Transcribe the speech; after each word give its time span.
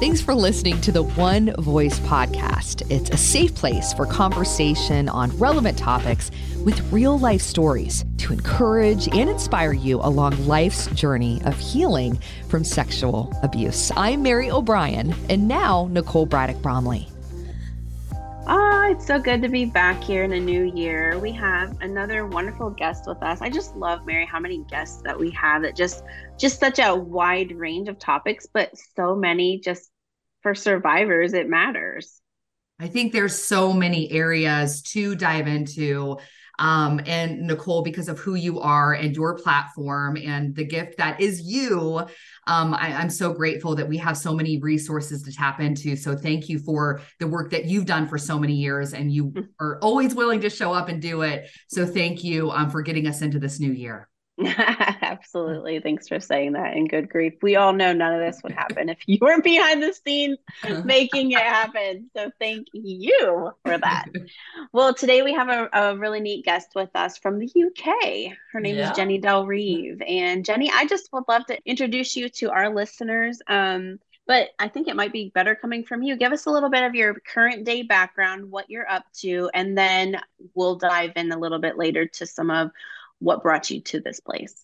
Thanks 0.00 0.22
for 0.22 0.34
listening 0.34 0.80
to 0.80 0.92
the 0.92 1.02
One 1.02 1.54
Voice 1.58 2.00
podcast. 2.00 2.90
It's 2.90 3.10
a 3.10 3.18
safe 3.18 3.54
place 3.54 3.92
for 3.92 4.06
conversation 4.06 5.10
on 5.10 5.36
relevant 5.36 5.76
topics 5.76 6.30
with 6.64 6.90
real 6.90 7.18
life 7.18 7.42
stories 7.42 8.06
to 8.16 8.32
encourage 8.32 9.08
and 9.14 9.28
inspire 9.28 9.74
you 9.74 10.00
along 10.00 10.46
life's 10.46 10.86
journey 10.94 11.42
of 11.44 11.58
healing 11.58 12.18
from 12.48 12.64
sexual 12.64 13.30
abuse. 13.42 13.92
I'm 13.94 14.22
Mary 14.22 14.50
O'Brien, 14.50 15.14
and 15.28 15.46
now 15.46 15.86
Nicole 15.90 16.24
Braddock 16.24 16.62
Bromley. 16.62 17.06
Oh, 18.46 18.88
it's 18.90 19.06
so 19.06 19.20
good 19.20 19.42
to 19.42 19.48
be 19.48 19.66
back 19.66 20.02
here 20.02 20.24
in 20.24 20.32
a 20.32 20.40
new 20.40 20.72
year. 20.74 21.18
We 21.18 21.30
have 21.32 21.76
another 21.82 22.26
wonderful 22.26 22.70
guest 22.70 23.04
with 23.06 23.22
us. 23.22 23.42
I 23.42 23.50
just 23.50 23.76
love 23.76 24.06
Mary 24.06 24.24
how 24.24 24.40
many 24.40 24.64
guests 24.64 25.02
that 25.02 25.16
we 25.16 25.30
have 25.32 25.62
that 25.62 25.76
just 25.76 26.02
just 26.38 26.58
such 26.58 26.78
a 26.78 26.92
wide 26.92 27.52
range 27.52 27.88
of 27.88 27.98
topics, 27.98 28.48
but 28.52 28.76
so 28.96 29.14
many 29.14 29.60
just 29.60 29.89
for 30.42 30.54
survivors 30.54 31.32
it 31.32 31.48
matters. 31.48 32.20
I 32.78 32.88
think 32.88 33.12
there's 33.12 33.40
so 33.40 33.72
many 33.72 34.10
areas 34.10 34.82
to 34.92 35.14
dive 35.14 35.46
into. 35.46 36.18
Um, 36.58 37.00
and 37.06 37.46
Nicole, 37.46 37.82
because 37.82 38.08
of 38.08 38.18
who 38.18 38.34
you 38.34 38.60
are 38.60 38.92
and 38.92 39.16
your 39.16 39.34
platform 39.34 40.18
and 40.18 40.54
the 40.54 40.64
gift 40.64 40.98
that 40.98 41.18
is 41.18 41.40
you, 41.40 42.00
um, 42.46 42.74
I, 42.74 42.92
I'm 42.92 43.08
so 43.08 43.32
grateful 43.32 43.74
that 43.76 43.88
we 43.88 43.96
have 43.96 44.16
so 44.16 44.34
many 44.34 44.58
resources 44.58 45.22
to 45.22 45.32
tap 45.32 45.60
into. 45.60 45.96
So 45.96 46.14
thank 46.14 46.50
you 46.50 46.58
for 46.58 47.00
the 47.18 47.26
work 47.26 47.50
that 47.52 47.64
you've 47.64 47.86
done 47.86 48.06
for 48.06 48.18
so 48.18 48.38
many 48.38 48.54
years, 48.54 48.92
and 48.92 49.10
you 49.10 49.30
mm. 49.30 49.48
are 49.58 49.78
always 49.80 50.14
willing 50.14 50.42
to 50.42 50.50
show 50.50 50.74
up 50.74 50.90
and 50.90 51.00
do 51.00 51.22
it. 51.22 51.48
So 51.68 51.86
thank 51.86 52.22
you 52.22 52.50
um, 52.50 52.68
for 52.68 52.82
getting 52.82 53.06
us 53.06 53.22
into 53.22 53.38
this 53.38 53.58
new 53.58 53.72
year. 53.72 54.09
Absolutely. 55.02 55.80
Thanks 55.80 56.08
for 56.08 56.20
saying 56.20 56.52
that. 56.52 56.74
And 56.74 56.88
good 56.88 57.08
grief. 57.08 57.34
We 57.42 57.56
all 57.56 57.72
know 57.72 57.92
none 57.92 58.14
of 58.14 58.20
this 58.20 58.42
would 58.42 58.52
happen 58.64 58.88
if 58.88 58.98
you 59.06 59.18
weren't 59.20 59.44
behind 59.44 59.82
the 59.82 59.92
scenes 59.92 60.38
making 60.84 61.32
it 61.32 61.38
happen. 61.38 62.10
So 62.16 62.30
thank 62.38 62.68
you 62.72 63.50
for 63.64 63.78
that. 63.78 64.06
Well, 64.72 64.94
today 64.94 65.22
we 65.22 65.32
have 65.34 65.48
a, 65.48 65.68
a 65.72 65.96
really 65.96 66.20
neat 66.20 66.44
guest 66.44 66.68
with 66.76 66.90
us 66.94 67.18
from 67.18 67.38
the 67.38 67.46
UK. 67.46 68.36
Her 68.52 68.60
name 68.60 68.76
yeah. 68.76 68.90
is 68.90 68.96
Jennie 68.96 69.20
Delreeve. 69.20 70.00
And 70.06 70.44
Jennie, 70.44 70.70
I 70.72 70.86
just 70.86 71.12
would 71.12 71.24
love 71.28 71.44
to 71.46 71.58
introduce 71.64 72.14
you 72.14 72.28
to 72.28 72.50
our 72.50 72.72
listeners. 72.72 73.40
Um, 73.48 73.98
but 74.26 74.50
I 74.60 74.68
think 74.68 74.86
it 74.86 74.94
might 74.94 75.12
be 75.12 75.32
better 75.34 75.56
coming 75.56 75.82
from 75.82 76.04
you. 76.04 76.16
Give 76.16 76.32
us 76.32 76.46
a 76.46 76.50
little 76.50 76.70
bit 76.70 76.84
of 76.84 76.94
your 76.94 77.14
current 77.14 77.64
day 77.64 77.82
background, 77.82 78.48
what 78.48 78.70
you're 78.70 78.88
up 78.88 79.04
to, 79.14 79.50
and 79.54 79.76
then 79.76 80.20
we'll 80.54 80.76
dive 80.76 81.10
in 81.16 81.32
a 81.32 81.38
little 81.38 81.58
bit 81.58 81.76
later 81.76 82.06
to 82.06 82.26
some 82.26 82.48
of 82.48 82.70
what 83.20 83.42
brought 83.42 83.70
you 83.70 83.80
to 83.82 84.00
this 84.00 84.20
place. 84.20 84.54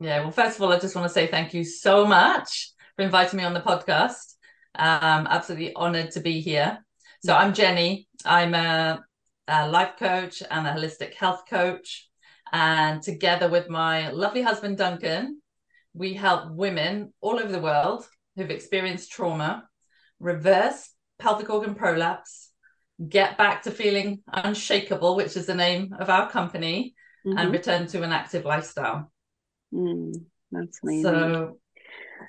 Yeah, 0.00 0.20
well, 0.20 0.32
first 0.32 0.56
of 0.56 0.62
all, 0.62 0.72
I 0.72 0.78
just 0.78 0.94
want 0.94 1.06
to 1.06 1.14
say 1.14 1.26
thank 1.26 1.54
you 1.54 1.64
so 1.64 2.04
much 2.04 2.72
for 2.96 3.02
inviting 3.02 3.36
me 3.36 3.44
on 3.44 3.54
the 3.54 3.60
podcast. 3.60 4.34
Um, 4.74 5.26
absolutely 5.28 5.74
honored 5.74 6.12
to 6.12 6.20
be 6.20 6.40
here. 6.40 6.84
So, 7.24 7.34
I'm 7.34 7.54
Jennie. 7.54 8.08
I'm 8.24 8.54
a, 8.54 9.02
a 9.48 9.68
life 9.68 9.94
coach 9.98 10.42
and 10.48 10.66
a 10.66 10.72
holistic 10.72 11.14
health 11.14 11.44
coach. 11.48 12.08
And 12.52 13.02
together 13.02 13.48
with 13.48 13.68
my 13.68 14.10
lovely 14.10 14.42
husband, 14.42 14.78
Duncan, 14.78 15.42
we 15.94 16.14
help 16.14 16.52
women 16.52 17.12
all 17.20 17.38
over 17.38 17.50
the 17.50 17.60
world 17.60 18.06
who've 18.36 18.50
experienced 18.50 19.10
trauma 19.10 19.68
reverse 20.20 20.90
pelvic 21.18 21.50
organ 21.50 21.74
prolapse, 21.74 22.50
get 23.08 23.36
back 23.36 23.62
to 23.62 23.70
feeling 23.70 24.22
unshakable, 24.32 25.16
which 25.16 25.36
is 25.36 25.46
the 25.46 25.54
name 25.54 25.94
of 25.98 26.10
our 26.10 26.30
company, 26.30 26.94
mm-hmm. 27.28 27.38
and 27.38 27.52
return 27.52 27.86
to 27.88 28.02
an 28.02 28.12
active 28.12 28.44
lifestyle. 28.44 29.10
Mm, 29.72 30.24
that's 30.50 30.80
amazing. 30.82 31.02
So, 31.02 31.58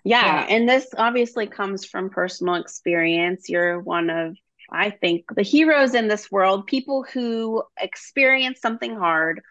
yeah, 0.04 0.26
yeah, 0.26 0.46
and 0.50 0.68
this 0.68 0.88
obviously 0.98 1.48
comes 1.48 1.86
from 1.86 2.10
personal 2.10 2.56
experience. 2.56 3.50
You're 3.50 3.80
one 3.80 4.10
of, 4.10 4.36
I 4.72 4.92
think, 4.92 5.26
the 5.34 5.42
heroes 5.42 5.96
in 5.96 6.08
this 6.08 6.30
world, 6.32 6.68
people 6.68 7.06
who 7.14 7.64
experience 7.80 8.62
something 8.62 8.96
hard, 8.96 9.42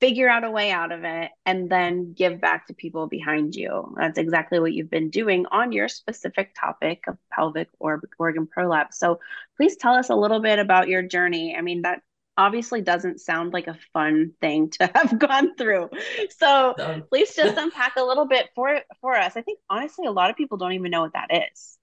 figure 0.00 0.28
out 0.28 0.44
a 0.44 0.50
way 0.50 0.70
out 0.70 0.92
of 0.92 1.04
it, 1.04 1.30
and 1.44 1.70
then 1.70 2.14
give 2.14 2.40
back 2.40 2.66
to 2.66 2.74
people 2.74 3.06
behind 3.06 3.54
you. 3.54 3.94
That's 3.96 4.18
exactly 4.18 4.58
what 4.58 4.72
you've 4.72 4.90
been 4.90 5.10
doing 5.10 5.46
on 5.50 5.72
your 5.72 5.88
specific 5.88 6.54
topic 6.58 7.04
of 7.08 7.18
pelvic 7.32 7.68
or 7.78 8.00
organ 8.18 8.46
prolapse. 8.46 8.98
So, 8.98 9.20
please 9.56 9.76
tell 9.76 9.94
us 9.94 10.08
a 10.08 10.16
little 10.16 10.40
bit 10.40 10.58
about 10.58 10.88
your 10.88 11.02
journey. 11.02 11.56
I 11.56 11.60
mean, 11.60 11.82
that 11.82 12.00
obviously 12.36 12.80
doesn't 12.80 13.20
sound 13.20 13.52
like 13.52 13.66
a 13.66 13.78
fun 13.92 14.32
thing 14.40 14.70
to 14.70 14.90
have 14.94 15.18
gone 15.18 15.54
through. 15.56 15.90
So 16.38 16.74
please 17.08 17.34
just 17.34 17.56
unpack 17.58 17.96
a 17.96 18.04
little 18.04 18.26
bit 18.26 18.50
for 18.54 18.80
for 19.00 19.14
us. 19.14 19.36
I 19.36 19.42
think 19.42 19.58
honestly 19.70 20.06
a 20.06 20.12
lot 20.12 20.30
of 20.30 20.36
people 20.36 20.58
don't 20.58 20.72
even 20.72 20.90
know 20.90 21.02
what 21.02 21.12
that 21.14 21.48
is. 21.52 21.78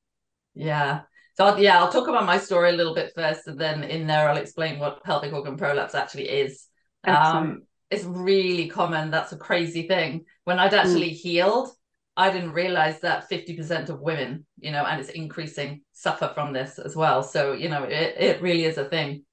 Yeah. 0.54 1.02
So 1.38 1.46
I'll, 1.46 1.60
yeah, 1.60 1.80
I'll 1.80 1.92
talk 1.92 2.08
about 2.08 2.26
my 2.26 2.38
story 2.38 2.70
a 2.70 2.74
little 2.74 2.94
bit 2.94 3.14
first, 3.16 3.48
and 3.48 3.58
then 3.58 3.84
in 3.84 4.06
there 4.06 4.30
I'll 4.30 4.38
explain 4.38 4.80
what 4.80 5.04
pelvic 5.04 5.34
organ 5.34 5.58
prolapse 5.58 5.96
actually 5.96 6.30
is. 6.30 6.68
Um, 7.06 7.64
it's 7.90 8.04
really 8.04 8.68
common. 8.68 9.12
That's 9.12 9.32
a 9.32 9.38
crazy 9.38 9.88
thing. 9.88 10.26
When 10.44 10.60
I'd 10.60 10.74
actually 10.74 11.12
mm. 11.12 11.16
healed, 11.16 11.70
I 12.18 12.32
didn't 12.32 12.52
realize 12.52 13.00
that 13.02 13.30
50% 13.30 13.90
of 13.90 14.02
women, 14.02 14.46
you 14.60 14.72
know, 14.72 14.86
and 14.86 15.00
it's 15.00 15.10
increasing, 15.10 15.82
suffer 15.94 16.32
from 16.34 16.54
this 16.54 16.78
as 16.78 16.96
well. 16.96 17.24
So, 17.24 17.54
you 17.54 17.70
know, 17.70 17.84
it, 17.84 18.16
it 18.18 18.42
really 18.42 18.66
is 18.66 18.78
a 18.78 18.86
thing. 18.86 19.24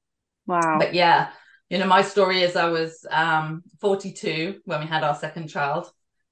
Wow. 0.48 0.78
But 0.78 0.94
yeah, 0.94 1.28
you 1.68 1.78
know, 1.78 1.86
my 1.86 2.02
story 2.02 2.42
is 2.42 2.56
I 2.56 2.70
was 2.70 3.06
um, 3.10 3.62
42 3.80 4.60
when 4.64 4.80
we 4.80 4.86
had 4.86 5.04
our 5.04 5.14
second 5.14 5.48
child, 5.48 5.90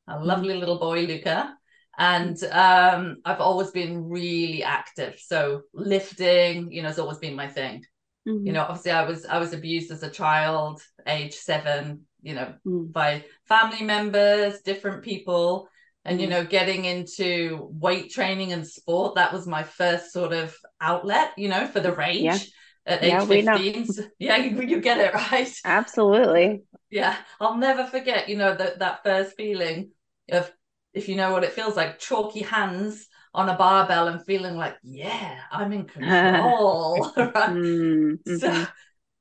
a 0.08 0.14
mm-hmm. 0.14 0.24
lovely 0.24 0.48
mm-hmm. 0.50 0.60
little 0.60 0.78
boy, 0.78 1.02
Luca. 1.02 1.54
And 1.98 2.42
um, 2.44 3.18
I've 3.24 3.40
always 3.40 3.70
been 3.70 4.08
really 4.08 4.62
active. 4.62 5.18
So 5.24 5.62
lifting, 5.72 6.72
you 6.72 6.82
know, 6.82 6.88
has 6.88 6.98
always 6.98 7.18
been 7.18 7.36
my 7.36 7.48
thing. 7.48 7.84
Mm-hmm. 8.28 8.46
You 8.46 8.52
know, 8.52 8.62
obviously 8.62 8.90
I 8.90 9.04
was 9.04 9.24
I 9.24 9.38
was 9.38 9.52
abused 9.52 9.90
as 9.90 10.02
a 10.02 10.10
child, 10.10 10.82
age 11.06 11.34
seven, 11.34 12.02
you 12.22 12.34
know, 12.34 12.54
mm. 12.66 12.92
by 12.92 13.24
family 13.44 13.82
members, 13.82 14.60
different 14.60 15.04
people. 15.04 15.68
And 16.04 16.20
you 16.20 16.26
mm. 16.26 16.30
know, 16.30 16.44
getting 16.44 16.84
into 16.84 17.68
weight 17.70 18.10
training 18.10 18.52
and 18.52 18.66
sport, 18.66 19.14
that 19.14 19.32
was 19.32 19.46
my 19.46 19.62
first 19.62 20.12
sort 20.12 20.32
of 20.32 20.54
outlet, 20.80 21.32
you 21.36 21.48
know, 21.48 21.66
for 21.66 21.80
the 21.80 21.92
rage. 21.92 22.22
Yeah 22.22 22.38
at 22.86 23.02
yeah, 23.02 23.22
age 23.22 23.28
15 23.28 23.86
so, 23.86 24.02
yeah 24.18 24.36
you, 24.36 24.62
you 24.62 24.80
get 24.80 24.98
it 24.98 25.12
right 25.12 25.52
absolutely 25.64 26.62
yeah 26.90 27.16
i'll 27.40 27.56
never 27.56 27.84
forget 27.86 28.28
you 28.28 28.36
know 28.36 28.54
that 28.54 28.78
that 28.78 29.02
first 29.02 29.36
feeling 29.36 29.90
of 30.30 30.50
if 30.94 31.08
you 31.08 31.16
know 31.16 31.32
what 31.32 31.44
it 31.44 31.52
feels 31.52 31.76
like 31.76 31.98
chalky 31.98 32.40
hands 32.40 33.08
on 33.34 33.48
a 33.48 33.56
barbell 33.56 34.08
and 34.08 34.24
feeling 34.24 34.56
like 34.56 34.76
yeah 34.82 35.40
i'm 35.50 35.72
in 35.72 35.84
control 35.84 37.12
right? 37.16 37.32
mm-hmm. 37.32 38.36
so 38.36 38.66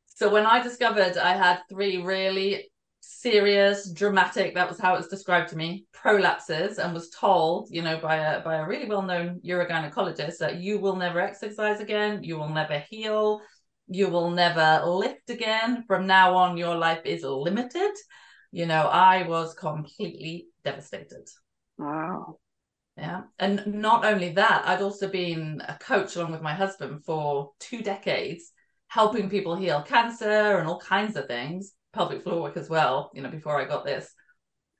so 0.06 0.32
when 0.32 0.46
i 0.46 0.62
discovered 0.62 1.18
i 1.18 1.36
had 1.36 1.60
three 1.70 2.02
really 2.02 2.70
serious 3.02 3.92
dramatic 3.92 4.56
that 4.56 4.68
was 4.68 4.80
how 4.80 4.94
it 4.94 4.98
was 4.98 5.08
described 5.08 5.50
to 5.50 5.58
me 5.58 5.86
prolapses 5.94 6.78
and 6.78 6.94
was 6.94 7.10
told 7.10 7.68
you 7.70 7.82
know 7.82 7.98
by 8.00 8.16
a 8.16 8.42
by 8.44 8.56
a 8.56 8.68
really 8.68 8.88
well-known 8.88 9.40
urogynecologist 9.46 10.38
that 10.38 10.58
you 10.58 10.80
will 10.80 10.96
never 10.96 11.20
exercise 11.20 11.80
again 11.80 12.24
you 12.24 12.38
will 12.38 12.50
never 12.50 12.80
heal 12.90 13.42
you 13.88 14.10
will 14.10 14.32
never 14.32 14.84
lift 14.86 15.30
again. 15.30 15.84
From 15.88 16.08
now 16.08 16.36
on, 16.36 16.58
your 16.58 16.76
life 16.76 17.02
is 17.06 17.24
limited. 17.24 17.92
You 18.52 18.66
know, 18.66 18.84
I 18.88 19.28
was 19.28 19.54
completely 19.54 20.48
devastated. 20.64 21.28
Wow. 21.78 22.40
Yeah. 22.98 23.24
And 23.38 23.66
not 23.68 24.06
only 24.06 24.30
that, 24.34 24.64
I'd 24.66 24.82
also 24.82 25.10
been 25.10 25.62
a 25.68 25.78
coach 25.78 26.16
along 26.16 26.32
with 26.32 26.42
my 26.42 26.54
husband 26.54 27.04
for 27.04 27.52
two 27.60 27.82
decades, 27.82 28.52
helping 28.88 29.30
people 29.30 29.56
heal 29.56 29.82
cancer 29.82 30.58
and 30.58 30.68
all 30.68 30.80
kinds 30.80 31.18
of 31.18 31.28
things, 31.28 31.74
pelvic 31.94 32.24
floor 32.24 32.42
work 32.42 32.58
as 32.58 32.70
well, 32.70 33.12
you 33.14 33.22
know, 33.22 33.30
before 33.30 33.60
I 33.60 33.66
got 33.66 33.86
this. 33.86 34.14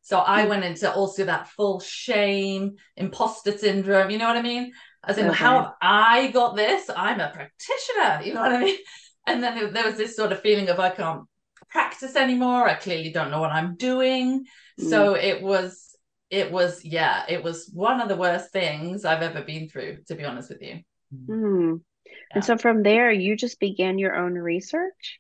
So 0.02 0.24
I 0.26 0.44
hmm. 0.44 0.50
went 0.50 0.64
into 0.64 0.92
also 0.94 1.26
that 1.26 1.50
full 1.50 1.80
shame, 1.80 2.76
imposter 2.96 3.58
syndrome, 3.58 4.10
you 4.10 4.18
know 4.18 4.28
what 4.28 4.38
I 4.38 4.42
mean? 4.42 4.72
As 5.08 5.18
in, 5.18 5.28
okay. 5.28 5.36
how 5.36 5.60
have 5.60 5.74
I 5.82 6.28
got 6.32 6.56
this? 6.56 6.90
I'm 6.96 7.20
a 7.20 7.32
practitioner, 7.32 8.22
you 8.24 8.34
know 8.34 8.42
what 8.42 8.54
I 8.54 8.60
mean? 8.60 8.78
And 9.28 9.42
then 9.42 9.74
there 9.74 9.86
was 9.86 9.98
this 9.98 10.16
sort 10.16 10.32
of 10.32 10.42
feeling 10.42 10.70
of 10.70 10.80
I 10.80 10.92
can't 10.92 11.24
practice 11.68 12.16
anymore. 12.16 12.70
I 12.70 12.76
clearly 12.76 13.12
don't 13.12 13.32
know 13.32 13.42
what 13.42 13.50
I'm 13.50 13.76
doing. 13.76 14.46
Mm. 14.80 14.90
So 14.90 15.16
it 15.16 15.42
was, 15.42 15.96
it 16.30 16.52
was, 16.52 16.86
yeah, 16.86 17.24
it 17.28 17.44
was 17.44 17.68
one 17.74 18.02
of 18.02 18.08
the 18.08 18.16
worst 18.16 18.52
things 18.52 19.04
I've 19.04 19.24
ever 19.24 19.42
been 19.42 19.68
through, 19.68 20.04
to 20.10 20.16
be 20.16 20.26
honest 20.26 20.50
with 20.50 20.62
you. 20.62 20.82
Mm. 21.28 21.82
Yeah. 22.06 22.12
And 22.36 22.46
so 22.46 22.56
from 22.56 22.84
there, 22.84 23.12
you 23.12 23.36
just 23.36 23.60
began 23.60 23.98
your 23.98 24.16
own 24.16 24.34
research? 24.34 25.20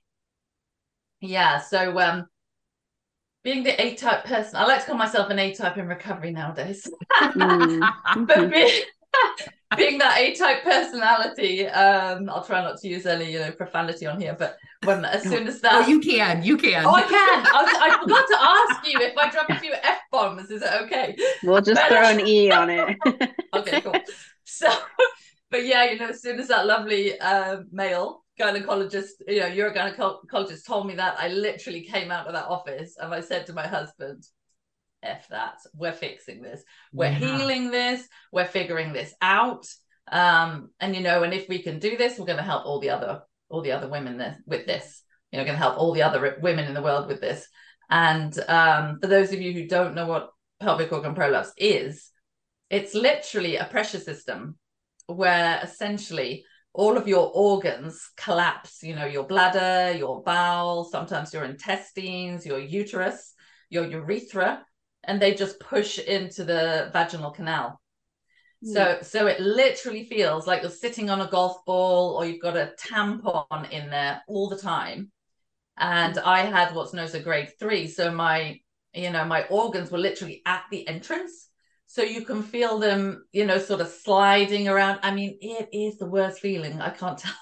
Yeah. 1.20 1.62
So, 1.62 2.00
um, 2.00 2.28
being 3.44 3.64
the 3.64 3.80
A 3.82 3.96
type 3.96 4.26
person, 4.26 4.56
I 4.56 4.66
like 4.66 4.82
to 4.82 4.88
call 4.88 4.98
myself 4.98 5.30
an 5.30 5.40
A 5.40 5.54
type 5.54 5.78
in 5.78 5.88
recovery 5.88 6.32
nowadays. 6.32 6.88
mm. 7.22 8.28
but 8.28 8.52
being, 8.52 8.82
being 9.78 9.98
that 9.98 10.20
A-type 10.20 10.64
personality, 10.64 11.68
um, 11.68 12.30
I'll 12.30 12.44
try 12.44 12.62
not 12.62 12.78
to 12.80 12.88
use 12.88 13.06
any, 13.06 13.32
you 13.32 13.40
know, 13.40 13.52
profanity 13.52 14.06
on 14.06 14.20
here. 14.20 14.36
But 14.38 14.58
when 14.84 15.04
as 15.06 15.24
soon 15.24 15.48
as 15.48 15.60
that, 15.62 15.74
oh, 15.74 15.88
you 15.88 16.00
can, 16.00 16.44
you 16.44 16.58
can. 16.58 16.86
Oh, 16.86 16.94
I 16.94 17.02
can. 17.02 17.12
I, 17.12 17.78
I 17.82 18.02
forgot 18.02 18.26
to 18.28 18.38
ask 18.40 18.88
you 18.88 19.00
if 19.00 19.18
I 19.18 19.30
drop 19.32 19.50
a 19.50 19.60
few 19.60 19.74
f 19.74 20.00
bombs, 20.12 20.52
is 20.52 20.62
it 20.62 20.70
okay? 20.84 21.16
We'll 21.44 21.62
just 21.62 21.82
but, 21.82 21.90
throw 21.90 22.04
an 22.04 22.28
e 22.28 22.52
on 22.52 22.70
it. 22.70 22.98
okay, 23.54 23.82
cool. 23.82 23.96
So, 24.44 24.72
but 25.50 25.66
yeah, 25.66 25.92
you 25.92 26.00
know, 26.00 26.10
as 26.10 26.22
soon 26.22 26.40
as 26.40 26.48
that 26.50 26.68
lovely 26.68 27.20
uh, 27.20 27.62
male 27.72 28.24
gynecologist, 28.40 29.12
you 29.28 29.40
know, 29.40 29.50
urogynecologist 29.50 30.66
told 30.66 30.88
me 30.88 30.96
that, 30.96 31.16
I 31.20 31.30
literally 31.30 31.82
came 31.82 32.12
out 32.12 32.28
of 32.28 32.34
that 32.34 32.46
office 32.46 32.96
and 33.00 33.14
I 33.14 33.22
said 33.22 33.48
to 33.48 33.54
my 33.54 33.66
husband, 33.66 34.24
F 35.06 35.28
that, 35.30 35.58
we're 35.74 35.94
fixing 35.94 36.42
this. 36.42 36.64
We're 36.92 37.12
yeah. 37.12 37.20
healing 37.20 37.72
this. 37.72 38.08
We're 38.32 38.46
figuring 38.46 38.94
this 38.94 39.14
out. 39.22 39.66
Um, 40.12 40.70
and 40.80 40.96
you 40.96 41.02
know, 41.02 41.24
and 41.24 41.34
if 41.34 41.48
we 41.50 41.62
can 41.62 41.80
do 41.80 41.98
this, 41.98 42.18
we're 42.18 42.26
going 42.26 42.38
to 42.38 42.44
help 42.44 42.66
all 42.66 42.80
the 42.80 42.92
other 42.92 43.22
all 43.50 43.62
the 43.62 43.72
other 43.72 43.88
women 43.88 44.18
this, 44.18 44.38
with 44.46 44.66
this. 44.66 45.02
You 45.32 45.40
know, 45.40 45.46
going 45.46 45.58
to 45.58 45.64
help 45.64 45.78
all 45.78 45.94
the 45.94 46.04
other 46.04 46.38
women 46.42 46.66
in 46.66 46.74
the 46.74 46.82
world 46.82 47.08
with 47.08 47.22
this. 47.22 47.48
And 47.90 48.38
um, 48.48 49.00
for 49.02 49.08
those 49.08 49.32
of 49.34 49.42
you 49.42 49.54
who 49.54 49.68
don't 49.68 49.96
know 49.96 50.08
what 50.08 50.30
pelvic 50.60 50.92
organ 50.92 51.14
prolapse 51.14 51.52
is, 51.58 52.10
it's 52.70 52.96
literally 52.96 53.58
a 53.58 53.66
pressure 53.66 54.00
system 54.00 54.58
where 55.08 55.60
essentially 55.62 56.46
all 56.74 56.98
of 56.98 57.08
your 57.08 57.32
organs 57.34 58.12
collapse, 58.18 58.84
you 58.84 58.96
know, 58.96 59.06
your 59.06 59.26
bladder, 59.26 59.98
your 59.98 60.22
bowel, 60.24 60.84
sometimes 60.84 61.34
your 61.34 61.46
intestines, 61.46 62.46
your 62.46 62.60
uterus, 62.60 63.34
your 63.70 63.86
urethra, 63.86 64.66
and 65.08 65.22
they 65.22 65.34
just 65.34 65.60
push 65.60 66.00
into 66.00 66.44
the 66.44 66.90
vaginal 66.94 67.32
canal. 67.32 67.80
Mm. 68.66 68.74
So 68.74 68.98
so 69.02 69.28
it 69.28 69.40
literally 69.40 70.06
feels 70.06 70.48
like 70.48 70.62
you're 70.62 70.72
sitting 70.72 71.10
on 71.10 71.22
a 71.22 71.30
golf 71.30 71.66
ball 71.66 72.16
or 72.16 72.26
you've 72.26 72.42
got 72.42 72.58
a 72.58 72.74
tampon 72.80 73.70
in 73.72 73.90
there 73.90 74.22
all 74.28 74.50
the 74.50 74.58
time. 74.58 75.12
And. 75.78 76.18
I 76.18 76.42
had 76.42 76.74
what's 76.74 76.94
known 76.94 77.06
as 77.06 77.16
a 77.16 77.20
grade 77.20 77.52
three. 77.60 77.88
So 77.88 78.12
my, 78.12 78.60
you 78.94 79.10
know, 79.10 79.26
my 79.26 79.44
organs 79.48 79.92
were 79.92 79.98
literally 79.98 80.42
at 80.46 80.64
the 80.72 80.88
entrance 80.88 81.50
so 81.88 82.02
you 82.02 82.22
can 82.22 82.44
feel 82.44 82.80
them 82.80 83.26
you 83.32 83.46
know 83.46 83.58
sort 83.58 83.82
of 83.82 83.88
sliding 83.88 84.68
around 84.68 85.00
i 85.04 85.14
mean 85.14 85.38
it 85.42 85.70
is 85.72 85.98
the 85.98 86.06
worst 86.06 86.40
feeling 86.40 86.82
i 86.82 86.90
can't 86.90 87.18
tell 87.20 87.34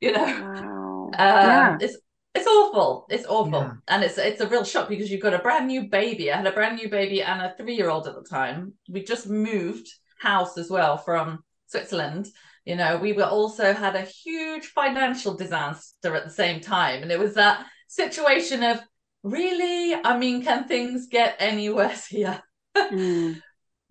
you, 0.00 0.08
you 0.08 0.14
know 0.14 0.24
wow. 0.24 1.04
um, 1.06 1.12
yeah. 1.12 1.76
it's 1.80 1.96
it's 2.34 2.46
awful. 2.46 3.06
It's 3.08 3.26
awful. 3.26 3.60
Yeah. 3.60 3.72
and 3.88 4.04
it's 4.04 4.18
it's 4.18 4.40
a 4.40 4.48
real 4.48 4.64
shock 4.64 4.88
because 4.88 5.10
you've 5.10 5.22
got 5.22 5.34
a 5.34 5.38
brand 5.38 5.66
new 5.66 5.88
baby. 5.88 6.30
I 6.30 6.36
had 6.36 6.46
a 6.46 6.52
brand 6.52 6.76
new 6.76 6.88
baby 6.88 7.22
and 7.22 7.40
a 7.40 7.54
three 7.56 7.74
year 7.74 7.90
old 7.90 8.06
at 8.06 8.14
the 8.14 8.22
time. 8.22 8.74
We 8.88 9.02
just 9.02 9.28
moved 9.28 9.88
house 10.20 10.58
as 10.58 10.70
well 10.70 10.96
from 10.96 11.40
switzerland. 11.66 12.28
You 12.64 12.76
know 12.76 12.98
we 12.98 13.12
were 13.12 13.24
also 13.24 13.72
had 13.72 13.96
a 13.96 14.02
huge 14.02 14.66
financial 14.66 15.34
disaster 15.34 16.14
at 16.14 16.24
the 16.24 16.30
same 16.30 16.60
time. 16.60 17.02
And 17.02 17.10
it 17.10 17.18
was 17.18 17.34
that 17.34 17.66
situation 17.88 18.62
of 18.62 18.80
really? 19.22 19.94
I 19.94 20.18
mean 20.18 20.42
can 20.42 20.68
things 20.68 21.08
get 21.10 21.36
any 21.38 21.70
worse 21.80 22.06
here? 22.06 22.42
Mm. 22.76 23.40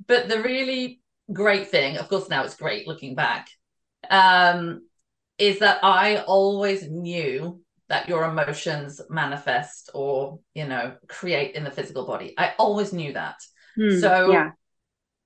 But 0.05 0.29
the 0.29 0.41
really 0.41 1.01
great 1.33 1.69
thing, 1.69 1.97
of 1.97 2.07
course, 2.07 2.29
now 2.29 2.43
it's 2.43 2.55
great 2.55 2.87
looking 2.87 3.15
back, 3.15 3.49
um, 4.09 4.87
is 5.37 5.59
that 5.59 5.83
I 5.83 6.19
always 6.19 6.87
knew 6.89 7.61
that 7.89 8.09
your 8.09 8.23
emotions 8.25 9.01
manifest 9.09 9.89
or 9.93 10.39
you 10.53 10.67
know 10.67 10.95
create 11.07 11.55
in 11.55 11.63
the 11.63 11.71
physical 11.71 12.05
body. 12.05 12.33
I 12.37 12.53
always 12.57 12.93
knew 12.93 13.13
that. 13.13 13.37
Mm, 13.77 14.01
so 14.01 14.31
yeah. 14.31 14.51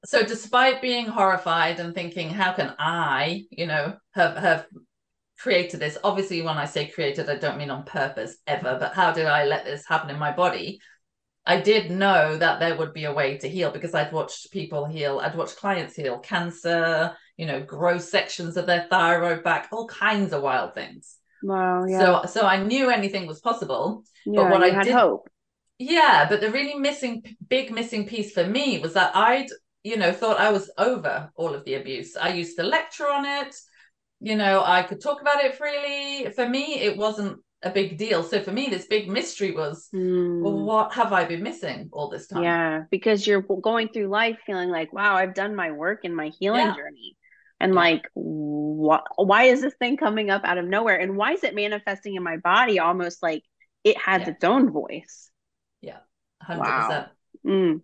So 0.03 0.23
despite 0.23 0.81
being 0.81 1.05
horrified 1.05 1.79
and 1.79 1.93
thinking, 1.93 2.29
how 2.29 2.53
can 2.53 2.73
I, 2.79 3.45
you 3.51 3.67
know, 3.67 3.97
have 4.11 4.35
have 4.37 4.65
created 5.39 5.79
this? 5.79 5.97
Obviously, 6.03 6.41
when 6.41 6.57
I 6.57 6.65
say 6.65 6.87
created, 6.87 7.29
I 7.29 7.35
don't 7.35 7.57
mean 7.57 7.69
on 7.69 7.83
purpose 7.83 8.37
ever, 8.47 8.77
but 8.79 8.93
how 8.93 9.11
did 9.11 9.27
I 9.27 9.45
let 9.45 9.65
this 9.65 9.85
happen 9.85 10.09
in 10.09 10.19
my 10.19 10.31
body? 10.31 10.79
I 11.45 11.59
did 11.59 11.89
know 11.89 12.37
that 12.37 12.59
there 12.59 12.75
would 12.75 12.93
be 12.93 13.05
a 13.05 13.13
way 13.13 13.37
to 13.37 13.49
heal 13.49 13.71
because 13.71 13.95
I'd 13.95 14.11
watched 14.11 14.51
people 14.51 14.85
heal, 14.85 15.19
I'd 15.19 15.35
watched 15.35 15.57
clients 15.57 15.95
heal 15.95 16.19
cancer, 16.19 17.15
you 17.37 17.47
know, 17.47 17.61
grow 17.61 17.97
sections 17.97 18.57
of 18.57 18.67
their 18.67 18.85
thyroid 18.89 19.43
back, 19.43 19.69
all 19.71 19.87
kinds 19.87 20.33
of 20.33 20.43
wild 20.43 20.75
things. 20.75 21.17
Wow. 21.43 21.85
Yeah. 21.85 21.99
So 21.99 22.25
so 22.27 22.41
I 22.47 22.63
knew 22.63 22.89
anything 22.89 23.27
was 23.27 23.39
possible. 23.39 24.03
Yeah, 24.25 24.43
but 24.43 24.51
what 24.51 24.63
I 24.63 24.69
had 24.69 24.85
did, 24.85 24.93
hope. 24.93 25.29
Yeah, 25.79 26.27
but 26.29 26.41
the 26.41 26.51
really 26.51 26.75
missing 26.75 27.23
big 27.47 27.71
missing 27.71 28.07
piece 28.07 28.33
for 28.33 28.45
me 28.45 28.79
was 28.79 28.93
that 28.93 29.15
I'd, 29.15 29.47
you 29.83 29.97
know, 29.97 30.11
thought 30.11 30.39
I 30.39 30.51
was 30.51 30.71
over 30.77 31.31
all 31.35 31.53
of 31.53 31.65
the 31.65 31.75
abuse. 31.75 32.15
I 32.15 32.33
used 32.33 32.57
to 32.57 32.63
lecture 32.63 33.09
on 33.09 33.25
it. 33.25 33.55
You 34.19 34.35
know, 34.35 34.63
I 34.63 34.83
could 34.83 35.01
talk 35.01 35.21
about 35.21 35.43
it 35.43 35.55
freely. 35.55 36.31
For 36.33 36.47
me, 36.47 36.75
it 36.81 36.95
wasn't 36.95 37.39
a 37.63 37.71
big 37.71 37.97
deal. 37.97 38.23
So 38.23 38.41
for 38.41 38.51
me, 38.51 38.67
this 38.67 38.85
big 38.85 39.09
mystery 39.09 39.51
was, 39.51 39.89
mm. 39.93 40.41
well, 40.41 40.63
what 40.63 40.93
have 40.93 41.13
I 41.13 41.25
been 41.25 41.43
missing 41.43 41.89
all 41.91 42.09
this 42.09 42.27
time? 42.27 42.43
Yeah, 42.43 42.83
because 42.91 43.25
you're 43.25 43.41
going 43.41 43.89
through 43.89 44.07
life 44.07 44.37
feeling 44.45 44.69
like, 44.69 44.93
wow, 44.93 45.15
I've 45.15 45.33
done 45.33 45.55
my 45.55 45.71
work 45.71 46.03
in 46.03 46.15
my 46.15 46.31
healing 46.39 46.67
yeah. 46.67 46.75
journey. 46.75 47.17
And 47.61 47.75
like, 47.75 48.09
what, 48.15 49.03
why 49.17 49.43
is 49.43 49.61
this 49.61 49.75
thing 49.75 49.95
coming 49.95 50.31
up 50.31 50.43
out 50.43 50.57
of 50.57 50.65
nowhere? 50.65 50.97
And 50.97 51.15
why 51.15 51.33
is 51.33 51.43
it 51.43 51.53
manifesting 51.53 52.15
in 52.15 52.23
my 52.23 52.37
body 52.37 52.79
almost 52.79 53.21
like 53.21 53.43
it 53.83 53.95
has 53.99 54.23
yeah. 54.23 54.29
its 54.29 54.43
own 54.43 54.71
voice? 54.71 55.29
Yeah, 55.79 55.99
100%. 56.43 56.57
Wow. 56.57 57.05
Mm. 57.45 57.81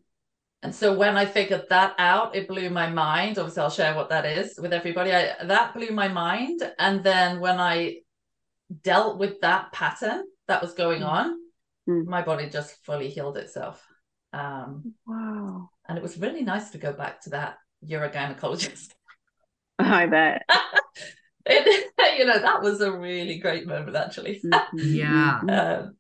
And 0.64 0.74
so 0.74 0.98
when 0.98 1.16
I 1.16 1.26
figured 1.26 1.66
that 1.70 1.94
out, 2.00 2.36
it 2.36 2.48
blew 2.48 2.72
my 2.72 2.90
mind. 2.90 3.38
Obviously, 3.38 3.62
I'll 3.62 3.70
share 3.70 3.96
what 3.96 4.10
that 4.10 4.26
is 4.26 4.58
with 4.60 4.74
everybody. 4.74 5.14
I, 5.14 5.36
that 5.44 5.76
blew 5.76 5.92
my 5.92 6.08
mind. 6.08 6.62
And 6.80 7.04
then 7.04 7.40
when 7.40 7.60
I 7.60 7.98
dealt 8.82 9.20
with 9.20 9.42
that 9.42 9.72
pattern 9.74 10.24
that 10.48 10.64
was 10.64 10.74
going 10.74 11.04
mm. 11.04 11.08
on, 11.08 11.38
mm. 11.88 12.06
my 12.08 12.24
body 12.24 12.50
just 12.50 12.84
fully 12.84 13.10
healed 13.10 13.38
itself. 13.38 13.86
Um, 14.34 14.96
wow. 15.06 15.70
And 15.88 16.00
it 16.00 16.02
was 16.02 16.18
really 16.18 16.42
nice 16.42 16.72
to 16.72 16.80
go 16.80 16.94
back 16.94 17.22
to 17.22 17.30
that 17.30 17.58
urogynecologist. 17.88 18.90
I 19.80 20.06
bet. 20.08 20.44
it, 21.46 21.92
you 22.18 22.26
know, 22.26 22.40
that 22.40 22.62
was 22.62 22.82
a 22.82 22.92
really 22.92 23.40
great 23.40 23.68
moment, 23.68 23.96
actually. 23.96 24.42
Mm-hmm. 24.44 24.78
yeah. 24.80 25.40
Um, 25.50 25.96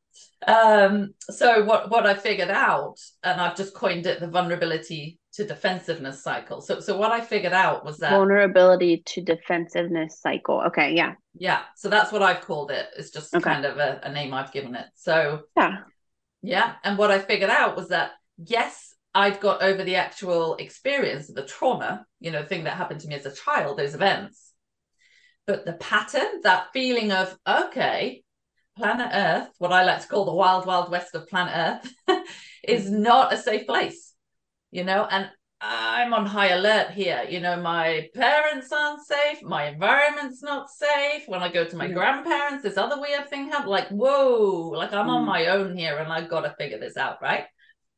um, 0.45 1.13
so 1.19 1.63
what 1.63 1.89
what 1.89 2.05
I 2.05 2.13
figured 2.13 2.49
out, 2.49 2.95
and 3.23 3.41
I've 3.41 3.55
just 3.55 3.73
coined 3.73 4.05
it 4.05 4.19
the 4.19 4.27
vulnerability 4.27 5.19
to 5.33 5.45
defensiveness 5.45 6.23
cycle. 6.23 6.61
So 6.61 6.79
so 6.79 6.97
what 6.97 7.11
I 7.11 7.21
figured 7.21 7.53
out 7.53 7.83
was 7.83 7.97
that 7.99 8.11
vulnerability 8.11 9.03
to 9.05 9.21
defensiveness 9.21 10.19
cycle. 10.19 10.61
Okay, 10.67 10.93
yeah. 10.95 11.13
Yeah. 11.35 11.61
So 11.75 11.89
that's 11.89 12.11
what 12.11 12.21
I've 12.21 12.41
called 12.41 12.71
it. 12.71 12.87
It's 12.97 13.11
just 13.11 13.33
okay. 13.33 13.43
kind 13.43 13.65
of 13.65 13.77
a, 13.77 13.99
a 14.03 14.11
name 14.11 14.33
I've 14.33 14.51
given 14.51 14.75
it. 14.75 14.85
So 14.95 15.41
yeah. 15.55 15.77
Yeah. 16.41 16.75
And 16.83 16.97
what 16.97 17.11
I 17.11 17.19
figured 17.19 17.49
out 17.49 17.75
was 17.75 17.89
that 17.89 18.11
yes, 18.37 18.95
I've 19.17 19.39
got 19.39 19.63
over 19.63 19.83
the 19.83 19.95
actual 19.95 20.57
experience 20.57 21.27
of 21.27 21.33
the 21.33 21.41
trauma, 21.41 22.05
you 22.19 22.29
know, 22.29 22.45
thing 22.45 22.65
that 22.65 22.77
happened 22.77 23.01
to 23.01 23.07
me 23.07 23.15
as 23.15 23.25
a 23.25 23.33
child, 23.33 23.79
those 23.79 23.95
events. 23.95 24.53
But 25.47 25.65
the 25.65 25.73
pattern, 25.73 26.41
that 26.43 26.67
feeling 26.71 27.11
of, 27.11 27.35
okay, 27.49 28.21
planet 28.77 29.09
Earth, 29.11 29.49
what 29.57 29.73
I 29.73 29.83
like 29.85 30.01
to 30.01 30.07
call 30.07 30.25
the 30.25 30.35
wild, 30.35 30.67
wild 30.67 30.91
west 30.91 31.15
of 31.15 31.27
planet 31.27 31.81
Earth, 32.07 32.21
is 32.63 32.91
not 32.91 33.33
a 33.33 33.37
safe 33.37 33.65
place, 33.65 34.13
you 34.69 34.83
know, 34.83 35.07
and 35.09 35.31
I'm 35.61 36.13
on 36.13 36.27
high 36.27 36.49
alert 36.49 36.91
here. 36.91 37.25
You 37.27 37.39
know, 37.39 37.59
my 37.59 38.09
parents 38.13 38.71
aren't 38.71 39.03
safe, 39.03 39.41
my 39.41 39.67
environment's 39.69 40.43
not 40.43 40.69
safe. 40.69 41.23
When 41.25 41.41
I 41.41 41.51
go 41.51 41.65
to 41.65 41.75
my 41.75 41.87
yeah. 41.87 41.93
grandparents, 41.93 42.61
this 42.61 42.77
other 42.77 43.01
weird 43.01 43.31
thing 43.31 43.49
happens. 43.49 43.71
Like, 43.71 43.87
whoa, 43.87 44.73
like 44.75 44.93
I'm 44.93 45.07
mm. 45.07 45.15
on 45.15 45.25
my 45.25 45.47
own 45.47 45.75
here 45.75 45.97
and 45.97 46.13
I've 46.13 46.29
got 46.29 46.41
to 46.41 46.53
figure 46.59 46.77
this 46.77 46.97
out, 46.97 47.19
right? 47.19 47.45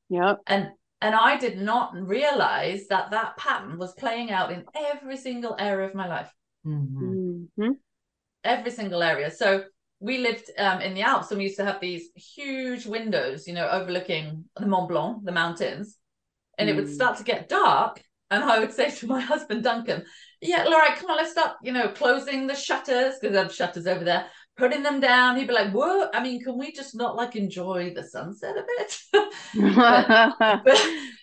Yep. 0.07 0.37
And 0.47 0.69
and 1.01 1.15
I 1.15 1.37
did 1.37 1.57
not 1.57 1.95
realize 1.95 2.87
that 2.87 3.11
that 3.11 3.37
pattern 3.37 3.77
was 3.77 3.93
playing 3.93 4.31
out 4.31 4.51
in 4.51 4.65
every 4.75 5.17
single 5.17 5.55
area 5.57 5.87
of 5.87 5.95
my 5.95 6.07
life. 6.07 6.33
Mm-hmm. 6.65 7.13
Mm-hmm. 7.59 7.71
Every 8.43 8.71
single 8.71 9.01
area. 9.01 9.31
So 9.31 9.63
we 10.01 10.17
lived 10.17 10.49
um, 10.57 10.81
in 10.81 10.93
the 10.93 11.01
Alps 11.01 11.31
and 11.31 11.37
we 11.37 11.45
used 11.45 11.57
to 11.57 11.65
have 11.65 11.79
these 11.79 12.09
huge 12.15 12.85
windows, 12.85 13.47
you 13.47 13.53
know, 13.53 13.67
overlooking 13.69 14.45
the 14.57 14.65
Mont 14.65 14.89
Blanc, 14.89 15.23
the 15.23 15.31
mountains. 15.31 15.97
And 16.57 16.67
mm. 16.67 16.73
it 16.73 16.75
would 16.75 16.87
mm. 16.87 16.93
start 16.93 17.17
to 17.17 17.23
get 17.23 17.47
dark. 17.47 18.01
And 18.29 18.43
I 18.43 18.59
would 18.59 18.73
say 18.79 18.91
to 18.91 19.07
my 19.07 19.21
husband, 19.21 19.63
Duncan, 19.63 20.03
yeah, 20.41 20.65
Laura, 20.65 20.95
come 20.95 21.11
on, 21.11 21.17
let's 21.17 21.31
start, 21.31 21.57
you 21.63 21.71
know, 21.71 21.89
closing 21.89 22.47
the 22.47 22.55
shutters 22.55 23.15
because 23.19 23.33
there 23.33 23.45
are 23.45 23.49
shutters 23.49 23.87
over 23.87 24.03
there, 24.03 24.27
putting 24.59 24.83
them 24.83 24.99
down. 24.99 25.37
He'd 25.37 25.47
be 25.47 25.53
like, 25.53 25.71
whoa, 25.71 26.09
I 26.13 26.21
mean, 26.21 26.43
can 26.43 26.57
we 26.57 26.71
just 26.71 26.95
not 26.95 27.15
like 27.15 27.35
enjoy 27.35 27.93
the 27.95 28.03
sunset 28.03 28.55
a 28.57 28.63
bit? 28.77 28.97
but, 29.13 30.35
but, 30.65 30.81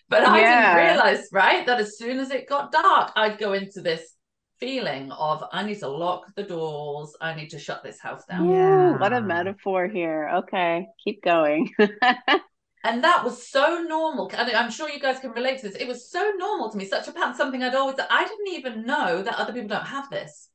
but 0.09 0.25
I 0.25 0.40
didn't 0.40 0.87
realize, 0.87 1.28
right, 1.31 1.64
that 1.66 1.78
as 1.78 1.99
soon 1.99 2.19
as 2.19 2.31
it 2.31 2.49
got 2.49 2.73
dark, 2.73 3.12
I'd 3.14 3.38
go 3.38 3.52
into 3.52 3.81
this 3.81 4.14
feeling 4.59 5.12
of 5.12 5.45
I 5.52 5.64
need 5.64 5.78
to 5.81 5.88
lock 5.88 6.35
the 6.35 6.43
doors, 6.43 7.14
I 7.21 7.35
need 7.35 7.50
to 7.50 7.59
shut 7.59 7.85
this 7.85 8.00
house 8.00 8.25
down. 8.25 8.49
Yeah, 8.49 8.99
what 8.99 9.12
a 9.12 9.21
metaphor 9.21 9.87
here. 9.87 10.31
Okay, 10.37 10.87
keep 11.05 11.23
going. 11.23 11.71
and 11.78 13.05
that 13.05 13.23
was 13.23 13.47
so 13.47 13.85
normal. 13.87 14.31
And 14.35 14.50
I'm 14.52 14.71
sure 14.71 14.88
you 14.88 14.99
guys 15.00 15.19
can 15.19 15.33
relate 15.33 15.61
to 15.61 15.69
this. 15.69 15.76
It 15.76 15.88
was 15.88 16.11
so 16.11 16.33
normal 16.38 16.71
to 16.71 16.78
me, 16.78 16.87
such 16.87 17.07
a 17.07 17.12
pattern, 17.12 17.35
something 17.35 17.62
I'd 17.62 17.75
always 17.75 17.97
I 18.11 18.25
didn't 18.25 18.55
even 18.55 18.87
know 18.87 19.23
that 19.23 19.38
other 19.38 19.52
people 19.52 19.69
don't 19.69 19.87
have 19.87 20.09
this. 20.09 20.49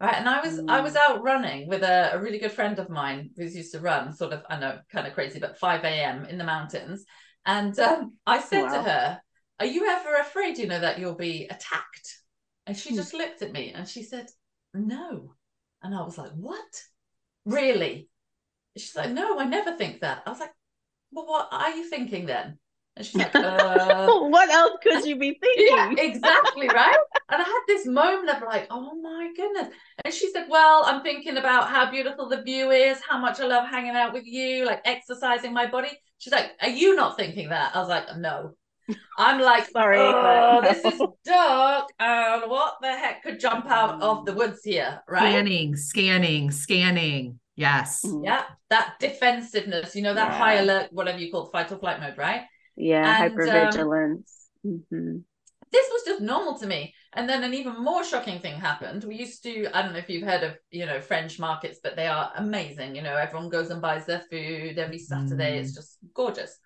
Right. 0.00 0.14
And 0.16 0.28
I 0.28 0.40
was 0.40 0.58
mm. 0.58 0.70
I 0.70 0.80
was 0.80 0.94
mm. 0.94 0.96
out 0.96 1.22
running 1.22 1.68
with 1.68 1.82
a, 1.82 2.12
a 2.14 2.18
really 2.18 2.38
good 2.38 2.52
friend 2.52 2.78
of 2.78 2.88
mine 2.88 3.30
who's 3.36 3.54
used 3.54 3.72
to 3.72 3.80
run, 3.80 4.14
sort 4.14 4.32
of, 4.32 4.42
I 4.48 4.58
know, 4.58 4.78
kind 4.90 5.06
of 5.06 5.12
crazy, 5.12 5.38
but 5.38 5.58
5 5.58 5.84
a.m. 5.84 6.24
in 6.24 6.38
the 6.38 6.44
mountains. 6.44 7.04
And 7.44 7.78
um, 7.78 8.14
I 8.26 8.40
said 8.40 8.62
wow. 8.62 8.74
to 8.76 8.82
her, 8.82 9.20
Are 9.58 9.66
you 9.66 9.86
ever 9.86 10.16
afraid, 10.16 10.56
you 10.56 10.66
know, 10.66 10.80
that 10.80 10.98
you'll 10.98 11.16
be 11.16 11.44
attacked? 11.50 12.18
And 12.66 12.76
she 12.76 12.90
hmm. 12.90 12.96
just 12.96 13.12
looked 13.12 13.42
at 13.42 13.52
me 13.52 13.72
and 13.74 13.86
she 13.86 14.02
said, 14.02 14.30
No. 14.72 15.34
And 15.82 15.94
I 15.94 16.02
was 16.02 16.16
like, 16.16 16.32
What? 16.32 16.82
Really? 17.44 18.08
She's 18.78 18.96
like, 18.96 19.10
No, 19.10 19.38
I 19.38 19.44
never 19.44 19.76
think 19.76 20.00
that. 20.00 20.22
I 20.24 20.30
was 20.30 20.40
like, 20.40 20.54
Well, 21.12 21.26
what 21.26 21.48
are 21.50 21.72
you 21.72 21.90
thinking 21.90 22.24
then? 22.24 22.58
And 22.96 23.06
she's 23.06 23.16
like, 23.16 23.34
uh... 23.34 24.06
What 24.28 24.50
else 24.50 24.72
could 24.82 25.04
you 25.04 25.16
be 25.16 25.38
thinking? 25.40 25.66
yeah, 25.70 25.92
exactly, 25.96 26.68
right? 26.68 26.96
and 27.30 27.42
I 27.42 27.44
had 27.44 27.60
this 27.66 27.86
moment 27.86 28.28
of 28.30 28.42
like, 28.42 28.66
Oh 28.70 28.94
my 29.00 29.30
goodness. 29.36 29.68
And 30.04 30.12
she 30.12 30.30
said, 30.30 30.46
Well, 30.48 30.82
I'm 30.84 31.02
thinking 31.02 31.36
about 31.36 31.68
how 31.68 31.90
beautiful 31.90 32.28
the 32.28 32.42
view 32.42 32.70
is, 32.70 33.00
how 33.08 33.18
much 33.18 33.40
I 33.40 33.46
love 33.46 33.68
hanging 33.68 33.96
out 33.96 34.12
with 34.12 34.24
you, 34.26 34.66
like 34.66 34.82
exercising 34.84 35.52
my 35.52 35.66
body. 35.66 35.90
She's 36.18 36.32
like, 36.32 36.52
Are 36.60 36.68
you 36.68 36.94
not 36.94 37.16
thinking 37.16 37.48
that? 37.50 37.74
I 37.74 37.80
was 37.80 37.88
like, 37.88 38.16
No. 38.16 38.54
I'm 39.18 39.40
like, 39.40 39.68
sorry, 39.72 39.98
oh, 40.00 40.60
this 40.62 40.84
is 40.84 41.00
dark, 41.24 41.90
and 41.98 42.42
what 42.50 42.74
the 42.80 42.88
heck 42.88 43.22
could 43.22 43.38
jump 43.38 43.66
out 43.66 44.02
of 44.02 44.24
the 44.24 44.32
woods 44.32 44.60
here, 44.64 45.00
right? 45.08 45.30
Scanning, 45.30 45.76
scanning, 45.76 46.50
scanning. 46.50 47.38
Yes. 47.56 48.04
Yeah, 48.22 48.44
that 48.70 48.94
defensiveness, 48.98 49.94
you 49.94 50.02
know, 50.02 50.14
that 50.14 50.32
yeah. 50.32 50.38
high 50.38 50.54
alert, 50.54 50.88
whatever 50.92 51.18
you 51.18 51.30
call 51.30 51.46
it, 51.46 51.52
fight 51.52 51.70
or 51.70 51.78
flight 51.78 52.00
mode, 52.00 52.16
right? 52.16 52.42
Yeah, 52.80 53.24
and, 53.24 53.34
hypervigilance. 53.34 54.30
Um, 54.64 54.84
mm-hmm. 54.92 55.16
This 55.72 55.88
was 55.92 56.02
just 56.04 56.20
normal 56.20 56.58
to 56.58 56.66
me. 56.66 56.94
And 57.12 57.28
then 57.28 57.44
an 57.44 57.54
even 57.54 57.82
more 57.82 58.04
shocking 58.04 58.40
thing 58.40 58.58
happened. 58.58 59.04
We 59.04 59.16
used 59.16 59.42
to, 59.44 59.66
I 59.76 59.82
don't 59.82 59.92
know 59.92 59.98
if 59.98 60.08
you've 60.08 60.26
heard 60.26 60.42
of, 60.42 60.56
you 60.70 60.86
know, 60.86 61.00
French 61.00 61.38
markets, 61.38 61.80
but 61.82 61.96
they 61.96 62.06
are 62.06 62.32
amazing. 62.36 62.96
You 62.96 63.02
know, 63.02 63.16
everyone 63.16 63.50
goes 63.50 63.70
and 63.70 63.82
buys 63.82 64.06
their 64.06 64.22
food 64.30 64.78
every 64.78 64.98
Saturday. 64.98 65.56
Mm. 65.56 65.60
It's 65.60 65.74
just 65.74 65.98
gorgeous. 66.14 66.56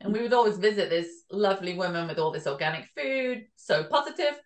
And 0.00 0.12
we 0.12 0.20
would 0.20 0.34
always 0.34 0.58
visit 0.58 0.90
this 0.90 1.08
lovely 1.30 1.74
woman 1.74 2.08
with 2.08 2.18
all 2.18 2.30
this 2.30 2.46
organic 2.46 2.88
food, 2.96 3.44
so 3.56 3.84
positive. 3.84 4.38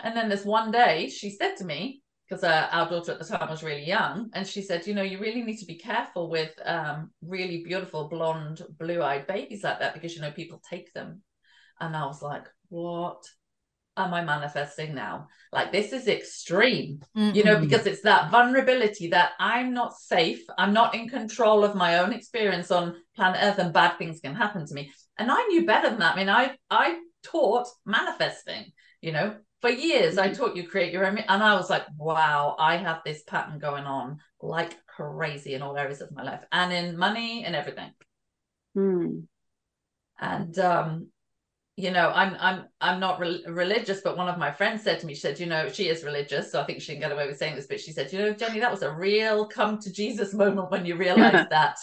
And 0.00 0.16
then 0.16 0.28
this 0.28 0.44
one 0.44 0.70
day, 0.70 1.08
she 1.08 1.30
said 1.30 1.56
to 1.56 1.64
me, 1.64 2.02
because 2.34 2.44
uh, 2.44 2.68
our 2.72 2.88
daughter 2.88 3.12
at 3.12 3.18
the 3.18 3.24
time 3.24 3.48
was 3.48 3.62
really 3.62 3.84
young, 3.84 4.30
and 4.34 4.46
she 4.46 4.62
said, 4.62 4.86
You 4.86 4.94
know, 4.94 5.02
you 5.02 5.18
really 5.18 5.42
need 5.42 5.58
to 5.58 5.66
be 5.66 5.76
careful 5.76 6.28
with 6.28 6.50
um, 6.64 7.10
really 7.22 7.62
beautiful 7.64 8.08
blonde, 8.08 8.62
blue 8.78 9.02
eyed 9.02 9.26
babies 9.26 9.62
like 9.62 9.78
that 9.80 9.94
because, 9.94 10.14
you 10.14 10.20
know, 10.20 10.30
people 10.30 10.60
take 10.68 10.92
them. 10.92 11.22
And 11.80 11.96
I 11.96 12.06
was 12.06 12.22
like, 12.22 12.44
What? 12.68 13.22
am 13.96 14.12
I 14.12 14.24
manifesting 14.24 14.92
now? 14.92 15.28
Like 15.52 15.70
this 15.70 15.92
is 15.92 16.08
extreme, 16.08 16.98
mm-hmm. 17.16 17.36
you 17.36 17.44
know, 17.44 17.60
because 17.60 17.86
it's 17.86 18.02
that 18.02 18.28
vulnerability 18.28 19.10
that 19.10 19.34
I'm 19.38 19.72
not 19.72 19.96
safe, 19.96 20.42
I'm 20.58 20.72
not 20.72 20.96
in 20.96 21.08
control 21.08 21.62
of 21.62 21.76
my 21.76 21.98
own 21.98 22.12
experience 22.12 22.72
on 22.72 22.96
planet 23.14 23.38
Earth, 23.40 23.60
and 23.60 23.72
bad 23.72 23.96
things 23.96 24.18
can 24.18 24.34
happen 24.34 24.66
to 24.66 24.74
me. 24.74 24.90
And 25.16 25.30
I 25.30 25.40
knew 25.44 25.64
better 25.64 25.90
than 25.90 26.00
that. 26.00 26.16
I 26.16 26.18
mean, 26.18 26.28
I 26.28 26.56
I 26.68 26.98
taught 27.22 27.68
manifesting, 27.86 28.72
you 29.00 29.12
know, 29.12 29.36
for 29.64 29.70
years. 29.70 30.16
Mm-hmm. 30.16 30.30
I 30.30 30.34
taught 30.34 30.56
you 30.56 30.68
create 30.68 30.92
your 30.92 31.06
own, 31.06 31.16
and 31.16 31.42
I 31.42 31.54
was 31.54 31.70
like, 31.70 31.84
wow, 31.96 32.54
I 32.58 32.76
have 32.76 33.00
this 33.04 33.22
pattern 33.22 33.58
going 33.58 33.84
on 33.84 34.18
like 34.40 34.76
crazy 34.86 35.54
in 35.54 35.62
all 35.62 35.76
areas 35.76 36.02
of 36.02 36.12
my 36.12 36.22
life, 36.22 36.42
and 36.52 36.70
in 36.72 36.98
money 36.98 37.44
and 37.44 37.56
everything. 37.56 37.90
Mm. 38.76 39.24
And 40.20 40.58
um, 40.58 41.08
you 41.76 41.90
know 41.90 42.12
i'm 42.14 42.36
i'm 42.38 42.66
i'm 42.80 43.00
not 43.00 43.18
re- 43.18 43.44
religious 43.48 44.00
but 44.00 44.16
one 44.16 44.28
of 44.28 44.38
my 44.38 44.52
friends 44.52 44.82
said 44.82 45.00
to 45.00 45.06
me 45.06 45.14
she 45.14 45.20
said 45.20 45.40
you 45.40 45.46
know 45.46 45.68
she 45.68 45.88
is 45.88 46.04
religious 46.04 46.52
so 46.52 46.60
i 46.60 46.64
think 46.64 46.80
she 46.80 46.92
can 46.92 47.00
get 47.00 47.10
away 47.10 47.26
with 47.26 47.36
saying 47.36 47.56
this 47.56 47.66
but 47.66 47.80
she 47.80 47.90
said 47.90 48.12
you 48.12 48.18
know 48.20 48.32
jennie 48.32 48.60
that 48.60 48.70
was 48.70 48.82
a 48.82 48.92
real 48.92 49.48
come 49.48 49.80
to 49.80 49.92
jesus 49.92 50.32
moment 50.42 50.70
when 50.70 50.86
you 50.86 50.94
realized 50.94 51.50
that 51.50 51.76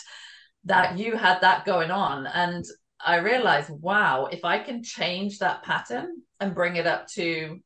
that 0.63 0.97
you 0.97 1.17
had 1.17 1.41
that 1.41 1.65
going 1.65 1.91
on 1.91 2.25
and 2.27 2.63
i 3.05 3.17
realized 3.17 3.69
wow 3.69 4.27
if 4.31 4.45
i 4.45 4.57
can 4.57 4.81
change 4.81 5.39
that 5.39 5.61
pattern 5.63 6.21
and 6.39 6.55
bring 6.55 6.77
it 6.77 6.88
up 6.88 7.05
to 7.07 7.59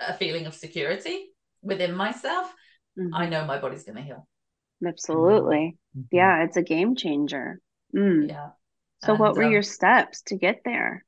a 0.00 0.14
feeling 0.14 0.46
of 0.46 0.54
security 0.54 1.26
within 1.62 1.94
myself 1.94 2.52
mm-hmm. 2.98 3.14
i 3.14 3.28
know 3.28 3.44
my 3.44 3.58
body's 3.58 3.84
going 3.84 3.96
to 3.96 4.02
heal 4.02 4.26
absolutely 4.86 5.76
mm-hmm. 5.96 6.02
yeah 6.12 6.44
it's 6.44 6.56
a 6.56 6.62
game 6.62 6.94
changer 6.96 7.60
mm. 7.94 8.28
yeah 8.28 8.50
so 9.02 9.12
and, 9.12 9.20
what 9.20 9.36
were 9.36 9.44
um, 9.44 9.52
your 9.52 9.62
steps 9.62 10.22
to 10.22 10.36
get 10.36 10.60
there 10.64 11.04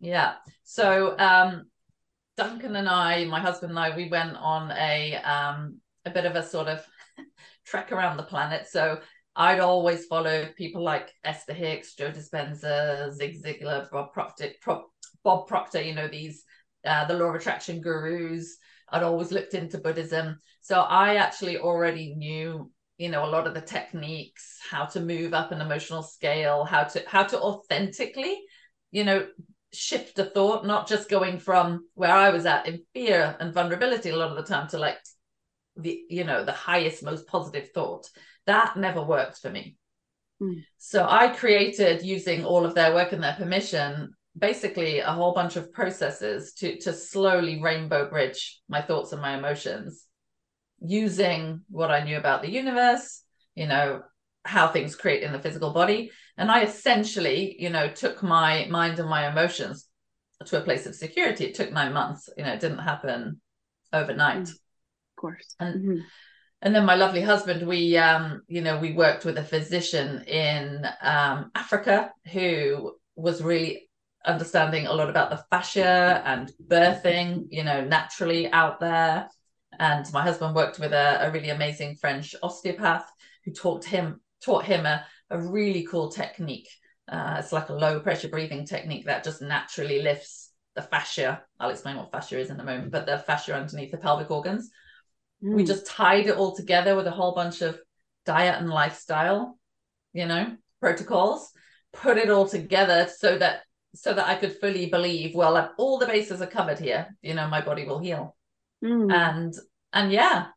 yeah. 0.00 0.34
So 0.64 1.18
um, 1.18 1.66
Duncan 2.36 2.76
and 2.76 2.88
I, 2.88 3.24
my 3.24 3.40
husband 3.40 3.70
and 3.70 3.78
I, 3.78 3.96
we 3.96 4.08
went 4.08 4.36
on 4.36 4.70
a 4.72 5.16
um, 5.16 5.80
a 6.04 6.10
bit 6.10 6.26
of 6.26 6.36
a 6.36 6.42
sort 6.42 6.68
of 6.68 6.84
trek 7.66 7.92
around 7.92 8.16
the 8.16 8.22
planet. 8.22 8.66
So 8.68 9.00
I'd 9.34 9.60
always 9.60 10.06
follow 10.06 10.48
people 10.56 10.82
like 10.82 11.12
Esther 11.24 11.54
Hicks, 11.54 11.94
Joe 11.94 12.10
Dispenza, 12.10 13.12
Zig 13.12 13.42
Ziglar, 13.42 13.90
Bob 13.90 14.12
Proctor, 14.12 14.50
Pro- 14.60 14.86
Bob 15.24 15.46
Proctor. 15.46 15.82
You 15.82 15.94
know 15.94 16.08
these 16.08 16.44
uh, 16.86 17.04
the 17.06 17.14
law 17.14 17.26
of 17.26 17.34
attraction 17.34 17.80
gurus. 17.80 18.56
I'd 18.88 19.02
always 19.02 19.32
looked 19.32 19.54
into 19.54 19.78
Buddhism, 19.78 20.38
so 20.60 20.80
I 20.80 21.16
actually 21.16 21.58
already 21.58 22.14
knew 22.14 22.70
you 22.98 23.10
know 23.10 23.24
a 23.24 23.30
lot 23.30 23.46
of 23.46 23.54
the 23.54 23.60
techniques, 23.60 24.58
how 24.70 24.86
to 24.86 25.00
move 25.00 25.34
up 25.34 25.52
an 25.52 25.60
emotional 25.60 26.02
scale, 26.02 26.64
how 26.64 26.84
to 26.84 27.02
how 27.06 27.24
to 27.24 27.40
authentically 27.40 28.40
you 28.92 29.04
know 29.04 29.26
shift 29.72 30.18
a 30.18 30.24
thought, 30.24 30.66
not 30.66 30.88
just 30.88 31.08
going 31.08 31.38
from 31.38 31.86
where 31.94 32.12
I 32.12 32.30
was 32.30 32.46
at 32.46 32.66
in 32.66 32.82
fear 32.94 33.36
and 33.40 33.52
vulnerability 33.52 34.10
a 34.10 34.16
lot 34.16 34.30
of 34.30 34.36
the 34.36 34.54
time 34.54 34.68
to 34.68 34.78
like 34.78 34.98
the, 35.76 36.00
you 36.08 36.24
know, 36.24 36.44
the 36.44 36.52
highest, 36.52 37.02
most 37.02 37.26
positive 37.26 37.70
thought. 37.72 38.08
That 38.46 38.76
never 38.76 39.02
worked 39.02 39.38
for 39.38 39.50
me. 39.50 39.76
Mm. 40.40 40.64
So 40.78 41.06
I 41.08 41.28
created 41.28 42.02
using 42.02 42.44
all 42.44 42.64
of 42.64 42.74
their 42.74 42.94
work 42.94 43.12
and 43.12 43.22
their 43.22 43.34
permission, 43.34 44.14
basically 44.36 44.98
a 44.98 45.12
whole 45.12 45.32
bunch 45.32 45.56
of 45.56 45.72
processes 45.72 46.52
to 46.54 46.78
to 46.78 46.92
slowly 46.92 47.60
rainbow 47.62 48.08
bridge 48.08 48.60
my 48.68 48.82
thoughts 48.82 49.12
and 49.12 49.22
my 49.22 49.36
emotions 49.36 50.04
using 50.80 51.62
what 51.70 51.90
I 51.90 52.04
knew 52.04 52.18
about 52.18 52.42
the 52.42 52.50
universe, 52.50 53.22
you 53.54 53.66
know, 53.66 54.02
how 54.44 54.68
things 54.68 54.94
create 54.94 55.22
in 55.22 55.32
the 55.32 55.40
physical 55.40 55.72
body. 55.72 56.10
And 56.36 56.50
i 56.50 56.62
essentially 56.62 57.56
you 57.58 57.70
know 57.70 57.88
took 57.88 58.22
my 58.22 58.66
mind 58.70 58.98
and 58.98 59.08
my 59.08 59.28
emotions 59.28 59.88
to 60.44 60.58
a 60.58 60.64
place 60.64 60.86
of 60.86 60.94
security. 60.94 61.46
It 61.46 61.54
took 61.54 61.72
nine 61.72 61.92
months 61.92 62.28
you 62.36 62.44
know 62.44 62.52
it 62.52 62.60
didn't 62.60 62.78
happen 62.78 63.40
overnight. 63.92 64.44
Mm, 64.44 64.50
of 64.50 65.16
course. 65.16 65.54
And 65.58 65.74
mm-hmm. 65.74 66.00
and 66.60 66.74
then 66.74 66.84
my 66.84 66.94
lovely 66.94 67.22
husband 67.22 67.66
we 67.66 67.96
um 67.96 68.42
you 68.48 68.60
know 68.60 68.78
we 68.78 68.92
worked 68.92 69.24
with 69.24 69.38
a 69.38 69.44
physician 69.44 70.22
in 70.24 70.86
um 71.00 71.50
africa 71.54 72.12
who 72.32 72.92
was 73.16 73.42
really 73.42 73.88
understanding 74.26 74.86
a 74.86 74.92
lot 74.92 75.08
about 75.08 75.30
the 75.30 75.44
fascia 75.50 76.22
and 76.24 76.52
birthing 76.68 77.46
you 77.50 77.62
know 77.64 77.84
naturally 77.84 78.50
out 78.50 78.80
there 78.80 79.28
and 79.78 80.10
my 80.12 80.22
husband 80.22 80.54
worked 80.54 80.78
with 80.78 80.92
a, 80.92 81.26
a 81.26 81.30
really 81.30 81.50
amazing 81.50 81.96
french 81.96 82.34
osteopath 82.42 83.10
who 83.44 83.52
taught 83.52 83.84
him 83.84 84.20
taught 84.42 84.64
him 84.64 84.86
a, 84.86 85.04
a 85.30 85.38
really 85.38 85.84
cool 85.84 86.10
technique. 86.10 86.68
Uh, 87.08 87.36
it's 87.38 87.52
like 87.52 87.68
a 87.68 87.74
low 87.74 88.00
pressure 88.00 88.28
breathing 88.28 88.66
technique 88.66 89.06
that 89.06 89.24
just 89.24 89.42
naturally 89.42 90.02
lifts 90.02 90.52
the 90.74 90.82
fascia. 90.82 91.42
I'll 91.58 91.70
explain 91.70 91.96
what 91.96 92.10
fascia 92.10 92.38
is 92.38 92.50
in 92.50 92.60
a 92.60 92.64
moment, 92.64 92.90
but 92.90 93.06
the 93.06 93.18
fascia 93.18 93.54
underneath 93.54 93.92
the 93.92 93.98
pelvic 93.98 94.30
organs. 94.30 94.70
Mm. 95.42 95.54
We 95.54 95.64
just 95.64 95.86
tied 95.86 96.26
it 96.26 96.36
all 96.36 96.54
together 96.54 96.96
with 96.96 97.06
a 97.06 97.12
whole 97.12 97.34
bunch 97.34 97.62
of 97.62 97.78
diet 98.24 98.60
and 98.60 98.68
lifestyle, 98.68 99.58
you 100.12 100.26
know, 100.26 100.56
protocols, 100.80 101.50
put 101.92 102.18
it 102.18 102.30
all 102.30 102.48
together 102.48 103.08
so 103.16 103.38
that 103.38 103.60
so 103.96 104.12
that 104.14 104.28
I 104.28 104.34
could 104.36 104.58
fully 104.60 104.86
believe, 104.86 105.34
well, 105.34 105.72
all 105.78 105.98
the 105.98 106.06
bases 106.06 106.42
are 106.42 106.46
covered 106.46 106.78
here, 106.78 107.16
you 107.22 107.34
know, 107.34 107.48
my 107.48 107.60
body 107.60 107.84
will 107.84 107.98
heal. 107.98 108.36
Mm. 108.84 109.12
And 109.12 109.54
and 109.92 110.12
yeah, 110.12 110.48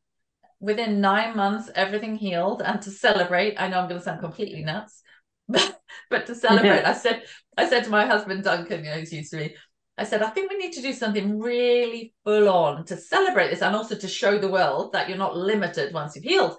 within 0.60 1.02
nine 1.02 1.36
months, 1.36 1.70
everything 1.76 2.16
healed. 2.16 2.62
And 2.62 2.82
to 2.82 2.92
celebrate, 2.92 3.60
I 3.60 3.68
know 3.68 3.80
I'm 3.80 3.88
going 3.88 4.00
to 4.00 4.04
sound 4.04 4.20
completely 4.20 4.64
nuts, 4.64 5.02
but, 5.48 5.80
but 6.10 6.26
to 6.28 6.36
celebrate, 6.36 6.84
I 6.86 6.94
said, 6.94 7.24
I 7.58 7.70
said 7.70 7.86
to 7.86 7.90
my 7.90 8.06
husband 8.06 8.44
Duncan, 8.44 8.84
you 8.84 8.92
know, 8.92 9.00
who's 9.00 9.14
used 9.14 9.32
to 9.32 9.38
me, 9.38 9.56
I 9.98 10.06
said, 10.06 10.22
I 10.22 10.30
think 10.30 10.50
we 10.50 10.58
need 10.58 10.74
to 10.74 10.82
do 10.82 10.94
something 10.94 11.40
really 11.40 12.14
full 12.24 12.48
on 12.50 12.86
to 12.86 12.96
celebrate 12.96 13.50
this 13.50 13.62
and 13.62 13.76
also 13.76 13.96
to 13.96 14.08
show 14.08 14.38
the 14.38 14.48
world 14.48 14.94
that 14.94 15.10
you're 15.10 15.18
not 15.18 15.36
limited 15.36 15.94
once 15.94 16.16
you've 16.16 16.24
healed. 16.24 16.56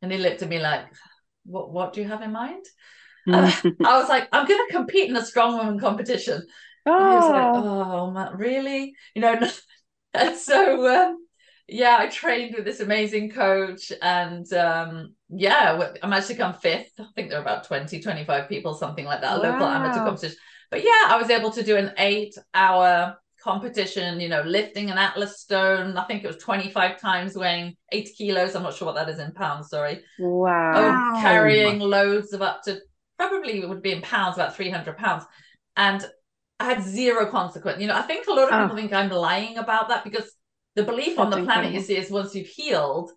And 0.00 0.10
he 0.10 0.18
looked 0.18 0.42
at 0.42 0.48
me 0.48 0.58
like, 0.58 0.86
What 1.44 1.70
what 1.70 1.92
do 1.92 2.00
you 2.00 2.08
have 2.08 2.22
in 2.22 2.32
mind? 2.32 2.64
I 3.84 3.98
was 3.98 4.08
like, 4.08 4.28
I'm 4.32 4.46
gonna 4.46 4.70
compete 4.70 5.10
in 5.10 5.16
a 5.16 5.24
strong 5.24 5.56
woman 5.56 5.78
competition. 5.78 6.42
Oh, 6.86 6.92
and 6.92 7.34
like, 7.34 7.64
oh, 7.64 7.92
oh 7.92 8.10
man, 8.10 8.36
really? 8.36 8.94
You 9.14 9.22
know, 9.22 9.40
and 10.14 10.36
so 10.36 10.86
um, 10.88 11.18
yeah, 11.68 11.96
I 11.98 12.06
trained 12.06 12.54
with 12.54 12.64
this 12.64 12.80
amazing 12.80 13.30
coach 13.30 13.92
and 14.00 14.50
um, 14.54 15.14
yeah, 15.28 15.92
I'm 16.02 16.12
actually 16.12 16.36
come 16.36 16.54
fifth. 16.54 16.92
I 16.98 17.06
think 17.14 17.28
there 17.28 17.38
are 17.38 17.42
about 17.42 17.64
20, 17.64 18.00
25 18.00 18.48
people, 18.48 18.74
something 18.74 19.04
like 19.04 19.20
that, 19.20 19.38
a 19.38 19.40
wow. 19.40 19.52
local 19.52 19.66
amateur 19.66 20.04
competition. 20.04 20.38
But 20.70 20.82
yeah, 20.82 21.06
I 21.08 21.18
was 21.20 21.30
able 21.30 21.50
to 21.52 21.62
do 21.62 21.76
an 21.76 21.92
eight 21.98 22.34
hour 22.54 23.16
competition, 23.42 24.20
you 24.20 24.28
know, 24.28 24.42
lifting 24.42 24.90
an 24.90 24.98
Atlas 24.98 25.40
stone. 25.40 25.96
I 25.96 26.04
think 26.04 26.24
it 26.24 26.26
was 26.26 26.38
25 26.38 27.00
times 27.00 27.36
weighing 27.36 27.76
eight 27.92 28.10
kilos. 28.16 28.54
I'm 28.54 28.62
not 28.62 28.74
sure 28.74 28.86
what 28.86 28.94
that 28.96 29.08
is 29.08 29.18
in 29.18 29.32
pounds, 29.32 29.68
sorry. 29.68 30.02
Wow. 30.18 30.72
Oh, 31.16 31.20
carrying 31.20 31.78
loads 31.80 32.32
of 32.32 32.42
up 32.42 32.62
to 32.64 32.80
probably 33.18 33.60
it 33.60 33.68
would 33.68 33.82
be 33.82 33.92
in 33.92 34.02
pounds, 34.02 34.36
about 34.36 34.56
300 34.56 34.96
pounds. 34.96 35.24
And 35.76 36.04
I 36.60 36.64
had 36.64 36.82
zero 36.82 37.30
consequence. 37.30 37.80
You 37.80 37.88
know, 37.88 37.96
I 37.96 38.02
think 38.02 38.26
a 38.26 38.32
lot 38.32 38.44
of 38.44 38.50
people 38.50 38.72
oh. 38.72 38.76
think 38.76 38.92
I'm 38.92 39.10
lying 39.10 39.58
about 39.58 39.88
that 39.88 40.04
because 40.04 40.30
the 40.74 40.84
belief 40.84 41.16
That's 41.16 41.20
on 41.20 41.30
the 41.30 41.44
planet 41.44 41.72
you 41.72 41.80
see 41.80 41.96
is 41.96 42.10
once 42.10 42.34
you've 42.34 42.46
healed 42.46 43.10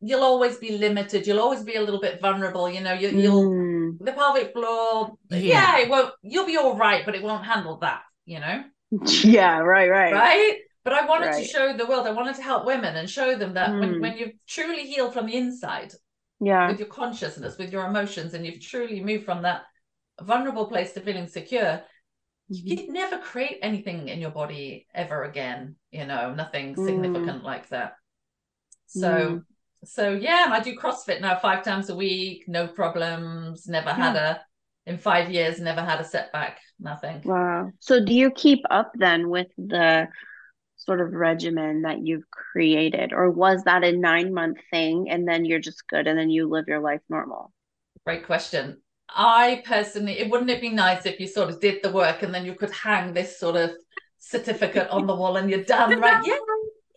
you'll 0.00 0.22
always 0.22 0.56
be 0.58 0.78
limited 0.78 1.26
you'll 1.26 1.40
always 1.40 1.62
be 1.62 1.74
a 1.74 1.80
little 1.80 2.00
bit 2.00 2.20
vulnerable 2.20 2.70
you 2.70 2.80
know 2.80 2.92
you, 2.92 3.12
will 3.30 3.50
mm. 3.50 3.98
the 3.98 4.12
pelvic 4.12 4.52
floor 4.52 5.16
yeah. 5.30 5.78
yeah 5.78 5.88
won't 5.88 6.12
you'll 6.22 6.46
be 6.46 6.56
all 6.56 6.76
right 6.76 7.04
but 7.04 7.14
it 7.14 7.22
won't 7.22 7.44
handle 7.44 7.78
that 7.78 8.02
you 8.24 8.38
know 8.38 8.62
yeah 9.24 9.58
right 9.58 9.90
right 9.90 10.12
right 10.12 10.56
but 10.84 10.92
i 10.92 11.04
wanted 11.06 11.26
right. 11.26 11.42
to 11.42 11.48
show 11.48 11.76
the 11.76 11.86
world 11.86 12.06
i 12.06 12.12
wanted 12.12 12.36
to 12.36 12.42
help 12.42 12.64
women 12.64 12.96
and 12.96 13.10
show 13.10 13.36
them 13.36 13.54
that 13.54 13.70
mm. 13.70 13.80
when, 13.80 14.00
when 14.00 14.16
you've 14.16 14.32
truly 14.46 14.86
healed 14.86 15.12
from 15.12 15.26
the 15.26 15.36
inside 15.36 15.92
yeah 16.40 16.68
with 16.68 16.78
your 16.78 16.88
consciousness 16.88 17.58
with 17.58 17.72
your 17.72 17.86
emotions 17.86 18.34
and 18.34 18.46
you've 18.46 18.60
truly 18.60 19.02
moved 19.02 19.24
from 19.24 19.42
that 19.42 19.62
vulnerable 20.22 20.66
place 20.66 20.92
to 20.92 21.00
feeling 21.00 21.26
secure 21.26 21.62
mm-hmm. 21.62 21.86
you'd 22.50 22.88
never 22.88 23.18
create 23.18 23.58
anything 23.62 24.08
in 24.08 24.20
your 24.20 24.30
body 24.30 24.86
ever 24.94 25.24
again 25.24 25.74
you 25.90 26.06
know 26.06 26.34
nothing 26.34 26.74
mm. 26.74 26.84
significant 26.84 27.42
like 27.42 27.68
that 27.68 27.94
so 28.86 29.08
mm. 29.08 29.44
so 29.84 30.12
yeah 30.12 30.46
i 30.50 30.60
do 30.60 30.76
crossfit 30.76 31.20
now 31.20 31.38
five 31.38 31.64
times 31.64 31.90
a 31.90 31.96
week 31.96 32.44
no 32.46 32.66
problems 32.66 33.66
never 33.66 33.90
yeah. 33.90 33.96
had 33.96 34.16
a 34.16 34.40
in 34.86 34.96
five 34.96 35.30
years 35.30 35.60
never 35.60 35.82
had 35.82 36.00
a 36.00 36.04
setback 36.04 36.60
nothing 36.80 37.20
wow 37.24 37.70
so 37.78 38.02
do 38.04 38.14
you 38.14 38.30
keep 38.30 38.60
up 38.70 38.90
then 38.94 39.28
with 39.28 39.48
the 39.58 40.08
sort 40.88 41.00
of 41.00 41.12
regimen 41.12 41.82
that 41.82 42.04
you've 42.04 42.28
created 42.30 43.12
or 43.12 43.30
was 43.30 43.62
that 43.64 43.84
a 43.84 43.92
nine 43.92 44.34
month 44.34 44.58
thing 44.70 45.08
and 45.10 45.28
then 45.28 45.44
you're 45.44 45.60
just 45.60 45.86
good 45.88 46.06
and 46.08 46.18
then 46.18 46.30
you 46.30 46.48
live 46.48 46.66
your 46.66 46.80
life 46.80 47.02
normal 47.08 47.52
great 48.04 48.24
question 48.24 48.78
I 49.10 49.62
personally, 49.64 50.18
it 50.18 50.30
wouldn't 50.30 50.50
it 50.50 50.60
be 50.60 50.68
nice 50.68 51.06
if 51.06 51.18
you 51.18 51.26
sort 51.26 51.48
of 51.48 51.60
did 51.60 51.82
the 51.82 51.90
work 51.90 52.22
and 52.22 52.34
then 52.34 52.44
you 52.44 52.54
could 52.54 52.70
hang 52.70 53.14
this 53.14 53.40
sort 53.40 53.56
of 53.56 53.70
certificate 54.18 54.88
on 54.90 55.06
the 55.06 55.14
wall 55.14 55.36
and 55.36 55.48
you're 55.50 55.64
done, 55.64 55.98
right? 56.00 56.24
Yeah. 56.24 56.36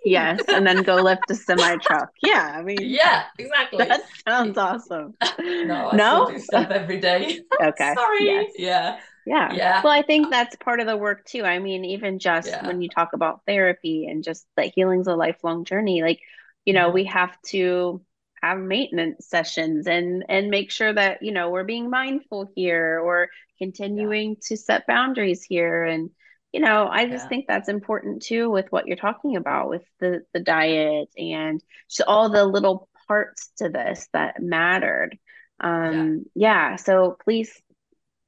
Yes, 0.03 0.41
and 0.47 0.65
then 0.65 0.81
go 0.81 0.95
lift 0.95 1.29
a 1.29 1.35
semi 1.35 1.77
truck. 1.77 2.09
Yeah, 2.23 2.55
I 2.55 2.63
mean, 2.63 2.77
yeah, 2.81 3.25
exactly. 3.37 3.87
That 3.87 4.01
sounds 4.27 4.57
awesome. 4.57 5.13
no, 5.39 5.91
I 5.91 5.95
no? 5.95 6.27
do 6.27 6.39
stuff 6.39 6.71
every 6.71 6.99
day. 6.99 7.41
Okay. 7.61 7.93
Sorry. 7.95 8.25
Yes. 8.25 8.51
Yeah. 8.57 8.99
Yeah. 9.25 9.53
Yeah. 9.53 9.81
Well, 9.83 9.93
I 9.93 10.01
think 10.01 10.29
that's 10.29 10.55
part 10.55 10.79
of 10.79 10.87
the 10.87 10.97
work 10.97 11.25
too. 11.25 11.43
I 11.43 11.59
mean, 11.59 11.85
even 11.85 12.19
just 12.19 12.47
yeah. 12.47 12.65
when 12.65 12.81
you 12.81 12.89
talk 12.89 13.13
about 13.13 13.41
therapy 13.45 14.07
and 14.07 14.23
just 14.23 14.45
that 14.57 14.71
healing's 14.75 15.07
a 15.07 15.15
lifelong 15.15 15.63
journey, 15.63 16.01
like, 16.01 16.19
you 16.65 16.73
know, 16.73 16.87
mm-hmm. 16.87 16.95
we 16.95 17.03
have 17.05 17.39
to 17.47 18.01
have 18.41 18.57
maintenance 18.57 19.27
sessions 19.27 19.87
and 19.87 20.25
and 20.27 20.49
make 20.49 20.71
sure 20.71 20.91
that 20.91 21.21
you 21.21 21.31
know 21.31 21.49
we're 21.49 21.63
being 21.63 21.89
mindful 21.89 22.51
here 22.55 22.99
or 22.99 23.29
continuing 23.57 24.31
yeah. 24.31 24.35
to 24.41 24.57
set 24.57 24.87
boundaries 24.87 25.43
here 25.43 25.83
and 25.83 26.09
you 26.51 26.59
know 26.59 26.87
i 26.87 27.05
just 27.05 27.25
yeah. 27.25 27.29
think 27.29 27.45
that's 27.47 27.69
important 27.69 28.23
too 28.23 28.49
with 28.49 28.71
what 28.71 28.87
you're 28.87 28.97
talking 28.97 29.35
about 29.35 29.69
with 29.69 29.83
the 29.99 30.23
the 30.33 30.39
diet 30.39 31.09
and 31.17 31.63
just 31.87 32.07
all 32.07 32.29
the 32.29 32.43
little 32.43 32.89
parts 33.07 33.51
to 33.57 33.69
this 33.69 34.07
that 34.13 34.41
mattered 34.41 35.17
um 35.59 36.25
yeah, 36.33 36.71
yeah 36.71 36.75
so 36.77 37.17
please 37.23 37.51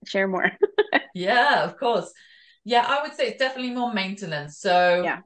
share 0.06 0.28
more 0.28 0.52
yeah 1.14 1.64
of 1.64 1.78
course 1.78 2.12
yeah 2.64 2.86
i 2.88 3.02
would 3.02 3.14
say 3.14 3.28
it's 3.28 3.40
definitely 3.40 3.74
more 3.74 3.94
maintenance 3.94 4.60
so 4.60 5.02
yeah 5.04 5.20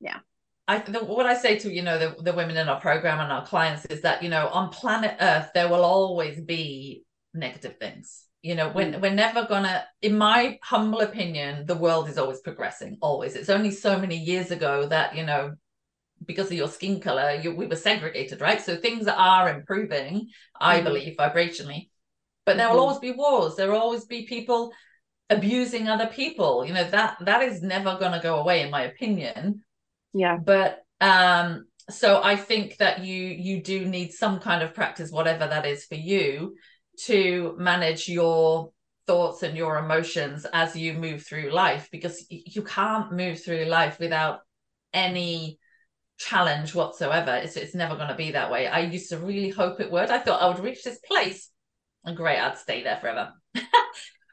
yeah 0.00 0.18
I 0.66 0.78
the, 0.78 1.04
what 1.04 1.26
I 1.26 1.34
say 1.34 1.58
to 1.58 1.70
you 1.70 1.82
know 1.82 1.98
the, 1.98 2.22
the 2.22 2.32
women 2.32 2.56
in 2.56 2.70
our 2.70 2.80
program 2.80 3.20
and 3.20 3.30
our 3.30 3.44
clients 3.44 3.84
is 3.86 4.00
that 4.00 4.22
you 4.22 4.30
know 4.30 4.48
on 4.48 4.70
planet 4.70 5.16
Earth 5.20 5.50
there 5.52 5.68
will 5.68 5.84
always 5.84 6.40
be 6.40 7.04
negative 7.34 7.76
things. 7.78 8.24
You 8.42 8.54
know, 8.54 8.68
when 8.70 8.92
mm. 8.92 9.00
we're 9.00 9.14
never 9.14 9.46
gonna, 9.46 9.84
in 10.02 10.18
my 10.18 10.58
humble 10.62 11.00
opinion, 11.00 11.64
the 11.66 11.76
world 11.76 12.08
is 12.08 12.18
always 12.18 12.40
progressing. 12.40 12.98
Always. 13.00 13.36
It's 13.36 13.48
only 13.48 13.70
so 13.70 13.98
many 13.98 14.16
years 14.16 14.50
ago 14.50 14.86
that 14.88 15.16
you 15.16 15.24
know, 15.24 15.54
because 16.24 16.46
of 16.46 16.52
your 16.52 16.68
skin 16.68 17.00
color, 17.00 17.40
you, 17.42 17.54
we 17.54 17.66
were 17.66 17.76
segregated, 17.76 18.40
right? 18.40 18.60
So 18.60 18.76
things 18.76 19.06
are 19.06 19.48
improving, 19.48 20.28
I 20.58 20.80
mm. 20.80 20.84
believe, 20.84 21.16
vibrationally. 21.16 21.88
But 22.46 22.56
there 22.56 22.66
mm-hmm. 22.66 22.74
will 22.74 22.82
always 22.82 22.98
be 22.98 23.12
wars. 23.12 23.56
There 23.56 23.70
will 23.70 23.80
always 23.80 24.04
be 24.04 24.26
people 24.26 24.72
abusing 25.30 25.88
other 25.88 26.06
people. 26.06 26.64
You 26.64 26.74
know 26.74 26.88
that 26.90 27.16
that 27.20 27.42
is 27.42 27.62
never 27.62 27.96
going 27.98 28.12
to 28.12 28.20
go 28.20 28.36
away, 28.36 28.62
in 28.62 28.70
my 28.70 28.82
opinion 28.82 29.64
yeah 30.14 30.38
but 30.42 30.84
um 31.00 31.66
so 31.90 32.22
i 32.22 32.36
think 32.36 32.78
that 32.78 33.04
you 33.04 33.22
you 33.22 33.62
do 33.62 33.84
need 33.84 34.12
some 34.12 34.38
kind 34.38 34.62
of 34.62 34.72
practice 34.72 35.10
whatever 35.10 35.46
that 35.46 35.66
is 35.66 35.84
for 35.84 35.96
you 35.96 36.54
to 36.98 37.54
manage 37.58 38.08
your 38.08 38.70
thoughts 39.06 39.42
and 39.42 39.56
your 39.56 39.76
emotions 39.76 40.46
as 40.54 40.74
you 40.74 40.94
move 40.94 41.26
through 41.26 41.50
life 41.50 41.88
because 41.92 42.24
you 42.30 42.62
can't 42.62 43.12
move 43.12 43.42
through 43.42 43.66
life 43.66 43.98
without 43.98 44.38
any 44.94 45.58
challenge 46.16 46.74
whatsoever 46.74 47.34
it's, 47.34 47.56
it's 47.56 47.74
never 47.74 47.96
going 47.96 48.08
to 48.08 48.14
be 48.14 48.30
that 48.30 48.50
way 48.50 48.66
i 48.66 48.80
used 48.80 49.10
to 49.10 49.18
really 49.18 49.50
hope 49.50 49.80
it 49.80 49.90
would 49.90 50.10
i 50.10 50.18
thought 50.18 50.40
i 50.40 50.48
would 50.48 50.64
reach 50.64 50.84
this 50.84 51.00
place 51.00 51.50
and 52.04 52.16
great 52.16 52.38
i'd 52.38 52.58
stay 52.58 52.82
there 52.82 52.98
forever 52.98 53.32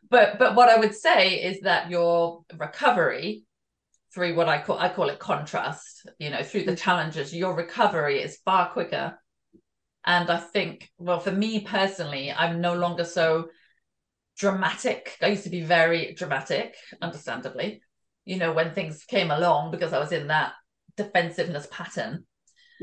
but 0.09 0.37
but 0.39 0.55
what 0.55 0.69
i 0.69 0.77
would 0.77 0.95
say 0.95 1.35
is 1.35 1.61
that 1.61 1.89
your 1.89 2.43
recovery 2.57 3.43
through 4.13 4.35
what 4.35 4.49
I 4.49 4.61
call 4.61 4.77
I 4.77 4.89
call 4.89 5.09
it 5.09 5.19
contrast, 5.19 6.05
you 6.19 6.29
know, 6.29 6.43
through 6.43 6.65
the 6.65 6.75
challenges, 6.75 7.33
your 7.33 7.55
recovery 7.55 8.21
is 8.21 8.39
far 8.43 8.69
quicker. 8.69 9.17
And 10.05 10.29
I 10.29 10.37
think, 10.37 10.89
well, 10.97 11.19
for 11.19 11.31
me 11.31 11.61
personally, 11.61 12.31
I'm 12.31 12.59
no 12.59 12.73
longer 12.73 13.05
so 13.05 13.49
dramatic. 14.37 15.17
I 15.21 15.27
used 15.27 15.43
to 15.43 15.49
be 15.49 15.61
very 15.61 16.13
dramatic, 16.13 16.75
understandably, 17.01 17.81
you 18.25 18.37
know, 18.37 18.51
when 18.51 18.73
things 18.73 19.05
came 19.05 19.31
along 19.31 19.71
because 19.71 19.93
I 19.93 19.99
was 19.99 20.11
in 20.11 20.27
that 20.27 20.53
defensiveness 20.97 21.67
pattern. 21.71 22.25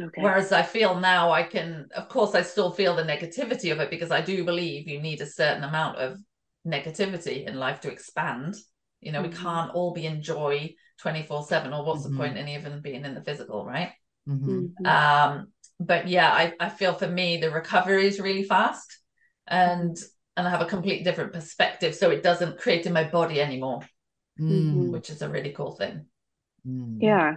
Okay. 0.00 0.22
Whereas 0.22 0.52
I 0.52 0.62
feel 0.62 1.00
now 1.00 1.32
I 1.32 1.42
can, 1.42 1.88
of 1.96 2.08
course, 2.08 2.34
I 2.34 2.42
still 2.42 2.70
feel 2.70 2.94
the 2.94 3.02
negativity 3.02 3.72
of 3.72 3.80
it 3.80 3.90
because 3.90 4.10
I 4.10 4.20
do 4.20 4.44
believe 4.44 4.86
you 4.88 5.00
need 5.00 5.20
a 5.20 5.26
certain 5.26 5.64
amount 5.64 5.98
of 5.98 6.18
negativity 6.66 7.46
in 7.46 7.56
life 7.56 7.80
to 7.80 7.90
expand. 7.90 8.54
You 9.00 9.12
know, 9.12 9.22
mm-hmm. 9.22 9.30
we 9.30 9.36
can't 9.36 9.74
all 9.74 9.92
be 9.92 10.06
in 10.06 10.22
joy 10.22 10.74
24 10.98 11.44
7 11.44 11.72
or 11.72 11.84
what's 11.84 12.02
mm-hmm. 12.02 12.12
the 12.12 12.18
point 12.18 12.38
in 12.38 12.48
even 12.48 12.80
being 12.80 13.04
in 13.04 13.14
the 13.14 13.22
physical 13.22 13.64
right 13.64 13.92
mm-hmm. 14.28 14.66
mm-hmm. 14.66 14.86
um 14.86 15.48
but 15.80 16.08
yeah 16.08 16.30
I, 16.30 16.52
I 16.60 16.68
feel 16.68 16.92
for 16.94 17.08
me 17.08 17.38
the 17.38 17.50
recovery 17.50 18.06
is 18.06 18.20
really 18.20 18.44
fast 18.44 18.98
and 19.46 19.96
and 20.36 20.46
I 20.46 20.50
have 20.50 20.60
a 20.60 20.66
completely 20.66 21.04
different 21.04 21.32
perspective 21.32 21.94
so 21.94 22.10
it 22.10 22.22
doesn't 22.22 22.58
create 22.58 22.86
in 22.86 22.92
my 22.92 23.04
body 23.04 23.40
anymore 23.40 23.80
mm. 24.38 24.90
which 24.90 25.10
is 25.10 25.22
a 25.22 25.28
really 25.28 25.52
cool 25.52 25.72
thing 25.72 26.06
mm. 26.66 26.98
yeah 27.00 27.36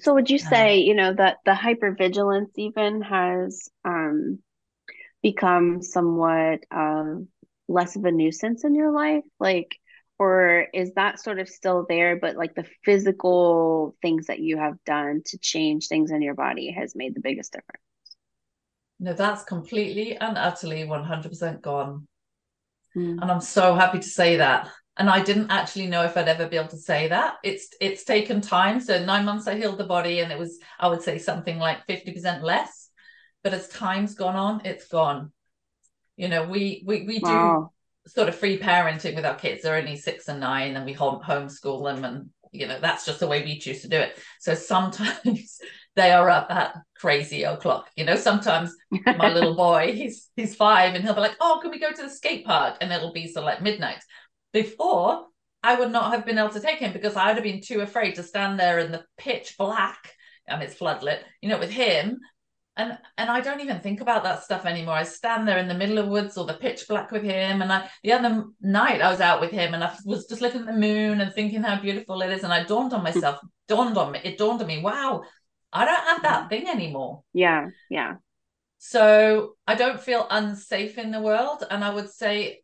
so 0.00 0.14
would 0.14 0.30
you 0.30 0.38
say 0.38 0.78
you 0.78 0.94
know 0.94 1.12
that 1.14 1.38
the 1.44 1.52
hypervigilance 1.52 2.50
even 2.56 3.02
has 3.02 3.68
um 3.84 4.38
become 5.22 5.82
somewhat 5.82 6.60
um 6.70 7.28
less 7.68 7.96
of 7.96 8.04
a 8.04 8.12
nuisance 8.12 8.64
in 8.64 8.74
your 8.74 8.92
life? 8.92 9.24
Like 9.40 9.76
or 10.18 10.66
is 10.72 10.94
that 10.94 11.20
sort 11.20 11.38
of 11.38 11.48
still 11.48 11.84
there 11.88 12.16
but 12.16 12.36
like 12.36 12.54
the 12.54 12.64
physical 12.84 13.94
things 14.00 14.26
that 14.26 14.38
you 14.38 14.56
have 14.56 14.82
done 14.84 15.22
to 15.26 15.38
change 15.38 15.88
things 15.88 16.10
in 16.10 16.22
your 16.22 16.34
body 16.34 16.70
has 16.72 16.94
made 16.94 17.14
the 17.14 17.20
biggest 17.20 17.52
difference? 17.52 17.82
No 18.98 19.12
that's 19.12 19.44
completely 19.44 20.16
and 20.16 20.38
utterly 20.38 20.84
100% 20.84 21.60
gone. 21.60 22.06
Mm. 22.96 23.20
and 23.20 23.30
i'm 23.30 23.42
so 23.42 23.74
happy 23.74 23.98
to 23.98 24.08
say 24.08 24.36
that 24.36 24.70
and 24.96 25.10
i 25.10 25.22
didn't 25.22 25.50
actually 25.50 25.86
know 25.86 26.02
if 26.02 26.16
i'd 26.16 26.28
ever 26.28 26.48
be 26.48 26.56
able 26.56 26.68
to 26.68 26.78
say 26.78 27.08
that 27.08 27.34
it's 27.42 27.68
it's 27.80 28.04
taken 28.04 28.40
time 28.40 28.80
so 28.80 29.04
nine 29.04 29.24
months 29.24 29.46
i 29.46 29.54
healed 29.54 29.78
the 29.78 29.84
body 29.84 30.20
and 30.20 30.32
it 30.32 30.38
was 30.38 30.58
i 30.78 30.88
would 30.88 31.02
say 31.02 31.18
something 31.18 31.58
like 31.58 31.86
50% 31.86 32.42
less 32.42 32.90
but 33.42 33.54
as 33.54 33.68
time's 33.68 34.14
gone 34.14 34.36
on 34.36 34.62
it's 34.64 34.88
gone 34.88 35.32
you 36.16 36.28
know 36.28 36.44
we 36.44 36.82
we, 36.86 37.06
we 37.06 37.20
wow. 37.22 37.70
do 37.70 37.70
sort 38.06 38.28
of 38.28 38.36
free 38.36 38.58
parenting 38.58 39.14
with 39.14 39.26
our 39.26 39.34
kids. 39.34 39.62
They're 39.62 39.76
only 39.76 39.96
six 39.96 40.28
and 40.28 40.40
nine, 40.40 40.76
and 40.76 40.86
we 40.86 40.92
home 40.92 41.20
homeschool 41.22 41.84
them, 41.84 42.04
and 42.04 42.30
you 42.52 42.66
know 42.66 42.78
that's 42.80 43.04
just 43.04 43.20
the 43.20 43.26
way 43.26 43.42
we 43.42 43.58
choose 43.58 43.82
to 43.82 43.88
do 43.88 43.98
it. 43.98 44.18
So 44.40 44.54
sometimes 44.54 45.60
they 45.96 46.12
are 46.12 46.30
up 46.30 46.50
at 46.50 46.76
crazy 46.96 47.42
o'clock. 47.42 47.90
You 47.96 48.04
know, 48.04 48.16
sometimes 48.16 48.74
my 48.90 49.32
little 49.32 49.56
boy, 49.56 49.92
he's 49.92 50.30
he's 50.36 50.54
five, 50.54 50.94
and 50.94 51.04
he'll 51.04 51.14
be 51.14 51.20
like, 51.20 51.36
"Oh, 51.40 51.58
can 51.60 51.70
we 51.70 51.80
go 51.80 51.92
to 51.92 52.02
the 52.02 52.10
skate 52.10 52.44
park?" 52.44 52.78
And 52.80 52.92
it'll 52.92 53.12
be 53.12 53.26
sort 53.26 53.44
of 53.44 53.46
like 53.46 53.62
midnight. 53.62 54.02
Before, 54.56 55.26
I 55.62 55.78
would 55.78 55.92
not 55.92 56.12
have 56.12 56.24
been 56.24 56.38
able 56.38 56.48
to 56.50 56.60
take 56.60 56.78
him 56.78 56.94
because 56.94 57.14
I'd 57.14 57.34
have 57.34 57.42
been 57.42 57.60
too 57.60 57.82
afraid 57.82 58.14
to 58.14 58.22
stand 58.22 58.58
there 58.58 58.78
in 58.78 58.90
the 58.90 59.04
pitch 59.18 59.56
black 59.58 60.14
and 60.48 60.62
it's 60.62 60.78
floodlit, 60.78 61.18
you 61.42 61.50
know, 61.50 61.58
with 61.58 61.70
him 61.70 62.20
and 62.74 62.96
and 63.18 63.28
I 63.30 63.40
don't 63.40 63.60
even 63.60 63.80
think 63.80 64.00
about 64.00 64.22
that 64.24 64.44
stuff 64.44 64.64
anymore. 64.64 64.94
I 64.94 65.02
stand 65.02 65.46
there 65.46 65.58
in 65.58 65.68
the 65.68 65.74
middle 65.74 65.98
of 65.98 66.08
woods 66.08 66.38
or 66.38 66.46
the 66.46 66.54
pitch 66.54 66.88
black 66.88 67.10
with 67.10 67.22
him. 67.22 67.60
And 67.60 67.70
I 67.70 67.90
the 68.02 68.12
other 68.12 68.44
night 68.62 69.02
I 69.02 69.10
was 69.10 69.20
out 69.20 69.42
with 69.42 69.50
him 69.50 69.74
and 69.74 69.84
I 69.84 69.94
was 70.06 70.26
just 70.26 70.40
looking 70.40 70.60
at 70.60 70.66
the 70.66 70.72
moon 70.72 71.20
and 71.20 71.34
thinking 71.34 71.62
how 71.62 71.78
beautiful 71.78 72.22
it 72.22 72.32
is. 72.32 72.42
And 72.42 72.52
I 72.52 72.64
dawned 72.64 72.94
on 72.94 73.02
myself, 73.02 73.38
dawned 73.68 73.98
on 73.98 74.12
me, 74.12 74.20
it 74.24 74.38
dawned 74.38 74.62
on 74.62 74.66
me, 74.66 74.80
wow, 74.80 75.22
I 75.72 75.84
don't 75.84 76.04
have 76.04 76.22
that 76.22 76.40
mm-hmm. 76.40 76.48
thing 76.48 76.68
anymore. 76.68 77.22
Yeah, 77.34 77.66
yeah. 77.90 78.14
So 78.78 79.56
I 79.66 79.74
don't 79.74 80.00
feel 80.00 80.26
unsafe 80.30 80.96
in 80.96 81.10
the 81.10 81.20
world. 81.20 81.62
And 81.70 81.84
I 81.84 81.94
would 81.94 82.10
say 82.10 82.60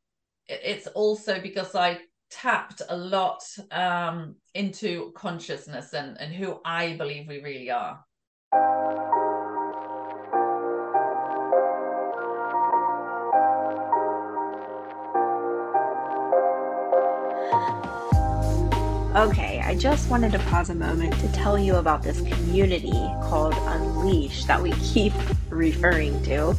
it's 0.48 0.86
also 0.88 1.40
because 1.40 1.74
I 1.74 2.00
tapped 2.30 2.82
a 2.88 2.96
lot 2.96 3.42
um, 3.70 4.36
into 4.54 5.12
consciousness 5.14 5.92
and, 5.92 6.18
and 6.18 6.32
who 6.32 6.60
I 6.64 6.96
believe 6.96 7.28
we 7.28 7.42
really 7.42 7.70
are. 7.70 8.04
Okay, 19.14 19.60
I 19.62 19.74
just 19.74 20.08
wanted 20.08 20.32
to 20.32 20.38
pause 20.38 20.70
a 20.70 20.74
moment 20.74 21.12
to 21.20 21.30
tell 21.32 21.58
you 21.58 21.76
about 21.76 22.02
this 22.02 22.22
community 22.22 22.90
called 23.24 23.52
Unleash 23.58 24.46
that 24.46 24.62
we 24.62 24.72
keep 24.82 25.12
referring 25.50 26.22
to. 26.24 26.56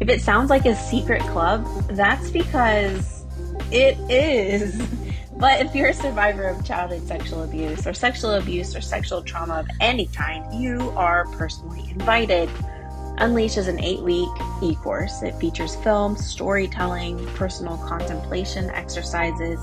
If 0.00 0.08
it 0.08 0.22
sounds 0.22 0.48
like 0.48 0.64
a 0.64 0.74
secret 0.74 1.20
club, 1.22 1.66
that's 1.90 2.30
because 2.30 3.19
it 3.72 3.98
is. 4.10 4.80
But 5.36 5.64
if 5.64 5.74
you're 5.74 5.88
a 5.88 5.94
survivor 5.94 6.44
of 6.44 6.64
childhood 6.64 7.06
sexual 7.08 7.44
abuse 7.44 7.86
or 7.86 7.94
sexual 7.94 8.32
abuse 8.32 8.76
or 8.76 8.82
sexual 8.82 9.22
trauma 9.22 9.60
of 9.60 9.68
any 9.80 10.06
kind, 10.06 10.62
you 10.62 10.90
are 10.96 11.26
personally 11.32 11.88
invited. 11.90 12.50
Unleash 13.18 13.56
is 13.56 13.68
an 13.68 13.80
eight 13.80 14.00
week 14.00 14.28
e 14.62 14.74
course. 14.76 15.22
It 15.22 15.34
features 15.36 15.76
film, 15.76 16.16
storytelling, 16.16 17.24
personal 17.34 17.78
contemplation 17.78 18.68
exercises, 18.70 19.58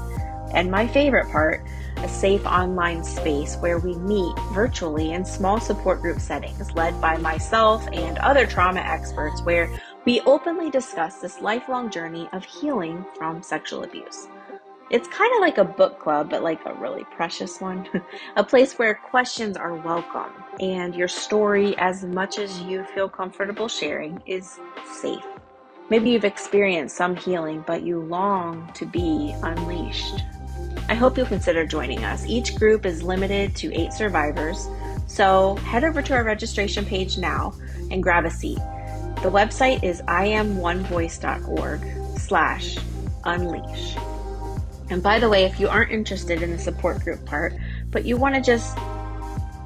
and 0.53 0.71
my 0.71 0.87
favorite 0.87 1.29
part, 1.31 1.63
a 1.97 2.07
safe 2.07 2.45
online 2.45 3.03
space 3.03 3.55
where 3.57 3.79
we 3.79 3.95
meet 3.95 4.35
virtually 4.53 5.11
in 5.13 5.25
small 5.25 5.59
support 5.59 6.01
group 6.01 6.19
settings 6.19 6.73
led 6.73 6.99
by 7.01 7.17
myself 7.17 7.87
and 7.91 8.17
other 8.19 8.45
trauma 8.45 8.79
experts, 8.79 9.41
where 9.41 9.69
we 10.07 10.21
openly 10.21 10.69
discuss 10.69 11.15
this 11.15 11.41
lifelong 11.41 11.91
journey 11.91 12.29
of 12.31 12.45
healing 12.45 13.05
from 13.17 13.43
sexual 13.43 13.83
abuse. 13.83 14.29
It's 14.89 15.05
kind 15.09 15.29
of 15.35 15.41
like 15.41 15.57
a 15.57 15.65
book 15.65 15.99
club, 15.99 16.29
but 16.29 16.43
like 16.43 16.65
a 16.65 16.73
really 16.75 17.03
precious 17.03 17.59
one. 17.59 17.85
a 18.37 18.43
place 18.45 18.79
where 18.79 18.95
questions 18.95 19.57
are 19.57 19.75
welcome 19.75 20.31
and 20.61 20.95
your 20.95 21.09
story, 21.09 21.77
as 21.77 22.05
much 22.05 22.39
as 22.39 22.57
you 22.61 22.85
feel 22.95 23.09
comfortable 23.09 23.67
sharing, 23.67 24.23
is 24.25 24.61
safe. 24.89 25.25
Maybe 25.89 26.11
you've 26.11 26.23
experienced 26.23 26.95
some 26.95 27.17
healing, 27.17 27.65
but 27.67 27.83
you 27.83 27.99
long 27.99 28.71
to 28.75 28.85
be 28.85 29.35
unleashed. 29.43 30.23
I 30.87 30.95
hope 30.95 31.17
you'll 31.17 31.25
consider 31.25 31.65
joining 31.65 32.05
us. 32.05 32.25
Each 32.25 32.55
group 32.55 32.85
is 32.85 33.03
limited 33.03 33.57
to 33.57 33.75
eight 33.75 33.91
survivors, 33.91 34.69
so 35.05 35.57
head 35.57 35.83
over 35.83 36.01
to 36.01 36.13
our 36.13 36.23
registration 36.23 36.85
page 36.85 37.17
now 37.17 37.53
and 37.91 38.01
grab 38.01 38.23
a 38.23 38.29
seat. 38.29 38.59
The 39.23 39.31
website 39.31 39.83
is 39.83 40.03
iamonevoice.org 40.03 42.19
slash 42.19 42.77
unleash. 43.23 43.95
And 44.89 45.03
by 45.03 45.19
the 45.19 45.27
way, 45.27 45.43
if 45.43 45.59
you 45.59 45.67
aren't 45.67 45.91
interested 45.91 46.41
in 46.41 46.51
the 46.51 46.59
support 46.59 47.03
group 47.03 47.25
part, 47.25 47.53
but 47.91 48.05
you 48.05 48.15
want 48.15 48.35
to 48.35 48.41
just 48.41 48.77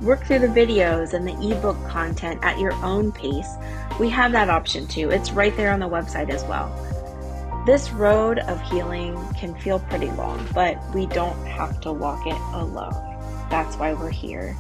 work 0.02 0.26
through 0.26 0.40
the 0.40 0.48
videos 0.48 1.14
and 1.14 1.28
the 1.28 1.52
ebook 1.52 1.78
content 1.88 2.40
at 2.44 2.60
your 2.60 2.74
own 2.84 3.12
pace, 3.12 3.56
we 4.00 4.10
have 4.10 4.32
that 4.32 4.50
option 4.50 4.88
too. 4.88 5.12
It's 5.12 5.32
right 5.32 5.56
there 5.58 5.72
on 5.72 5.80
the 5.80 5.90
website 5.90 6.30
as 6.30 6.44
well. 6.46 6.74
This 7.66 7.92
road 7.92 8.40
of 8.40 8.60
healing 8.62 9.16
can 9.36 9.54
feel 9.60 9.80
pretty 9.80 10.10
long, 10.12 10.48
but 10.54 10.78
we 10.96 11.06
don't 11.06 11.46
have 11.46 11.80
to 11.82 11.92
walk 11.92 12.26
it 12.26 12.40
alone. 12.54 12.96
That's 13.52 13.76
why 13.76 13.94
we're 13.94 14.10
here. 14.10 14.58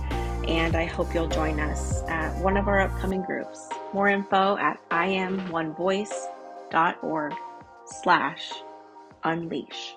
And 0.47 0.75
I 0.75 0.85
hope 0.85 1.13
you'll 1.13 1.27
join 1.27 1.59
us 1.59 2.01
at 2.07 2.35
one 2.39 2.57
of 2.57 2.67
our 2.67 2.81
upcoming 2.81 3.21
groups. 3.21 3.69
More 3.93 4.07
info 4.07 4.57
at 4.57 4.79
iamonevoice.org 4.89 7.33
slash 7.85 8.51
unleash. 9.23 9.95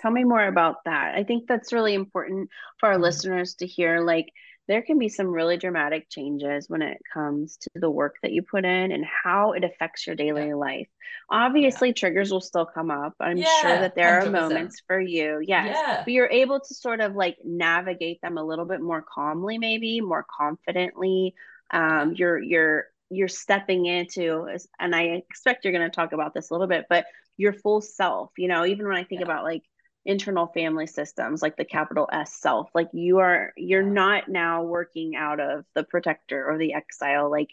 Tell 0.00 0.10
me 0.10 0.24
more 0.24 0.46
about 0.46 0.84
that. 0.84 1.14
I 1.14 1.24
think 1.24 1.46
that's 1.46 1.72
really 1.72 1.94
important 1.94 2.50
for 2.78 2.90
our 2.90 2.98
listeners 2.98 3.54
to 3.56 3.66
hear. 3.66 4.00
Like, 4.00 4.26
there 4.68 4.82
can 4.82 4.98
be 4.98 5.08
some 5.08 5.28
really 5.28 5.56
dramatic 5.56 6.08
changes 6.10 6.68
when 6.68 6.82
it 6.82 6.98
comes 7.12 7.56
to 7.58 7.70
the 7.74 7.90
work 7.90 8.16
that 8.22 8.32
you 8.32 8.42
put 8.42 8.64
in 8.64 8.92
and 8.92 9.04
how 9.04 9.52
it 9.52 9.64
affects 9.64 10.06
your 10.06 10.16
daily 10.16 10.54
life. 10.54 10.88
Obviously, 11.28 11.88
yeah. 11.88 11.94
triggers 11.94 12.30
will 12.30 12.40
still 12.40 12.66
come 12.66 12.90
up. 12.90 13.14
I'm 13.18 13.36
yeah, 13.36 13.60
sure 13.60 13.80
that 13.80 13.96
there 13.96 14.22
100%. 14.22 14.26
are 14.26 14.30
moments 14.30 14.82
for 14.86 15.00
you. 15.00 15.42
Yes. 15.42 16.02
But 16.04 16.12
you're 16.12 16.30
able 16.30 16.60
to 16.60 16.74
sort 16.74 17.00
of 17.00 17.16
like 17.16 17.38
navigate 17.44 18.20
them 18.20 18.38
a 18.38 18.44
little 18.44 18.64
bit 18.64 18.80
more 18.80 19.02
calmly, 19.02 19.58
maybe 19.58 20.00
more 20.00 20.24
confidently. 20.28 21.34
Um, 21.72 22.14
you're 22.14 22.38
you're 22.38 22.86
you're 23.10 23.28
stepping 23.28 23.86
into 23.86 24.48
and 24.78 24.94
I 24.94 25.02
expect 25.02 25.64
you're 25.64 25.72
going 25.72 25.88
to 25.88 25.94
talk 25.94 26.12
about 26.12 26.34
this 26.34 26.50
a 26.50 26.54
little 26.54 26.66
bit, 26.68 26.86
but 26.88 27.06
your 27.36 27.52
full 27.52 27.80
self, 27.80 28.30
you 28.36 28.48
know, 28.48 28.64
even 28.64 28.86
when 28.86 28.96
I 28.96 29.04
think 29.04 29.20
about 29.20 29.44
like 29.44 29.62
internal 30.06 30.46
family 30.46 30.86
systems 30.86 31.42
like 31.42 31.56
the 31.56 31.64
capital 31.64 32.08
S 32.12 32.32
self 32.40 32.70
like 32.76 32.88
you 32.92 33.18
are 33.18 33.52
you're 33.56 33.82
not 33.82 34.28
now 34.28 34.62
working 34.62 35.16
out 35.16 35.40
of 35.40 35.64
the 35.74 35.82
protector 35.82 36.48
or 36.48 36.58
the 36.58 36.74
exile 36.74 37.28
like 37.28 37.48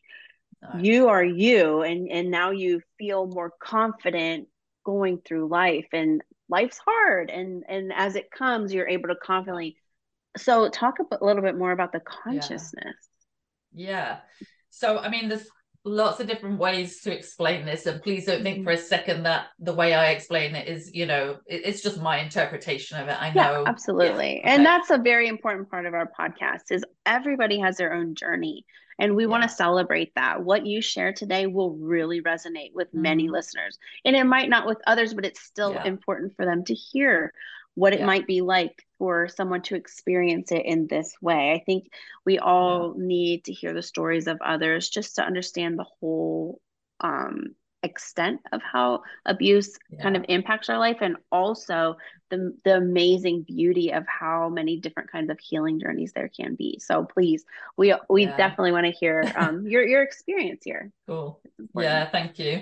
you 0.79 1.09
are 1.09 1.23
you 1.23 1.81
and 1.81 2.09
and 2.09 2.31
now 2.31 2.51
you 2.51 2.81
feel 2.97 3.27
more 3.27 3.51
confident 3.61 4.47
going 4.85 5.19
through 5.25 5.47
life 5.47 5.87
and 5.93 6.21
life's 6.49 6.77
hard 6.77 7.29
and 7.29 7.63
and 7.67 7.91
as 7.95 8.15
it 8.15 8.31
comes 8.31 8.73
you're 8.73 8.87
able 8.87 9.09
to 9.09 9.15
confidently. 9.15 9.77
So 10.35 10.67
talk 10.69 10.95
a 10.99 11.23
little 11.23 11.43
bit 11.43 11.57
more 11.57 11.71
about 11.71 11.91
the 11.91 11.99
consciousness. 11.99 12.95
Yeah, 13.71 14.17
yeah. 14.41 14.47
so 14.69 14.97
i 14.99 15.09
mean 15.09 15.29
there's 15.29 15.47
lots 15.85 16.21
of 16.21 16.27
different 16.27 16.59
ways 16.59 17.01
to 17.01 17.13
explain 17.13 17.65
this 17.65 17.85
and 17.85 18.01
please 18.01 18.25
don't 18.25 18.41
think 18.41 18.57
mm-hmm. 18.59 18.63
for 18.63 18.71
a 18.71 18.77
second 18.77 19.23
that 19.23 19.47
the 19.59 19.73
way 19.73 19.93
i 19.93 20.11
explain 20.11 20.55
it 20.55 20.67
is 20.67 20.93
you 20.93 21.05
know 21.05 21.37
it, 21.45 21.61
it's 21.65 21.81
just 21.81 22.01
my 22.01 22.19
interpretation 22.19 22.99
of 22.99 23.07
it 23.09 23.21
i 23.21 23.29
know. 23.33 23.63
Yeah, 23.63 23.63
absolutely. 23.65 24.41
Yeah. 24.43 24.53
and 24.53 24.65
that's 24.65 24.91
a 24.91 24.97
very 24.97 25.27
important 25.27 25.69
part 25.69 25.85
of 25.85 25.93
our 25.93 26.09
podcast 26.17 26.71
is 26.71 26.85
everybody 27.05 27.59
has 27.59 27.77
their 27.77 27.93
own 27.93 28.15
journey 28.15 28.65
and 28.99 29.15
we 29.15 29.23
yeah. 29.23 29.29
want 29.29 29.43
to 29.43 29.49
celebrate 29.49 30.13
that 30.15 30.43
what 30.43 30.65
you 30.65 30.81
share 30.81 31.13
today 31.13 31.47
will 31.47 31.75
really 31.75 32.21
resonate 32.21 32.73
with 32.73 32.87
mm-hmm. 32.89 33.01
many 33.01 33.29
listeners 33.29 33.77
and 34.05 34.15
it 34.15 34.25
might 34.25 34.49
not 34.49 34.65
with 34.65 34.77
others 34.87 35.13
but 35.13 35.25
it's 35.25 35.41
still 35.41 35.77
important 35.79 36.35
for 36.35 36.45
them 36.45 36.63
to 36.63 36.73
hear 36.73 37.33
what 37.75 37.93
it 37.93 37.99
yeah. 37.99 38.05
might 38.05 38.27
be 38.27 38.41
like 38.41 38.85
for 38.97 39.27
someone 39.27 39.61
to 39.63 39.75
experience 39.75 40.51
it 40.51 40.65
in 40.65 40.87
this 40.87 41.13
way. 41.21 41.51
I 41.53 41.63
think 41.65 41.89
we 42.25 42.39
all 42.39 42.93
yeah. 42.95 43.05
need 43.05 43.45
to 43.45 43.53
hear 43.53 43.73
the 43.73 43.81
stories 43.81 44.27
of 44.27 44.39
others 44.45 44.89
just 44.89 45.15
to 45.15 45.23
understand 45.23 45.77
the 45.77 45.85
whole 45.99 46.61
um, 46.99 47.55
extent 47.83 48.41
of 48.51 48.61
how 48.61 49.03
abuse 49.25 49.77
yeah. 49.89 50.01
kind 50.01 50.15
of 50.15 50.25
impacts 50.29 50.69
our 50.69 50.79
life 50.79 50.97
and 51.01 51.17
also 51.31 51.97
the, 52.29 52.55
the 52.63 52.77
amazing 52.77 53.43
beauty 53.43 53.91
of 53.91 54.05
how 54.07 54.49
many 54.49 54.79
different 54.79 55.11
kinds 55.11 55.29
of 55.29 55.39
healing 55.39 55.79
journeys 55.79 56.13
there 56.13 56.29
can 56.29 56.55
be 56.55 56.79
so 56.79 57.03
please 57.03 57.43
we 57.77 57.93
we 58.09 58.23
yeah. 58.23 58.37
definitely 58.37 58.71
want 58.71 58.85
to 58.85 58.91
hear 58.91 59.31
um, 59.35 59.67
your 59.67 59.85
your 59.85 60.01
experience 60.01 60.61
here 60.63 60.91
cool 61.07 61.41
yeah 61.77 62.09
thank 62.09 62.39
you 62.39 62.61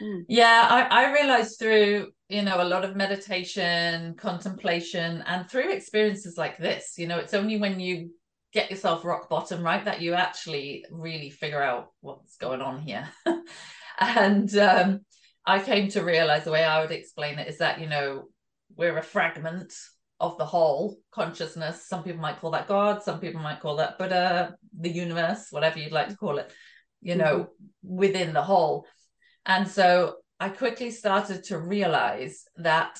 mm. 0.00 0.24
yeah 0.28 0.66
I, 0.70 1.04
I 1.04 1.12
realized 1.12 1.58
through 1.58 2.12
you 2.28 2.42
know 2.42 2.62
a 2.62 2.64
lot 2.64 2.84
of 2.84 2.96
meditation 2.96 4.14
contemplation 4.14 5.22
and 5.26 5.50
through 5.50 5.72
experiences 5.72 6.38
like 6.38 6.56
this 6.56 6.94
you 6.96 7.06
know 7.06 7.18
it's 7.18 7.34
only 7.34 7.58
when 7.58 7.80
you 7.80 8.10
get 8.52 8.70
yourself 8.70 9.04
rock 9.04 9.28
bottom 9.28 9.62
right 9.62 9.84
that 9.84 10.00
you 10.00 10.14
actually 10.14 10.84
really 10.90 11.30
figure 11.30 11.62
out 11.62 11.90
what's 12.00 12.36
going 12.36 12.60
on 12.60 12.80
here 12.80 13.08
and 14.00 14.56
um, 14.56 15.00
i 15.46 15.58
came 15.58 15.88
to 15.88 16.02
realize 16.02 16.44
the 16.44 16.50
way 16.50 16.64
i 16.64 16.80
would 16.80 16.92
explain 16.92 17.38
it 17.38 17.48
is 17.48 17.58
that 17.58 17.80
you 17.80 17.88
know 17.88 18.24
we're 18.76 18.98
a 18.98 19.02
fragment 19.02 19.72
of 20.20 20.38
the 20.38 20.44
whole 20.44 20.96
consciousness 21.10 21.86
some 21.86 22.02
people 22.02 22.20
might 22.20 22.40
call 22.40 22.50
that 22.50 22.68
god 22.68 23.02
some 23.02 23.20
people 23.20 23.40
might 23.40 23.60
call 23.60 23.76
that 23.76 23.98
buddha 23.98 24.54
the 24.78 24.90
universe 24.90 25.46
whatever 25.50 25.78
you'd 25.78 25.92
like 25.92 26.08
to 26.08 26.16
call 26.16 26.38
it 26.38 26.52
you 27.00 27.16
know 27.16 27.40
mm-hmm. 27.40 27.96
within 27.96 28.32
the 28.32 28.42
whole 28.42 28.86
and 29.44 29.66
so 29.66 30.16
I 30.42 30.48
quickly 30.48 30.90
started 30.90 31.44
to 31.44 31.58
realize 31.58 32.44
that 32.56 32.98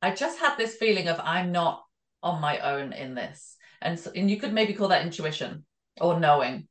I 0.00 0.14
just 0.14 0.38
had 0.38 0.56
this 0.56 0.76
feeling 0.76 1.08
of 1.08 1.20
I'm 1.20 1.50
not 1.50 1.82
on 2.22 2.40
my 2.40 2.60
own 2.60 2.92
in 2.92 3.16
this. 3.16 3.56
And, 3.80 3.98
so, 3.98 4.12
and 4.14 4.30
you 4.30 4.38
could 4.38 4.52
maybe 4.52 4.72
call 4.72 4.86
that 4.88 5.04
intuition 5.04 5.64
or 6.00 6.20
knowing. 6.20 6.68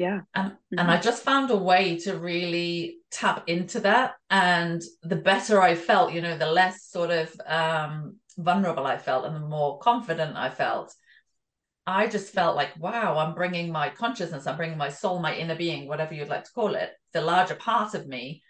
Yeah. 0.00 0.22
And, 0.34 0.52
mm-hmm. 0.52 0.78
and 0.78 0.90
I 0.90 0.98
just 0.98 1.24
found 1.24 1.50
a 1.50 1.56
way 1.56 1.98
to 1.98 2.16
really 2.16 3.00
tap 3.10 3.44
into 3.48 3.80
that. 3.80 4.14
And 4.30 4.80
the 5.02 5.16
better 5.16 5.60
I 5.60 5.74
felt, 5.74 6.14
you 6.14 6.22
know, 6.22 6.38
the 6.38 6.46
less 6.46 6.84
sort 6.84 7.10
of 7.10 7.38
um, 7.46 8.16
vulnerable 8.38 8.86
I 8.86 8.96
felt 8.96 9.26
and 9.26 9.36
the 9.36 9.40
more 9.40 9.78
confident 9.78 10.38
I 10.38 10.48
felt. 10.48 10.94
I 11.86 12.06
just 12.06 12.32
felt 12.32 12.56
like, 12.56 12.70
wow, 12.78 13.18
I'm 13.18 13.34
bringing 13.34 13.70
my 13.70 13.90
consciousness, 13.90 14.46
I'm 14.46 14.56
bringing 14.56 14.78
my 14.78 14.88
soul, 14.88 15.18
my 15.18 15.34
inner 15.34 15.54
being, 15.56 15.86
whatever 15.86 16.14
you'd 16.14 16.28
like 16.28 16.44
to 16.44 16.52
call 16.52 16.76
it, 16.76 16.92
the 17.12 17.20
larger 17.20 17.56
part 17.56 17.92
of 17.92 18.06
me 18.06 18.42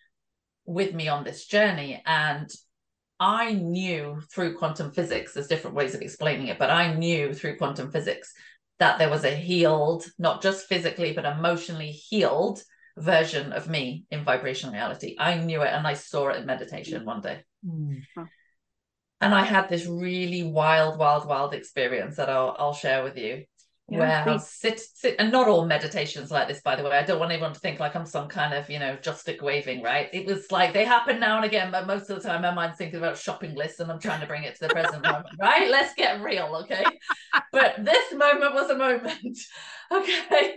with 0.66 0.94
me 0.94 1.08
on 1.08 1.24
this 1.24 1.46
journey. 1.46 2.00
And 2.06 2.48
I 3.18 3.54
knew 3.54 4.22
through 4.32 4.56
quantum 4.56 4.92
physics, 4.92 5.32
there's 5.32 5.48
different 5.48 5.74
ways 5.74 5.96
of 5.96 6.00
explaining 6.00 6.46
it, 6.46 6.60
but 6.60 6.70
I 6.70 6.94
knew 6.94 7.34
through 7.34 7.58
quantum 7.58 7.90
physics 7.90 8.32
that 8.80 8.98
there 8.98 9.10
was 9.10 9.24
a 9.24 9.34
healed, 9.34 10.04
not 10.18 10.42
just 10.42 10.66
physically, 10.66 11.12
but 11.12 11.24
emotionally 11.24 11.92
healed 11.92 12.62
version 12.96 13.52
of 13.52 13.68
me 13.68 14.04
in 14.10 14.24
vibrational 14.24 14.74
reality. 14.74 15.16
I 15.18 15.36
knew 15.36 15.62
it 15.62 15.72
and 15.72 15.86
I 15.86 15.94
saw 15.94 16.28
it 16.30 16.38
in 16.38 16.46
meditation 16.46 17.04
one 17.04 17.20
day. 17.20 17.42
Mm. 17.64 18.02
And 19.22 19.34
I 19.34 19.44
had 19.44 19.68
this 19.68 19.86
really 19.86 20.42
wild, 20.42 20.98
wild, 20.98 21.28
wild 21.28 21.52
experience 21.52 22.16
that 22.16 22.30
I'll, 22.30 22.56
I'll 22.58 22.74
share 22.74 23.04
with 23.04 23.18
you. 23.18 23.44
Yeah, 23.90 23.98
where 23.98 24.22
please. 24.22 24.30
I'll 24.30 24.38
sit, 24.38 24.80
sit, 24.80 25.16
and 25.18 25.32
not 25.32 25.48
all 25.48 25.66
meditations 25.66 26.30
like 26.30 26.46
this, 26.46 26.62
by 26.62 26.76
the 26.76 26.84
way. 26.84 26.92
I 26.92 27.02
don't 27.02 27.18
want 27.18 27.32
anyone 27.32 27.52
to 27.52 27.58
think 27.58 27.80
like 27.80 27.96
I'm 27.96 28.06
some 28.06 28.28
kind 28.28 28.54
of, 28.54 28.70
you 28.70 28.78
know, 28.78 28.96
joss 28.96 29.20
stick 29.20 29.42
waving, 29.42 29.82
right? 29.82 30.08
It 30.12 30.26
was 30.26 30.52
like 30.52 30.72
they 30.72 30.84
happen 30.84 31.18
now 31.18 31.36
and 31.36 31.44
again, 31.44 31.72
but 31.72 31.88
most 31.88 32.08
of 32.08 32.22
the 32.22 32.28
time 32.28 32.42
my 32.42 32.54
mind's 32.54 32.78
thinking 32.78 32.98
about 32.98 33.18
shopping 33.18 33.56
lists 33.56 33.80
and 33.80 33.90
I'm 33.90 33.98
trying 33.98 34.20
to 34.20 34.28
bring 34.28 34.44
it 34.44 34.54
to 34.54 34.68
the 34.68 34.72
present 34.72 35.02
moment, 35.02 35.26
right? 35.40 35.68
Let's 35.70 35.92
get 35.94 36.22
real, 36.22 36.60
okay? 36.62 36.84
But 37.52 37.84
this 37.84 38.12
moment 38.12 38.54
was 38.54 38.70
a 38.70 38.76
moment, 38.76 39.38
okay? 39.92 40.56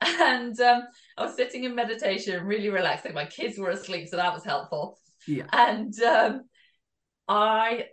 And 0.00 0.58
um, 0.60 0.82
I 1.16 1.24
was 1.24 1.36
sitting 1.36 1.64
in 1.64 1.74
meditation, 1.74 2.44
really 2.44 2.70
relaxing. 2.70 3.12
My 3.12 3.26
kids 3.26 3.58
were 3.58 3.70
asleep, 3.70 4.08
so 4.08 4.16
that 4.16 4.32
was 4.32 4.44
helpful. 4.44 4.98
Yeah. 5.26 5.44
And 5.52 5.98
um, 6.02 6.42
I 7.28 7.84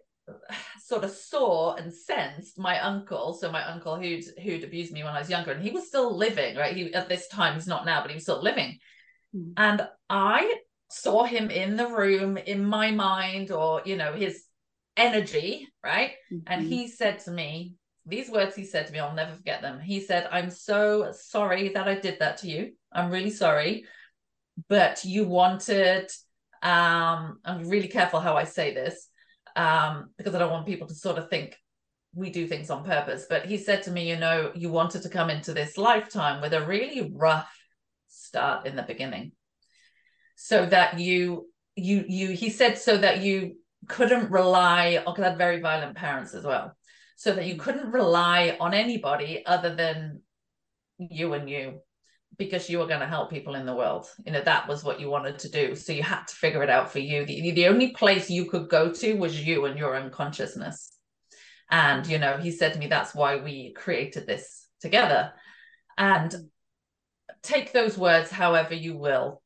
sort 0.79 1.03
of 1.03 1.11
saw 1.11 1.75
and 1.75 1.93
sensed 1.93 2.59
my 2.59 2.79
uncle 2.79 3.33
so 3.33 3.51
my 3.51 3.63
uncle 3.63 3.95
who'd 3.95 4.23
who'd 4.43 4.63
abused 4.63 4.91
me 4.91 5.03
when 5.03 5.13
i 5.13 5.19
was 5.19 5.29
younger 5.29 5.51
and 5.51 5.63
he 5.63 5.71
was 5.71 5.87
still 5.87 6.17
living 6.17 6.55
right 6.57 6.75
he 6.75 6.93
at 6.93 7.07
this 7.07 7.27
time 7.29 7.53
he's 7.53 7.67
not 7.67 7.85
now 7.85 8.01
but 8.01 8.09
he 8.09 8.15
was 8.15 8.23
still 8.23 8.41
living 8.41 8.77
mm. 9.35 9.53
and 9.55 9.87
i 10.09 10.53
saw 10.89 11.23
him 11.23 11.49
in 11.49 11.75
the 11.75 11.87
room 11.87 12.37
in 12.37 12.63
my 12.63 12.91
mind 12.91 13.51
or 13.51 13.81
you 13.85 13.95
know 13.95 14.13
his 14.13 14.43
energy 14.95 15.67
right 15.83 16.11
mm-hmm. 16.31 16.39
and 16.47 16.65
he 16.65 16.87
said 16.87 17.19
to 17.19 17.31
me 17.31 17.73
these 18.07 18.29
words 18.29 18.55
he 18.55 18.63
said 18.63 18.87
to 18.87 18.93
me 18.93 18.99
i'll 18.99 19.13
never 19.13 19.33
forget 19.33 19.61
them. 19.61 19.79
He 19.79 19.99
said 19.99 20.27
i'm 20.31 20.49
so 20.49 21.11
sorry 21.11 21.69
that 21.69 21.87
i 21.87 21.95
did 21.95 22.19
that 22.19 22.37
to 22.37 22.47
you. 22.47 22.73
I'm 22.91 23.11
really 23.11 23.29
sorry 23.29 23.85
but 24.69 25.05
you 25.05 25.25
wanted 25.25 26.09
um 26.63 27.39
i'm 27.45 27.69
really 27.69 27.87
careful 27.87 28.19
how 28.19 28.35
i 28.35 28.43
say 28.43 28.73
this 28.73 29.07
um, 29.57 30.11
because 30.17 30.35
I 30.35 30.39
don't 30.39 30.51
want 30.51 30.67
people 30.67 30.87
to 30.87 30.93
sort 30.93 31.17
of 31.17 31.29
think 31.29 31.57
we 32.13 32.29
do 32.29 32.47
things 32.47 32.69
on 32.69 32.85
purpose. 32.85 33.25
But 33.27 33.45
he 33.45 33.57
said 33.57 33.83
to 33.83 33.91
me, 33.91 34.09
you 34.09 34.17
know, 34.17 34.51
you 34.55 34.69
wanted 34.69 35.01
to 35.01 35.09
come 35.09 35.29
into 35.29 35.53
this 35.53 35.77
lifetime 35.77 36.41
with 36.41 36.53
a 36.53 36.65
really 36.65 37.11
rough 37.13 37.51
start 38.07 38.67
in 38.67 38.75
the 38.75 38.83
beginning, 38.83 39.33
so 40.35 40.65
that 40.67 40.99
you 40.99 41.49
you 41.75 42.05
you 42.07 42.29
he 42.29 42.49
said 42.49 42.77
so 42.77 42.97
that 42.97 43.21
you 43.21 43.55
couldn't 43.87 44.31
rely 44.31 44.97
on 44.97 45.13
because 45.13 45.25
I 45.25 45.29
had 45.29 45.37
very 45.37 45.59
violent 45.59 45.97
parents 45.97 46.35
as 46.35 46.43
well, 46.43 46.76
so 47.17 47.33
that 47.33 47.47
you 47.47 47.55
couldn't 47.55 47.91
rely 47.91 48.55
on 48.59 48.75
anybody 48.75 49.43
other 49.45 49.75
than 49.75 50.21
you 50.99 51.33
and 51.33 51.49
you 51.49 51.79
because 52.37 52.69
you 52.69 52.77
were 52.77 52.85
going 52.85 52.99
to 52.99 53.07
help 53.07 53.31
people 53.31 53.55
in 53.55 53.65
the 53.65 53.75
world. 53.75 54.05
You 54.23 54.31
know, 54.31 54.41
that 54.41 54.67
was 54.67 54.83
what 54.83 54.99
you 54.99 55.09
wanted 55.09 55.39
to 55.39 55.49
do. 55.49 55.75
So 55.75 55.93
you 55.93 56.03
had 56.03 56.27
to 56.27 56.35
figure 56.35 56.61
it 56.61 56.69
out 56.69 56.91
for 56.91 56.99
you. 56.99 57.25
The, 57.25 57.51
the 57.51 57.67
only 57.67 57.91
place 57.91 58.29
you 58.29 58.45
could 58.45 58.69
go 58.69 58.93
to 58.93 59.13
was 59.13 59.43
you 59.43 59.65
and 59.65 59.79
your 59.79 59.95
own 59.95 60.11
consciousness. 60.11 60.93
And, 61.71 62.05
you 62.05 62.19
know, 62.19 62.37
he 62.37 62.51
said 62.51 62.73
to 62.73 62.79
me, 62.79 62.85
that's 62.85 63.15
why 63.15 63.37
we 63.37 63.73
created 63.73 64.27
this 64.27 64.67
together. 64.79 65.33
And 65.97 66.35
take 67.41 67.73
those 67.73 67.97
words 67.97 68.29
however 68.29 68.75
you 68.75 68.95
will. 68.95 69.41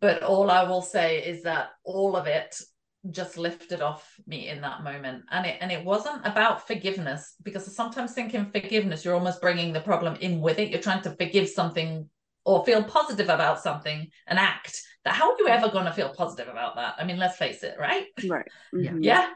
But 0.00 0.24
all 0.24 0.50
I 0.50 0.64
will 0.64 0.82
say 0.82 1.22
is 1.22 1.44
that 1.44 1.70
all 1.84 2.16
of 2.16 2.26
it 2.26 2.60
just 3.10 3.36
lifted 3.36 3.80
off 3.80 4.14
me 4.26 4.48
in 4.48 4.60
that 4.60 4.84
moment 4.84 5.24
and 5.32 5.44
it 5.44 5.56
and 5.60 5.72
it 5.72 5.84
wasn't 5.84 6.24
about 6.24 6.68
forgiveness 6.68 7.34
because 7.42 7.68
I 7.68 7.72
sometimes 7.72 8.12
think 8.12 8.32
in 8.32 8.50
forgiveness 8.52 9.04
you're 9.04 9.14
almost 9.14 9.40
bringing 9.40 9.72
the 9.72 9.80
problem 9.80 10.14
in 10.20 10.40
with 10.40 10.60
it 10.60 10.70
you're 10.70 10.80
trying 10.80 11.02
to 11.02 11.10
forgive 11.10 11.48
something 11.48 12.08
or 12.44 12.64
feel 12.64 12.82
positive 12.82 13.28
about 13.28 13.60
something, 13.60 14.08
an 14.26 14.38
act, 14.38 14.82
that 15.04 15.14
how 15.14 15.32
are 15.32 15.38
you 15.38 15.48
ever 15.48 15.68
going 15.68 15.84
to 15.84 15.92
feel 15.92 16.14
positive 16.14 16.48
about 16.48 16.76
that? 16.76 16.94
I 16.98 17.04
mean, 17.04 17.18
let's 17.18 17.36
face 17.36 17.62
it, 17.62 17.76
right? 17.78 18.06
Right. 18.26 18.46
Mm-hmm. 18.74 19.02
Yeah. 19.02 19.30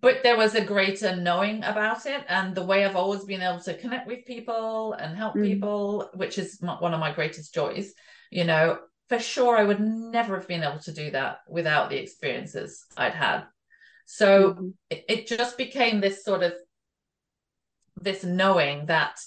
But 0.00 0.22
there 0.22 0.36
was 0.36 0.54
a 0.54 0.64
greater 0.64 1.14
knowing 1.14 1.62
about 1.62 2.06
it. 2.06 2.24
And 2.28 2.54
the 2.54 2.64
way 2.64 2.84
I've 2.84 2.96
always 2.96 3.24
been 3.24 3.42
able 3.42 3.60
to 3.60 3.76
connect 3.78 4.06
with 4.06 4.24
people 4.26 4.94
and 4.94 5.16
help 5.16 5.34
mm-hmm. 5.34 5.44
people, 5.44 6.10
which 6.14 6.38
is 6.38 6.58
one 6.60 6.92
of 6.92 7.00
my 7.00 7.12
greatest 7.12 7.54
joys, 7.54 7.92
you 8.30 8.44
know, 8.44 8.78
for 9.08 9.18
sure, 9.18 9.56
I 9.56 9.64
would 9.64 9.80
never 9.80 10.36
have 10.36 10.48
been 10.48 10.62
able 10.62 10.80
to 10.80 10.92
do 10.92 11.10
that 11.12 11.38
without 11.48 11.90
the 11.90 11.96
experiences 11.96 12.84
I'd 12.96 13.14
had. 13.14 13.44
So 14.06 14.52
mm-hmm. 14.52 14.68
it, 14.90 15.04
it 15.08 15.26
just 15.26 15.56
became 15.56 16.00
this 16.00 16.24
sort 16.24 16.42
of 16.42 16.54
this 18.00 18.24
knowing 18.24 18.86
that 18.86 19.18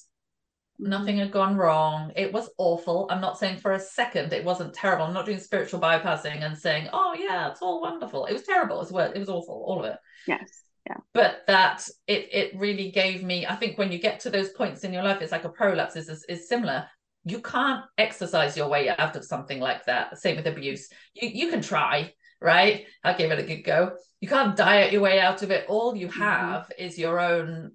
Nothing 0.82 1.18
had 1.18 1.32
gone 1.32 1.58
wrong. 1.58 2.14
It 2.16 2.32
was 2.32 2.50
awful. 2.58 3.06
I'm 3.12 3.20
not 3.20 3.38
saying 3.38 3.58
for 3.58 3.74
a 3.74 3.80
second 3.80 4.32
it 4.32 4.46
wasn't 4.46 4.74
terrible. 4.74 5.06
I'm 5.06 5.14
not 5.14 5.26
doing 5.26 5.40
spiritual 5.40 5.82
bypassing 5.82 6.42
and 6.42 6.58
saying, 6.58 6.88
oh, 6.94 7.14
yeah, 7.20 7.52
it's 7.52 7.62
all 7.62 7.82
wonderful. 7.82 8.26
It 8.28 8.34
was 8.34 8.44
terrible. 8.44 8.82
It 8.82 8.90
was, 8.90 9.12
it 9.14 9.20
was 9.20 9.28
awful, 9.28 9.62
all 9.68 9.80
of 9.80 9.86
it. 9.92 9.98
Yes. 10.26 10.64
Yeah. 10.88 10.96
But 11.14 11.42
that 11.48 11.86
it 12.08 12.30
it 12.32 12.58
really 12.58 12.92
gave 12.92 13.24
me, 13.24 13.46
I 13.46 13.58
think 13.58 13.78
when 13.78 13.92
you 13.92 14.00
get 14.00 14.22
to 14.22 14.30
those 14.30 14.52
points 14.52 14.86
in 14.86 14.94
your 14.94 15.04
life, 15.04 15.22
it's 15.22 15.34
like 15.34 15.44
a 15.44 15.50
prolapse 15.50 15.98
is, 15.98 16.08
is, 16.08 16.24
is 16.30 16.48
similar. 16.48 16.88
You 17.30 17.42
can't 17.42 17.86
exercise 17.98 18.58
your 18.58 18.70
way 18.70 18.90
out 18.90 19.16
of 19.16 19.26
something 19.26 19.60
like 19.60 19.86
that. 19.86 20.18
Same 20.18 20.38
with 20.38 20.48
abuse. 20.48 20.90
You 21.14 21.30
you 21.30 21.50
can 21.50 21.62
try, 21.62 22.14
right? 22.42 22.86
I'll 23.04 23.18
give 23.18 23.32
it 23.32 23.40
a 23.40 23.44
good 23.44 23.64
go. 23.64 23.94
You 24.22 24.28
can't 24.28 24.56
diet 24.56 24.92
your 24.92 25.02
way 25.02 25.20
out 25.20 25.44
of 25.44 25.52
it. 25.52 25.66
All 25.70 25.96
you 25.96 26.08
mm-hmm. 26.08 26.22
have 26.22 26.64
mm-hmm. 26.64 26.86
is 26.86 26.98
your 26.98 27.20
own 27.20 27.72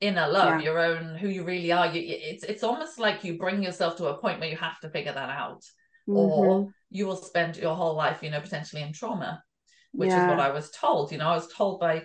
inner 0.00 0.28
love, 0.28 0.60
yeah. 0.60 0.64
your 0.64 0.78
own 0.78 1.16
who 1.16 1.28
you 1.28 1.44
really 1.44 1.72
are. 1.72 1.86
You, 1.86 2.02
it's 2.04 2.44
it's 2.44 2.64
almost 2.64 2.98
like 2.98 3.24
you 3.24 3.38
bring 3.38 3.62
yourself 3.62 3.96
to 3.96 4.06
a 4.06 4.18
point 4.18 4.40
where 4.40 4.50
you 4.50 4.56
have 4.56 4.80
to 4.80 4.90
figure 4.90 5.12
that 5.12 5.30
out, 5.30 5.62
mm-hmm. 6.08 6.16
or 6.16 6.72
you 6.90 7.06
will 7.06 7.16
spend 7.16 7.56
your 7.56 7.74
whole 7.74 7.94
life, 7.94 8.22
you 8.22 8.30
know, 8.30 8.40
potentially 8.40 8.82
in 8.82 8.92
trauma, 8.92 9.42
which 9.92 10.10
yeah. 10.10 10.24
is 10.24 10.30
what 10.30 10.40
I 10.40 10.50
was 10.50 10.70
told. 10.70 11.12
You 11.12 11.18
know, 11.18 11.28
I 11.28 11.34
was 11.34 11.52
told 11.52 11.80
by 11.80 12.02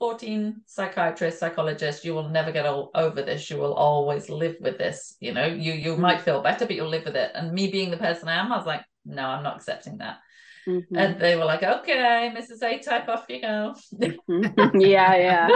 14 0.00 0.62
psychiatrists, 0.66 1.40
psychologists, 1.40 2.04
you 2.04 2.14
will 2.14 2.28
never 2.28 2.52
get 2.52 2.66
over 2.66 3.22
this. 3.22 3.48
You 3.48 3.58
will 3.58 3.74
always 3.74 4.28
live 4.28 4.56
with 4.60 4.78
this. 4.78 5.16
You 5.20 5.32
know, 5.32 5.46
you 5.46 5.72
you 5.72 5.92
mm-hmm. 5.92 6.02
might 6.02 6.20
feel 6.20 6.42
better, 6.42 6.66
but 6.66 6.76
you'll 6.76 6.88
live 6.88 7.04
with 7.04 7.16
it. 7.16 7.30
And 7.34 7.52
me 7.52 7.70
being 7.70 7.90
the 7.90 7.96
person 7.96 8.28
I 8.28 8.34
am, 8.34 8.52
I 8.52 8.56
was 8.56 8.66
like, 8.66 8.82
no, 9.04 9.24
I'm 9.24 9.42
not 9.42 9.56
accepting 9.56 9.98
that. 9.98 10.18
Mm-hmm. 10.66 10.96
And 10.96 11.20
they 11.20 11.36
were 11.36 11.44
like, 11.44 11.62
okay, 11.62 12.32
Mrs. 12.36 12.62
A 12.62 12.78
type, 12.78 13.08
off 13.08 13.26
you 13.28 13.40
go. 13.40 13.74
yeah, 14.78 15.16
yeah. 15.16 15.48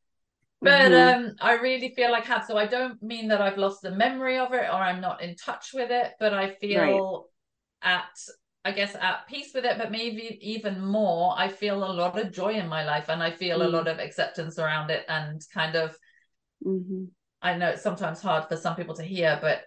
but 0.62 0.91
mm-hmm. 0.91 1.25
um 1.25 1.36
i 1.41 1.54
really 1.54 1.89
feel 1.89 2.12
like 2.12 2.25
have 2.25 2.45
so 2.45 2.58
i 2.58 2.65
don't 2.65 3.01
mean 3.04 3.28
that 3.28 3.41
i've 3.41 3.58
lost 3.58 3.82
the 3.82 3.91
memory 3.91 4.38
of 4.38 4.54
it 4.54 4.63
or 4.63 4.80
i'm 4.88 5.01
not 5.01 5.21
in 5.21 5.36
touch 5.36 5.71
with 5.73 5.91
it 5.91 6.13
but 6.19 6.34
i 6.34 6.49
feel 6.56 7.28
right. 7.84 7.93
at 7.93 8.17
i 8.65 8.71
guess 8.71 8.95
at 8.95 9.28
peace 9.28 9.54
with 9.54 9.65
it 9.65 9.78
but 9.78 9.91
maybe 9.91 10.38
even 10.41 10.84
more 10.84 11.34
i 11.38 11.47
feel 11.47 11.84
a 11.84 11.93
lot 11.93 12.19
of 12.19 12.32
joy 12.32 12.54
in 12.54 12.67
my 12.67 12.84
life 12.84 13.10
and 13.10 13.23
i 13.23 13.32
feel 13.32 13.60
mm-hmm. 13.60 13.67
a 13.67 13.78
lot 13.78 13.88
of 13.88 13.99
acceptance 13.99 14.60
around 14.60 14.89
it 14.89 15.06
and 15.08 15.41
kind 15.54 15.75
of 15.75 15.95
mm-hmm. 16.65 17.06
i 17.41 17.56
know 17.56 17.69
it's 17.69 17.84
sometimes 17.84 18.21
hard 18.21 18.47
for 18.47 18.58
some 18.58 18.75
people 18.75 18.95
to 18.95 19.04
hear 19.04 19.38
but 19.41 19.62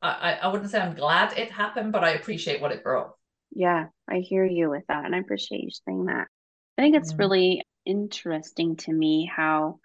I, 0.00 0.34
I 0.34 0.48
wouldn't 0.48 0.70
say 0.70 0.80
i'm 0.80 0.94
glad 0.94 1.36
it 1.36 1.50
happened 1.50 1.92
but 1.92 2.04
i 2.04 2.10
appreciate 2.10 2.60
what 2.60 2.72
it 2.72 2.84
brought 2.84 3.12
yeah 3.50 3.86
i 4.08 4.18
hear 4.18 4.44
you 4.44 4.70
with 4.70 4.84
that 4.88 5.04
and 5.04 5.14
i 5.14 5.18
appreciate 5.18 5.62
you 5.62 5.70
saying 5.70 6.04
that 6.04 6.28
i 6.76 6.82
think 6.82 6.94
it's 6.94 7.12
mm-hmm. 7.12 7.20
really 7.20 7.62
interesting 7.84 8.76
to 8.76 8.92
me 8.92 9.28
how 9.34 9.80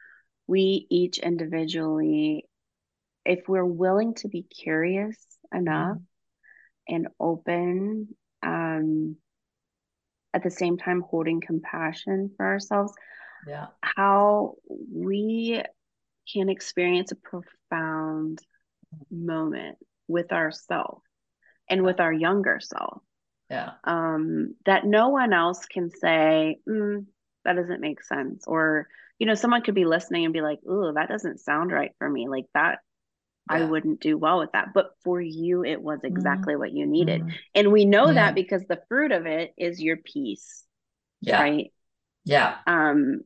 we 0.47 0.85
each 0.89 1.19
individually, 1.19 2.45
if 3.25 3.47
we're 3.47 3.65
willing 3.65 4.13
to 4.15 4.27
be 4.27 4.43
curious 4.43 5.17
enough 5.53 5.97
mm-hmm. 5.97 6.95
and 6.95 7.07
open, 7.19 8.15
um, 8.43 9.15
at 10.33 10.43
the 10.43 10.51
same 10.51 10.77
time 10.77 11.01
holding 11.01 11.41
compassion 11.41 12.31
for 12.35 12.45
ourselves, 12.45 12.93
yeah, 13.47 13.67
how 13.81 14.55
we 14.67 15.61
can 16.31 16.49
experience 16.49 17.11
a 17.11 17.15
profound 17.15 18.39
moment 19.11 19.77
with 20.07 20.31
ourselves 20.31 21.03
and 21.69 21.83
with 21.83 21.99
our 21.99 22.13
younger 22.13 22.59
self. 22.61 23.01
Yeah. 23.49 23.71
Um, 23.83 24.55
that 24.65 24.85
no 24.85 25.09
one 25.09 25.33
else 25.33 25.65
can 25.65 25.89
say, 25.89 26.57
mm, 26.67 27.05
that 27.45 27.55
doesn't 27.55 27.81
make 27.81 28.03
sense, 28.03 28.45
or 28.47 28.87
you 29.19 29.27
know, 29.27 29.35
someone 29.35 29.61
could 29.61 29.75
be 29.75 29.85
listening 29.85 30.25
and 30.25 30.33
be 30.33 30.41
like, 30.41 30.59
"Ooh, 30.65 30.91
that 30.93 31.09
doesn't 31.09 31.39
sound 31.39 31.71
right 31.71 31.91
for 31.99 32.09
me." 32.09 32.27
Like 32.27 32.45
that 32.53 32.79
yeah. 33.49 33.57
I 33.57 33.65
wouldn't 33.65 33.99
do 33.99 34.17
well 34.17 34.39
with 34.39 34.51
that. 34.53 34.69
But 34.73 34.91
for 35.03 35.19
you, 35.21 35.63
it 35.63 35.81
was 35.81 35.99
mm-hmm. 35.99 36.07
exactly 36.07 36.53
mm-hmm. 36.53 36.59
what 36.59 36.73
you 36.73 36.85
needed. 36.85 37.21
Mm-hmm. 37.21 37.35
And 37.55 37.71
we 37.71 37.85
know 37.85 38.07
yeah. 38.07 38.13
that 38.13 38.35
because 38.35 38.63
the 38.67 38.81
fruit 38.87 39.11
of 39.11 39.25
it 39.25 39.53
is 39.57 39.81
your 39.81 39.97
peace. 39.97 40.63
Yeah. 41.21 41.41
Right. 41.41 41.73
Yeah. 42.25 42.57
Um, 42.67 43.21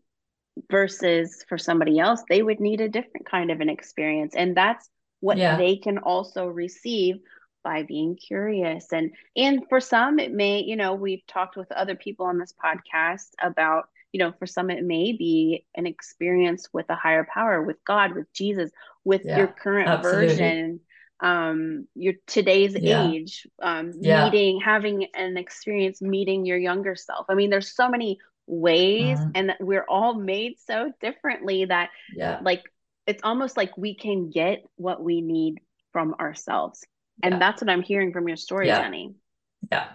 versus 0.71 1.45
for 1.47 1.57
somebody 1.57 1.99
else, 1.99 2.23
they 2.29 2.41
would 2.41 2.59
need 2.59 2.81
a 2.81 2.89
different 2.89 3.29
kind 3.29 3.51
of 3.51 3.61
an 3.61 3.69
experience. 3.69 4.35
And 4.35 4.55
that's 4.55 4.89
what 5.19 5.37
yeah. 5.37 5.57
they 5.57 5.77
can 5.77 5.97
also 5.97 6.47
receive 6.47 7.17
by 7.63 7.83
being 7.83 8.15
curious. 8.15 8.91
And 8.91 9.11
and 9.35 9.63
for 9.69 9.79
some, 9.79 10.19
it 10.19 10.31
may, 10.31 10.61
you 10.61 10.75
know, 10.75 10.93
we've 10.93 11.25
talked 11.27 11.57
with 11.57 11.71
other 11.71 11.95
people 11.95 12.25
on 12.25 12.37
this 12.37 12.53
podcast 12.63 13.29
about 13.41 13.89
you 14.13 14.19
know, 14.19 14.33
for 14.39 14.47
some, 14.47 14.69
it 14.69 14.83
may 14.83 15.11
be 15.11 15.65
an 15.75 15.85
experience 15.85 16.69
with 16.71 16.89
a 16.89 16.95
higher 16.95 17.27
power, 17.31 17.61
with 17.61 17.75
God, 17.85 18.15
with 18.15 18.31
Jesus, 18.31 18.71
with 19.03 19.21
yeah, 19.25 19.37
your 19.37 19.47
current 19.47 19.89
absolutely. 19.89 20.27
version 20.27 20.79
um 21.19 21.87
your 21.95 22.13
today's 22.27 22.75
yeah. 22.79 23.09
age 23.09 23.47
um 23.63 23.91
yeah. 23.99 24.25
meeting 24.25 24.59
having 24.63 25.07
an 25.15 25.35
experience 25.35 25.99
meeting 25.99 26.45
your 26.45 26.57
younger 26.57 26.95
self 26.95 27.25
i 27.29 27.33
mean 27.33 27.49
there's 27.49 27.73
so 27.73 27.89
many 27.89 28.19
ways 28.45 29.17
mm-hmm. 29.17 29.31
and 29.33 29.53
we're 29.59 29.85
all 29.89 30.13
made 30.13 30.59
so 30.59 30.91
differently 31.01 31.65
that 31.65 31.89
yeah 32.15 32.39
like 32.43 32.63
it's 33.07 33.23
almost 33.23 33.57
like 33.57 33.75
we 33.77 33.95
can 33.95 34.29
get 34.29 34.63
what 34.75 35.03
we 35.03 35.21
need 35.21 35.59
from 35.91 36.13
ourselves 36.19 36.85
and 37.23 37.33
yeah. 37.33 37.39
that's 37.39 37.61
what 37.61 37.69
i'm 37.69 37.81
hearing 37.81 38.11
from 38.11 38.27
your 38.27 38.37
story 38.37 38.67
yeah. 38.67 38.81
jennie 38.81 39.13
yeah 39.71 39.87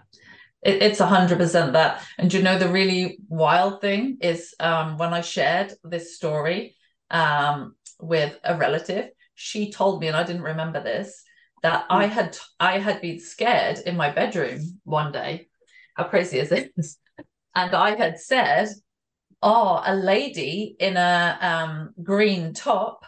it, 0.63 0.83
it's 0.83 1.01
a 1.01 1.07
hundred 1.07 1.39
percent 1.39 1.73
that 1.73 2.05
and 2.19 2.33
you 2.33 2.43
know 2.43 2.59
the 2.59 2.69
really 2.69 3.19
wild 3.29 3.81
thing 3.81 4.19
is 4.21 4.55
um 4.61 4.99
when 4.99 5.13
i 5.13 5.21
shared 5.21 5.73
this 5.85 6.17
story 6.17 6.77
um 7.11 7.75
with 8.01 8.39
a 8.45 8.57
relative 8.57 9.11
she 9.35 9.71
told 9.71 10.01
me 10.01 10.09
and 10.09 10.17
i 10.17 10.23
didn't 10.23 10.43
remember 10.43 10.83
this 10.83 11.23
that 11.63 11.85
i 11.91 12.07
hmm. 12.07 12.13
had 12.13 12.37
i 12.59 12.79
had 12.79 13.01
been 13.01 13.21
scared 13.21 13.79
in 13.79 13.97
my 13.97 14.11
bedroom 14.11 14.61
one 14.85 15.13
day 15.13 15.49
how 15.95 16.05
crazy 16.05 16.39
is 16.39 16.49
this 16.49 16.99
and 17.55 17.75
i 17.75 17.95
had 17.97 18.19
said 18.19 18.69
oh 19.43 19.83
a 19.85 19.95
lady 19.95 20.77
in 20.79 20.97
a 20.97 21.39
um, 21.41 21.91
green 22.03 22.55
top 22.55 23.05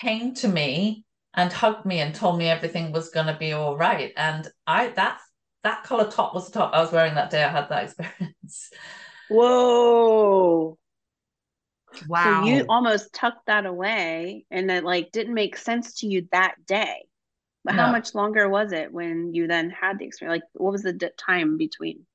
came 0.00 0.34
to 0.34 0.48
me 0.48 1.04
and 1.34 1.52
hugged 1.52 1.86
me 1.86 2.00
and 2.00 2.14
told 2.14 2.38
me 2.38 2.48
everything 2.48 2.92
was 2.92 3.10
going 3.10 3.26
to 3.26 3.36
be 3.38 3.52
all 3.52 3.76
right 3.76 4.12
and 4.16 4.48
i 4.66 4.88
that 4.88 5.20
that 5.62 5.82
color 5.84 6.10
top 6.10 6.34
was 6.34 6.46
the 6.46 6.58
top 6.58 6.72
i 6.74 6.80
was 6.80 6.92
wearing 6.92 7.14
that 7.14 7.30
day 7.30 7.42
i 7.42 7.48
had 7.48 7.68
that 7.68 7.84
experience 7.84 8.70
whoa 9.28 10.78
Wow. 12.06 12.44
So 12.44 12.46
you 12.46 12.64
almost 12.68 13.12
tucked 13.12 13.46
that 13.46 13.66
away 13.66 14.44
and 14.50 14.70
it 14.70 14.84
like 14.84 15.12
didn't 15.12 15.34
make 15.34 15.56
sense 15.56 15.94
to 16.00 16.06
you 16.06 16.28
that 16.32 16.54
day. 16.66 17.06
But 17.64 17.74
no. 17.76 17.82
how 17.82 17.92
much 17.92 18.14
longer 18.14 18.48
was 18.48 18.72
it 18.72 18.92
when 18.92 19.34
you 19.34 19.46
then 19.46 19.70
had 19.70 19.98
the 19.98 20.06
experience? 20.06 20.42
Like 20.42 20.50
what 20.54 20.72
was 20.72 20.82
the 20.82 20.94
d- 20.94 21.10
time 21.18 21.56
between? 21.58 22.06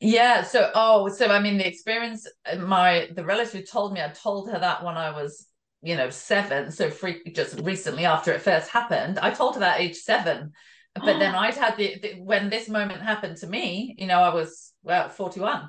Yeah, 0.00 0.42
so 0.42 0.70
oh, 0.74 1.08
so 1.08 1.28
I 1.28 1.40
mean 1.40 1.56
the 1.56 1.66
experience 1.66 2.26
uh, 2.44 2.56
my 2.56 3.08
the 3.14 3.24
relative 3.24 3.68
told 3.70 3.92
me 3.94 4.02
I 4.02 4.08
told 4.08 4.50
her 4.50 4.58
that 4.58 4.84
when 4.84 4.96
I 4.96 5.10
was, 5.10 5.46
you 5.84 5.96
know, 5.96 6.08
7, 6.10 6.72
so 6.72 6.90
free 6.90 7.22
just 7.32 7.60
recently 7.60 8.06
after 8.06 8.32
it 8.32 8.40
first 8.40 8.70
happened. 8.70 9.18
I 9.18 9.30
told 9.30 9.54
her 9.54 9.60
that 9.60 9.80
age 9.80 9.96
7. 9.96 10.52
But 10.94 11.04
then 11.04 11.34
I'd 11.34 11.54
had 11.54 11.76
the, 11.76 11.98
the 12.00 12.14
when 12.20 12.48
this 12.48 12.68
moment 12.68 13.02
happened 13.02 13.36
to 13.38 13.46
me, 13.46 13.94
you 13.98 14.06
know, 14.06 14.20
I 14.20 14.32
was 14.32 14.72
well 14.82 15.08
41. 15.10 15.68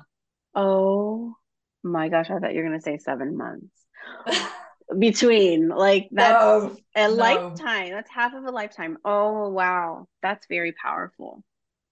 Oh 0.54 1.34
my 1.82 2.08
gosh, 2.08 2.30
I 2.30 2.38
thought 2.38 2.54
you 2.54 2.62
were 2.62 2.68
gonna 2.68 2.80
say 2.80 2.98
seven 2.98 3.36
months. 3.36 3.74
Between 4.98 5.68
like 5.68 6.08
that's 6.12 6.40
no, 6.40 6.76
a 6.94 7.08
no. 7.08 7.14
lifetime. 7.14 7.90
That's 7.90 8.10
half 8.10 8.34
of 8.34 8.44
a 8.44 8.50
lifetime. 8.50 8.98
Oh 9.04 9.48
wow. 9.50 10.06
That's 10.22 10.46
very 10.48 10.72
powerful. 10.72 11.42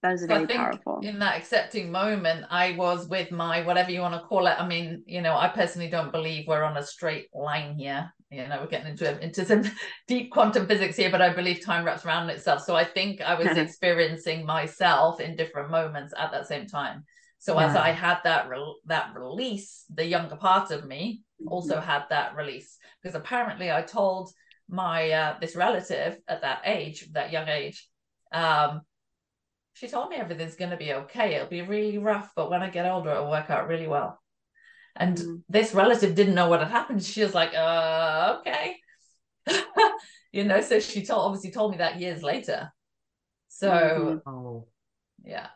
That 0.05 0.13
is 0.13 0.25
very 0.25 0.45
powerful. 0.45 0.99
In 1.01 1.17
that 1.17 1.35
accepting 1.35 1.91
moment, 1.91 2.45
I 2.51 2.73
was 2.73 3.07
with 3.07 3.31
my 3.31 3.63
whatever 3.63 3.89
you 3.89 4.01
want 4.01 4.13
to 4.13 4.27
call 4.27 4.45
it. 4.45 4.55
I 4.59 4.67
mean, 4.67 5.01
you 5.07 5.19
know, 5.21 5.35
I 5.35 5.47
personally 5.47 5.89
don't 5.89 6.11
believe 6.11 6.45
we're 6.47 6.63
on 6.63 6.77
a 6.77 6.83
straight 6.83 7.27
line 7.33 7.75
here. 7.75 8.13
You 8.29 8.47
know, 8.47 8.59
we're 8.61 8.67
getting 8.67 8.91
into 8.91 9.19
into 9.19 9.45
some 9.45 9.63
deep 10.07 10.31
quantum 10.31 10.67
physics 10.67 10.95
here, 10.95 11.09
but 11.09 11.23
I 11.23 11.33
believe 11.33 11.65
time 11.65 11.83
wraps 11.85 12.05
around 12.05 12.29
itself. 12.29 12.61
So 12.61 12.75
I 12.75 12.83
think 12.83 13.19
I 13.19 13.33
was 13.33 13.57
experiencing 13.57 14.45
myself 14.45 15.19
in 15.19 15.35
different 15.35 15.71
moments 15.71 16.13
at 16.15 16.31
that 16.31 16.47
same 16.47 16.67
time. 16.67 17.03
So 17.39 17.59
yeah. 17.59 17.67
as 17.67 17.75
I 17.75 17.89
had 17.89 18.19
that 18.25 18.47
re- 18.47 18.79
that 18.85 19.15
release, 19.15 19.85
the 19.91 20.05
younger 20.05 20.35
part 20.35 20.69
of 20.69 20.85
me 20.85 21.21
also 21.47 21.77
mm-hmm. 21.77 21.89
had 21.89 22.03
that 22.11 22.35
release 22.35 22.77
because 23.01 23.15
apparently 23.15 23.71
I 23.71 23.81
told 23.81 24.31
my 24.69 25.09
uh, 25.09 25.37
this 25.41 25.55
relative 25.55 26.19
at 26.27 26.41
that 26.41 26.61
age, 26.65 27.07
that 27.13 27.31
young 27.31 27.47
age, 27.47 27.87
um, 28.31 28.81
she 29.75 29.89
told 29.89 30.09
me 30.09 30.15
everything's 30.15 30.55
going 30.55 30.71
to 30.71 30.77
be 30.77 30.93
okay. 30.93 31.35
It'll 31.35 31.47
be 31.47 31.61
really 31.61 31.97
rough, 31.97 32.31
but 32.35 32.49
when 32.49 32.63
I 32.63 32.69
get 32.69 32.89
older, 32.89 33.11
it'll 33.11 33.29
work 33.29 33.49
out 33.49 33.67
really 33.67 33.87
well. 33.87 34.21
And 34.95 35.17
mm. 35.17 35.41
this 35.49 35.73
relative 35.73 36.15
didn't 36.15 36.33
know 36.33 36.49
what 36.49 36.61
had 36.61 36.71
happened. 36.71 37.03
She 37.03 37.21
was 37.21 37.33
like, 37.33 37.53
uh, 37.53 38.37
okay. 38.39 38.77
you 40.31 40.45
know, 40.45 40.61
so 40.61 40.79
she 40.79 41.05
told 41.05 41.25
obviously 41.25 41.51
told 41.51 41.71
me 41.71 41.77
that 41.77 41.99
years 41.99 42.23
later. 42.23 42.71
So, 43.49 44.21
oh. 44.25 44.67
yeah. 45.25 45.47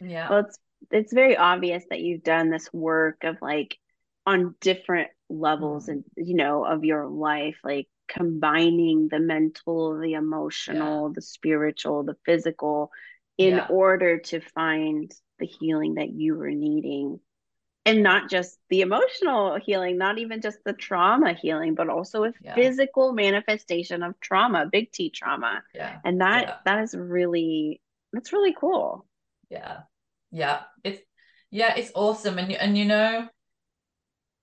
Yeah. 0.00 0.30
Well, 0.30 0.40
it's 0.40 0.58
it's 0.90 1.12
very 1.12 1.36
obvious 1.36 1.84
that 1.90 2.00
you've 2.00 2.22
done 2.22 2.50
this 2.50 2.72
work 2.72 3.22
of 3.22 3.36
like 3.42 3.76
on 4.26 4.54
different 4.60 5.10
levels 5.28 5.88
and 5.88 6.04
you 6.16 6.34
know 6.34 6.64
of 6.64 6.84
your 6.84 7.06
life 7.06 7.56
like 7.64 7.88
combining 8.08 9.08
the 9.10 9.18
mental 9.18 9.98
the 9.98 10.12
emotional 10.14 11.08
yeah. 11.08 11.12
the 11.14 11.22
spiritual 11.22 12.02
the 12.02 12.16
physical 12.26 12.90
in 13.42 13.56
yeah. 13.56 13.66
order 13.68 14.18
to 14.18 14.40
find 14.40 15.12
the 15.38 15.46
healing 15.46 15.94
that 15.94 16.10
you 16.10 16.34
were 16.36 16.50
needing. 16.50 17.20
And 17.84 18.04
not 18.04 18.30
just 18.30 18.56
the 18.70 18.82
emotional 18.82 19.58
healing 19.58 19.98
not 19.98 20.18
even 20.18 20.40
just 20.40 20.58
the 20.64 20.72
trauma 20.72 21.32
healing 21.32 21.74
but 21.74 21.88
also 21.88 22.24
a 22.24 22.32
yeah. 22.40 22.54
physical 22.54 23.12
manifestation 23.12 24.04
of 24.04 24.18
trauma 24.20 24.66
big 24.70 24.92
t 24.92 25.10
trauma. 25.10 25.64
Yeah. 25.74 25.98
And 26.04 26.20
that 26.20 26.60
that 26.64 26.78
is 26.84 26.94
really 26.94 27.80
that's 28.12 28.32
really 28.32 28.54
cool. 28.54 29.04
Yeah. 29.50 29.80
Yeah. 30.30 30.60
It's 30.84 31.02
yeah 31.50 31.74
it's 31.74 31.90
awesome. 31.96 32.38
And 32.38 32.52
you 32.52 32.56
and 32.58 32.78
you 32.78 32.84
know 32.84 33.28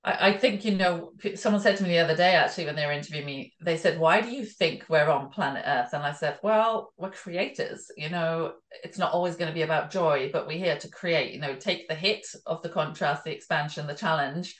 I, 0.03 0.29
I 0.29 0.37
think 0.37 0.63
you 0.63 0.75
know 0.75 1.11
someone 1.35 1.61
said 1.61 1.77
to 1.77 1.83
me 1.83 1.89
the 1.89 1.99
other 1.99 2.15
day 2.15 2.35
actually 2.35 2.65
when 2.65 2.75
they 2.75 2.85
were 2.85 2.91
interviewing 2.91 3.25
me 3.25 3.53
they 3.61 3.77
said 3.77 3.99
why 3.99 4.21
do 4.21 4.29
you 4.29 4.45
think 4.45 4.85
we're 4.89 5.09
on 5.09 5.29
planet 5.29 5.63
earth 5.65 5.93
and 5.93 6.03
i 6.03 6.11
said 6.11 6.39
well 6.41 6.93
we're 6.97 7.11
creators 7.11 7.87
you 7.97 8.09
know 8.09 8.53
it's 8.83 8.97
not 8.97 9.11
always 9.11 9.35
going 9.35 9.49
to 9.49 9.53
be 9.53 9.63
about 9.63 9.91
joy 9.91 10.29
but 10.31 10.47
we're 10.47 10.57
here 10.57 10.77
to 10.77 10.89
create 10.89 11.33
you 11.33 11.39
know 11.39 11.55
take 11.55 11.87
the 11.87 11.95
hit 11.95 12.25
of 12.45 12.61
the 12.61 12.69
contrast 12.69 13.23
the 13.23 13.31
expansion 13.31 13.87
the 13.87 13.93
challenge 13.93 14.55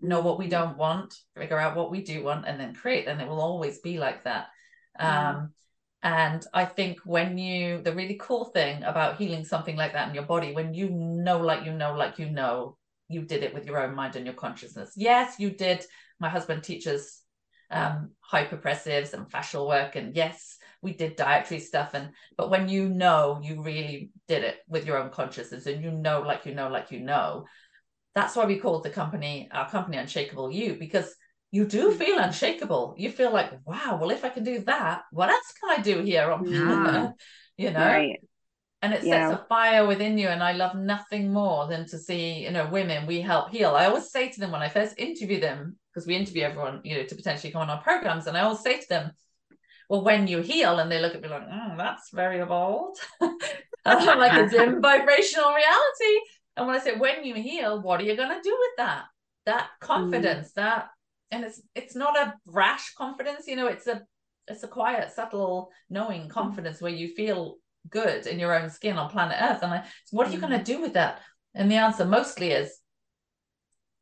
know 0.00 0.20
what 0.20 0.38
we 0.38 0.48
don't 0.48 0.76
want 0.76 1.14
figure 1.36 1.58
out 1.58 1.76
what 1.76 1.90
we 1.90 2.02
do 2.02 2.22
want 2.22 2.46
and 2.46 2.60
then 2.60 2.74
create 2.74 3.06
and 3.06 3.20
it 3.20 3.28
will 3.28 3.40
always 3.40 3.78
be 3.80 3.98
like 3.98 4.24
that 4.24 4.48
mm. 5.00 5.04
um 5.04 5.52
and 6.04 6.44
I 6.52 6.64
think 6.64 6.98
when 7.04 7.38
you, 7.38 7.80
the 7.80 7.94
really 7.94 8.18
cool 8.20 8.46
thing 8.46 8.82
about 8.82 9.18
healing 9.18 9.44
something 9.44 9.76
like 9.76 9.92
that 9.92 10.08
in 10.08 10.14
your 10.14 10.24
body, 10.24 10.52
when 10.52 10.74
you 10.74 10.90
know, 10.90 11.38
like 11.38 11.64
you 11.64 11.72
know, 11.72 11.94
like 11.94 12.18
you 12.18 12.28
know, 12.28 12.76
you 13.12 13.22
did 13.22 13.42
it 13.42 13.54
with 13.54 13.66
your 13.66 13.78
own 13.78 13.94
mind 13.94 14.16
and 14.16 14.26
your 14.26 14.34
consciousness. 14.34 14.92
Yes, 14.96 15.38
you 15.38 15.50
did. 15.50 15.84
My 16.20 16.28
husband 16.28 16.62
teaches 16.62 17.20
um, 17.70 18.10
hypopressives 18.30 19.14
and 19.14 19.30
fascial 19.30 19.66
work, 19.66 19.96
and 19.96 20.14
yes, 20.14 20.58
we 20.82 20.92
did 20.92 21.16
dietary 21.16 21.60
stuff. 21.60 21.94
And 21.94 22.10
but 22.36 22.50
when 22.50 22.68
you 22.68 22.88
know, 22.88 23.40
you 23.42 23.62
really 23.62 24.10
did 24.28 24.44
it 24.44 24.58
with 24.68 24.86
your 24.86 24.98
own 24.98 25.10
consciousness, 25.10 25.66
and 25.66 25.82
you 25.82 25.90
know, 25.90 26.20
like 26.20 26.46
you 26.46 26.54
know, 26.54 26.68
like 26.68 26.90
you 26.90 27.00
know. 27.00 27.46
That's 28.14 28.36
why 28.36 28.44
we 28.44 28.58
called 28.58 28.82
the 28.84 28.90
company 28.90 29.48
our 29.52 29.70
company 29.70 29.96
Unshakeable 29.96 30.52
You 30.52 30.74
because 30.74 31.14
you 31.52 31.66
do 31.66 31.92
feel 31.92 32.18
unshakable. 32.18 32.94
You 32.96 33.10
feel 33.10 33.32
like, 33.32 33.52
wow, 33.64 33.98
well, 34.00 34.10
if 34.10 34.24
I 34.24 34.30
can 34.30 34.42
do 34.42 34.60
that, 34.60 35.02
what 35.12 35.28
else 35.28 35.52
can 35.60 35.78
I 35.78 35.82
do 35.82 36.02
here 36.02 36.30
on 36.30 36.46
yeah. 36.46 37.10
you 37.58 37.70
know? 37.70 37.86
Right. 37.86 38.20
And 38.82 38.92
it 38.92 39.04
yeah. 39.04 39.30
sets 39.30 39.40
a 39.40 39.46
fire 39.46 39.86
within 39.86 40.18
you. 40.18 40.28
And 40.28 40.42
I 40.42 40.52
love 40.52 40.74
nothing 40.74 41.32
more 41.32 41.68
than 41.68 41.86
to 41.86 41.98
see, 41.98 42.40
you 42.40 42.50
know, 42.50 42.66
women 42.66 43.06
we 43.06 43.20
help 43.20 43.50
heal. 43.50 43.76
I 43.76 43.86
always 43.86 44.10
say 44.10 44.28
to 44.28 44.40
them 44.40 44.50
when 44.50 44.62
I 44.62 44.68
first 44.68 44.98
interview 44.98 45.40
them, 45.40 45.76
because 45.92 46.06
we 46.06 46.16
interview 46.16 46.42
everyone, 46.42 46.80
you 46.82 46.96
know, 46.96 47.04
to 47.04 47.14
potentially 47.14 47.52
come 47.52 47.62
on 47.62 47.70
our 47.70 47.82
programs, 47.82 48.26
and 48.26 48.36
I 48.36 48.40
always 48.40 48.60
say 48.60 48.80
to 48.80 48.88
them, 48.88 49.12
well, 49.88 50.02
when 50.02 50.26
you 50.26 50.40
heal, 50.40 50.78
and 50.78 50.90
they 50.90 51.00
look 51.00 51.14
at 51.14 51.22
me 51.22 51.28
like, 51.28 51.42
oh, 51.50 51.74
that's 51.76 52.10
very 52.12 52.44
bold. 52.44 52.96
like 53.84 54.32
a 54.32 54.48
dim 54.50 54.80
vibrational 54.80 55.50
reality. 55.50 56.20
And 56.56 56.66
when 56.66 56.76
I 56.76 56.78
say, 56.80 56.96
when 56.96 57.24
you 57.24 57.34
heal, 57.34 57.80
what 57.82 58.00
are 58.00 58.04
you 58.04 58.16
going 58.16 58.30
to 58.30 58.42
do 58.42 58.56
with 58.58 58.70
that? 58.78 59.04
That 59.46 59.66
mm. 59.66 59.86
confidence, 59.86 60.48
mm. 60.48 60.54
that 60.54 60.88
and 61.32 61.44
it's 61.44 61.60
it's 61.74 61.96
not 61.96 62.16
a 62.16 62.34
rash 62.46 62.94
confidence 62.94 63.46
you 63.48 63.56
know 63.56 63.66
it's 63.66 63.88
a 63.88 64.02
it's 64.46 64.62
a 64.62 64.68
quiet 64.68 65.10
subtle 65.10 65.70
knowing 65.90 66.22
mm. 66.22 66.30
confidence 66.30 66.80
where 66.80 66.92
you 66.92 67.08
feel 67.08 67.56
good 67.90 68.26
in 68.26 68.38
your 68.38 68.54
own 68.54 68.70
skin 68.70 68.96
on 68.96 69.10
planet 69.10 69.36
earth 69.40 69.62
and 69.62 69.72
I, 69.72 69.84
so 70.04 70.16
what 70.16 70.28
are 70.28 70.32
you 70.32 70.38
going 70.38 70.52
to 70.52 70.58
mm. 70.58 70.64
do 70.64 70.80
with 70.80 70.94
that 70.94 71.20
and 71.54 71.70
the 71.70 71.76
answer 71.76 72.04
mostly 72.04 72.50
is 72.50 72.78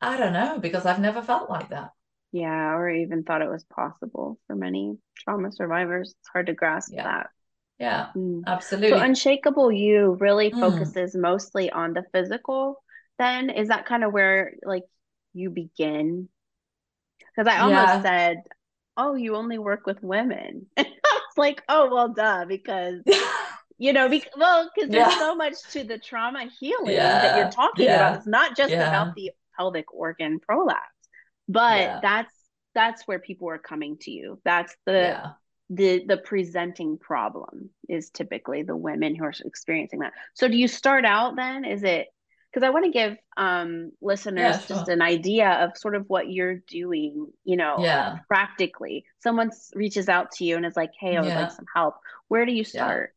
i 0.00 0.16
don't 0.16 0.32
know 0.32 0.58
because 0.58 0.86
i've 0.86 1.00
never 1.00 1.22
felt 1.22 1.50
like 1.50 1.70
that 1.70 1.90
yeah 2.32 2.74
or 2.74 2.88
even 2.88 3.24
thought 3.24 3.42
it 3.42 3.50
was 3.50 3.64
possible 3.64 4.38
for 4.46 4.54
many 4.54 4.96
trauma 5.16 5.50
survivors 5.50 6.14
it's 6.20 6.28
hard 6.28 6.46
to 6.46 6.54
grasp 6.54 6.92
yeah. 6.92 7.02
that 7.04 7.26
yeah 7.78 8.06
mm. 8.16 8.42
absolutely 8.46 8.90
so 8.90 9.04
unshakeable 9.04 9.76
you 9.76 10.16
really 10.20 10.50
mm. 10.50 10.60
focuses 10.60 11.16
mm. 11.16 11.20
mostly 11.20 11.70
on 11.70 11.94
the 11.94 12.04
physical 12.12 12.82
then 13.18 13.50
is 13.50 13.68
that 13.68 13.86
kind 13.86 14.04
of 14.04 14.12
where 14.12 14.54
like 14.64 14.84
you 15.32 15.50
begin 15.50 16.28
because 17.40 17.52
I 17.52 17.60
almost 17.60 17.88
yeah. 17.88 18.02
said, 18.02 18.42
"Oh, 18.96 19.14
you 19.14 19.36
only 19.36 19.58
work 19.58 19.86
with 19.86 20.02
women." 20.02 20.66
I 20.76 20.84
was 20.84 21.36
like, 21.36 21.62
"Oh, 21.68 21.88
well, 21.90 22.08
duh," 22.08 22.44
because 22.46 23.02
you 23.80 23.94
know, 23.94 24.10
because 24.10 24.30
well, 24.36 24.70
because 24.74 24.90
yeah. 24.90 25.08
there's 25.08 25.18
so 25.18 25.34
much 25.34 25.54
to 25.72 25.84
the 25.84 25.98
trauma 25.98 26.50
healing 26.60 26.94
yeah. 26.94 27.22
that 27.22 27.38
you're 27.38 27.50
talking 27.50 27.86
about. 27.86 28.18
It's 28.18 28.26
not 28.26 28.54
just 28.54 28.74
about 28.74 29.14
the 29.14 29.32
pelvic 29.56 29.92
organ 29.94 30.38
prolapse, 30.38 30.84
but 31.48 32.02
that's 32.02 32.32
that's 32.74 33.08
where 33.08 33.18
people 33.18 33.48
are 33.48 33.58
coming 33.58 33.96
to 34.02 34.10
you. 34.10 34.38
That's 34.44 34.76
the 34.84 35.32
the 35.70 36.04
the 36.06 36.18
presenting 36.18 36.98
problem 36.98 37.70
is 37.88 38.10
typically 38.10 38.62
the 38.64 38.76
women 38.76 39.14
who 39.14 39.24
are 39.24 39.32
experiencing 39.46 40.00
that. 40.00 40.12
So 40.34 40.46
do 40.46 40.58
you 40.58 40.68
start 40.68 41.06
out 41.06 41.36
then? 41.36 41.64
Is 41.64 41.82
it 41.82 42.08
because 42.52 42.66
I 42.66 42.70
want 42.70 42.84
to 42.84 42.90
give 42.90 43.16
um, 43.38 43.92
listeners 44.02 44.56
yeah, 44.56 44.58
sure. 44.58 44.76
just 44.76 44.88
an 44.88 45.00
idea 45.00 45.48
of 45.48 45.78
sort 45.78 45.94
of 45.94 46.04
what 46.08 46.30
you're 46.30 46.56
doing, 46.56 47.28
you 47.44 47.56
know, 47.56 47.76
yeah. 47.78 48.18
practically. 48.28 49.04
Someone 49.20 49.52
reaches 49.74 50.08
out 50.08 50.32
to 50.32 50.44
you 50.44 50.56
and 50.56 50.66
is 50.66 50.76
like, 50.76 50.90
"Hey, 50.98 51.16
I 51.16 51.20
would 51.20 51.28
yeah. 51.28 51.42
like 51.42 51.52
some 51.52 51.66
help." 51.74 51.94
Where 52.28 52.44
do 52.44 52.52
you 52.52 52.64
start? 52.64 53.14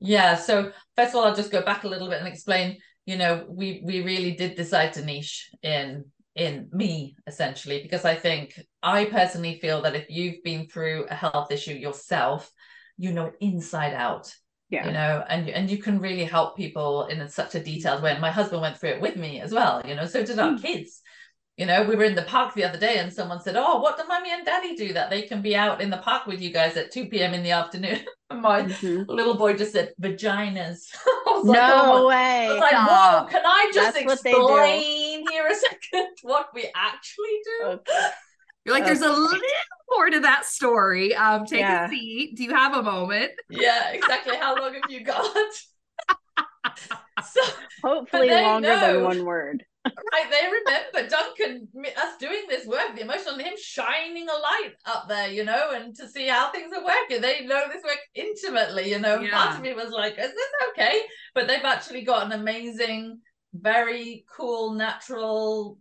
Yeah. 0.00 0.36
So 0.36 0.72
first 0.96 1.10
of 1.10 1.16
all, 1.16 1.24
I'll 1.24 1.34
just 1.34 1.52
go 1.52 1.62
back 1.62 1.84
a 1.84 1.88
little 1.88 2.08
bit 2.08 2.18
and 2.18 2.28
explain. 2.28 2.78
You 3.06 3.16
know, 3.16 3.46
we 3.48 3.82
we 3.84 4.02
really 4.02 4.32
did 4.32 4.54
decide 4.54 4.92
to 4.94 5.04
niche 5.04 5.50
in 5.62 6.04
in 6.34 6.68
me 6.72 7.16
essentially 7.26 7.82
because 7.82 8.04
I 8.04 8.14
think 8.14 8.60
I 8.82 9.06
personally 9.06 9.58
feel 9.60 9.82
that 9.82 9.96
if 9.96 10.06
you've 10.08 10.42
been 10.44 10.68
through 10.68 11.06
a 11.10 11.14
health 11.14 11.50
issue 11.50 11.72
yourself, 11.72 12.52
you 12.98 13.12
know 13.12 13.32
inside 13.40 13.94
out 13.94 14.34
yeah. 14.68 14.84
you 14.84 14.92
know 14.92 15.24
and 15.28 15.48
and 15.48 15.70
you 15.70 15.78
can 15.78 15.98
really 16.00 16.24
help 16.24 16.56
people 16.56 17.06
in 17.06 17.26
such 17.28 17.54
a 17.54 17.62
detailed 17.62 18.02
way 18.02 18.10
and 18.10 18.20
my 18.20 18.30
husband 18.30 18.60
went 18.60 18.76
through 18.76 18.90
it 18.90 19.00
with 19.00 19.16
me 19.16 19.40
as 19.40 19.52
well 19.52 19.80
you 19.86 19.94
know 19.94 20.04
so 20.04 20.24
did 20.24 20.38
our 20.38 20.50
mm. 20.50 20.60
kids 20.60 21.00
you 21.58 21.66
know 21.66 21.82
we 21.82 21.96
were 21.96 22.04
in 22.04 22.14
the 22.14 22.22
park 22.22 22.54
the 22.54 22.64
other 22.64 22.78
day 22.78 22.98
and 22.98 23.12
someone 23.12 23.40
said 23.40 23.56
oh 23.56 23.80
what 23.80 23.98
do 23.98 24.06
mommy 24.06 24.30
and 24.32 24.46
daddy 24.46 24.74
do 24.76 24.92
that 24.92 25.10
they 25.10 25.22
can 25.22 25.42
be 25.42 25.54
out 25.54 25.80
in 25.80 25.90
the 25.90 25.98
park 25.98 26.26
with 26.26 26.40
you 26.40 26.50
guys 26.50 26.76
at 26.76 26.90
2 26.90 27.06
p.m 27.06 27.34
in 27.34 27.42
the 27.42 27.50
afternoon 27.50 27.98
my 28.30 28.62
mm-hmm. 28.62 29.02
little 29.10 29.36
boy 29.36 29.54
just 29.54 29.72
said 29.72 29.92
vaginas 30.00 30.86
no 31.26 31.42
like, 31.42 31.72
oh, 31.72 32.06
way 32.06 32.46
I 32.46 32.52
was 32.52 32.60
like 32.60 32.72
whoa 32.72 33.26
can 33.28 33.42
i 33.44 33.70
just 33.74 33.94
That's 33.94 34.12
explain 34.12 35.24
here 35.30 35.46
a 35.48 35.54
second 35.54 36.08
what 36.22 36.48
we 36.54 36.70
actually 36.74 37.38
do 37.44 37.66
okay. 37.66 38.08
You're 38.64 38.74
like, 38.74 38.84
there's 38.84 39.00
a 39.00 39.08
little 39.08 39.40
more 39.88 40.10
to 40.10 40.20
that 40.20 40.44
story. 40.44 41.14
Um, 41.14 41.46
take 41.46 41.60
yeah. 41.60 41.86
a 41.86 41.88
seat. 41.88 42.36
Do 42.36 42.44
you 42.44 42.54
have 42.54 42.74
a 42.74 42.82
moment? 42.82 43.30
Yeah, 43.48 43.92
exactly. 43.92 44.36
How 44.36 44.56
long 44.56 44.74
have 44.74 44.90
you 44.90 45.04
got? 45.04 45.54
so, 47.24 47.40
hopefully 47.82 48.28
longer 48.28 48.68
know, 48.68 48.80
than 48.80 49.04
one 49.04 49.24
word. 49.24 49.64
Right, 50.12 50.30
they 50.30 50.46
remember 50.46 51.08
Duncan 51.08 51.68
us 51.96 52.16
doing 52.18 52.42
this 52.48 52.66
work, 52.66 52.94
the 52.94 53.02
emotional 53.02 53.34
and 53.34 53.42
him 53.42 53.54
shining 53.60 54.26
a 54.28 54.32
light 54.32 54.74
up 54.86 55.08
there, 55.08 55.28
you 55.28 55.44
know, 55.44 55.72
and 55.72 55.94
to 55.96 56.08
see 56.08 56.28
how 56.28 56.50
things 56.50 56.72
are 56.72 56.84
working. 56.84 57.20
They 57.20 57.44
know 57.46 57.64
this 57.68 57.82
work 57.84 57.98
intimately, 58.14 58.90
you 58.90 58.98
know. 58.98 59.20
Yeah. 59.20 59.30
Part 59.30 59.56
of 59.56 59.62
me 59.62 59.74
was 59.74 59.90
like, 59.90 60.12
is 60.12 60.32
this 60.32 60.70
okay? 60.70 61.02
But 61.34 61.46
they've 61.46 61.64
actually 61.64 62.02
got 62.02 62.26
an 62.26 62.32
amazing, 62.32 63.20
very 63.52 64.24
cool, 64.36 64.74
natural 64.74 65.78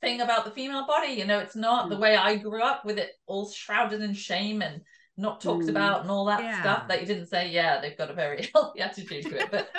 thing 0.00 0.20
about 0.20 0.44
the 0.44 0.50
female 0.50 0.86
body. 0.86 1.12
You 1.12 1.26
know, 1.26 1.38
it's 1.38 1.56
not 1.56 1.86
mm. 1.86 1.90
the 1.90 1.98
way 1.98 2.16
I 2.16 2.36
grew 2.36 2.62
up 2.62 2.84
with 2.84 2.98
it 2.98 3.10
all 3.26 3.50
shrouded 3.50 4.02
in 4.02 4.14
shame 4.14 4.62
and 4.62 4.82
not 5.16 5.40
talked 5.40 5.66
mm. 5.66 5.70
about 5.70 6.02
and 6.02 6.10
all 6.10 6.26
that 6.26 6.42
yeah. 6.42 6.60
stuff 6.60 6.88
that 6.88 7.00
you 7.00 7.06
didn't 7.06 7.26
say, 7.26 7.50
yeah, 7.50 7.80
they've 7.80 7.96
got 7.96 8.10
a 8.10 8.14
very 8.14 8.48
healthy 8.54 8.80
attitude 8.80 9.24
to 9.24 9.38
it. 9.38 9.50
But 9.50 9.70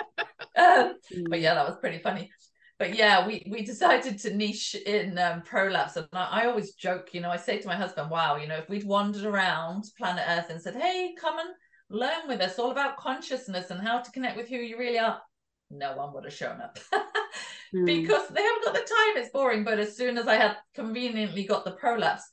um, 0.55 0.95
mm. 1.13 1.29
but 1.29 1.39
yeah, 1.39 1.55
that 1.55 1.67
was 1.67 1.77
pretty 1.79 1.99
funny. 1.99 2.31
But 2.79 2.95
yeah, 2.95 3.25
we 3.25 3.45
we 3.49 3.63
decided 3.63 4.19
to 4.19 4.35
niche 4.35 4.75
in 4.75 5.17
um, 5.17 5.41
prolapse, 5.43 5.95
and 5.95 6.07
I, 6.13 6.41
I 6.41 6.45
always 6.47 6.73
joke. 6.73 7.13
You 7.13 7.21
know, 7.21 7.29
I 7.29 7.37
say 7.37 7.59
to 7.59 7.67
my 7.67 7.75
husband, 7.75 8.09
"Wow, 8.09 8.37
you 8.37 8.47
know, 8.47 8.57
if 8.57 8.69
we'd 8.69 8.85
wandered 8.85 9.25
around 9.25 9.85
planet 9.97 10.25
Earth 10.27 10.49
and 10.49 10.61
said, 10.61 10.75
hey, 10.75 11.13
come 11.19 11.37
and 11.39 11.49
learn 11.89 12.27
with 12.27 12.41
us 12.41 12.57
all 12.57 12.71
about 12.71 12.97
consciousness 12.97 13.69
and 13.69 13.81
how 13.81 13.99
to 13.99 14.11
connect 14.11 14.37
with 14.37 14.49
who 14.49 14.57
you 14.57 14.77
really 14.77 14.99
are," 14.99 15.21
no 15.69 15.95
one 15.95 16.13
would 16.13 16.25
have 16.25 16.33
shown 16.33 16.61
up 16.61 16.79
mm. 17.75 17.85
because 17.85 18.27
they 18.29 18.41
haven't 18.41 18.65
got 18.65 18.73
the 18.73 18.79
time. 18.79 19.17
It's 19.17 19.31
boring. 19.31 19.63
But 19.63 19.79
as 19.79 19.95
soon 19.95 20.17
as 20.17 20.27
I 20.27 20.35
had 20.35 20.57
conveniently 20.73 21.45
got 21.45 21.65
the 21.65 21.71
prolapse, 21.71 22.27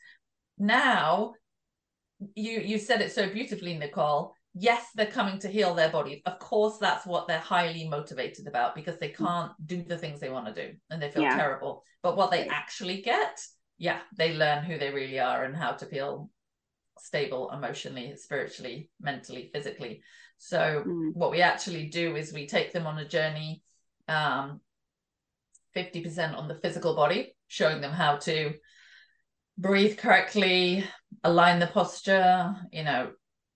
now 0.59 1.34
you 2.34 2.61
you 2.61 2.78
said 2.78 3.03
it 3.03 3.12
so 3.12 3.28
beautifully, 3.28 3.76
Nicole. 3.76 4.34
Yes, 4.55 4.85
they're 4.95 5.07
coming 5.07 5.39
to 5.41 5.49
heal 5.49 5.75
their 5.75 5.91
body. 5.91 6.23
Of 6.27 6.39
course, 6.39 6.79
that's 6.79 7.07
what 7.07 7.29
they're 7.29 7.39
highly 7.39 7.89
motivated 7.89 8.49
about 8.49 8.75
because 8.75 8.99
they 8.99 9.13
hmm. 9.13 9.25
can't 9.25 9.53
do 9.65 9.83
the 9.83 9.99
things 9.99 10.21
they 10.21 10.31
want 10.31 10.47
to 10.47 10.67
do 10.67 10.75
and 10.91 11.01
they 11.01 11.11
feel 11.11 11.23
yeah. 11.23 11.37
terrible. 11.37 11.85
But 12.03 12.17
what 12.17 12.31
they 12.31 12.47
actually 12.49 13.03
get, 13.03 13.41
yeah, 13.79 14.01
they 14.17 14.35
learn 14.35 14.65
who 14.65 14.79
they 14.79 14.91
really 14.91 15.21
are 15.21 15.45
and 15.45 15.57
how 15.57 15.73
to 15.73 15.87
feel 15.87 16.31
stable 16.99 17.51
emotionally, 17.53 18.15
spiritually, 18.17 18.91
mentally, 19.01 19.51
physically. 19.53 20.03
So 20.39 20.85
mm. 20.87 21.11
what 21.15 21.31
we 21.31 21.43
actually 21.43 21.89
do 21.89 22.17
is 22.17 22.33
we 22.33 22.47
take 22.47 22.73
them 22.73 22.87
on 22.87 22.99
a 22.99 23.09
journey, 23.09 23.63
um, 24.09 24.61
50% 25.77 26.37
on 26.37 26.49
the 26.49 26.57
physical 26.57 26.97
body, 26.97 27.37
showing 27.47 27.81
them 27.81 27.93
how 27.93 28.17
to 28.17 28.55
breathe 29.57 29.99
correctly, 29.99 30.85
align 31.23 31.59
the 31.59 31.67
posture, 31.67 32.55
you 32.73 32.83
know, 32.83 33.11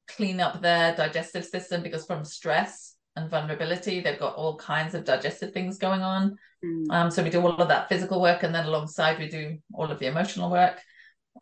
clean 0.09 0.41
up 0.41 0.61
their 0.61 0.95
digestive 0.95 1.45
system 1.45 1.83
because 1.83 2.07
from 2.07 2.25
stress 2.25 2.95
and 3.17 3.31
vulnerability, 3.31 4.01
they've 4.01 4.19
got 4.19 4.35
all 4.35 4.57
kinds 4.57 4.95
of 4.95 5.05
digestive 5.05 5.53
things 5.53 5.79
going 5.79 6.03
on. 6.03 6.37
Mm. 6.65 6.87
Um, 6.91 7.11
so 7.11 7.23
we 7.23 7.31
do 7.31 7.41
all 7.41 7.57
of 7.57 7.69
that 7.69 7.89
physical 7.89 8.21
work, 8.21 8.43
and 8.43 8.55
then 8.55 8.67
alongside 8.67 9.19
we 9.19 9.29
do 9.29 9.59
all 9.73 9.91
of 9.91 9.99
the 9.99 10.07
emotional 10.07 10.51
work. 10.51 10.81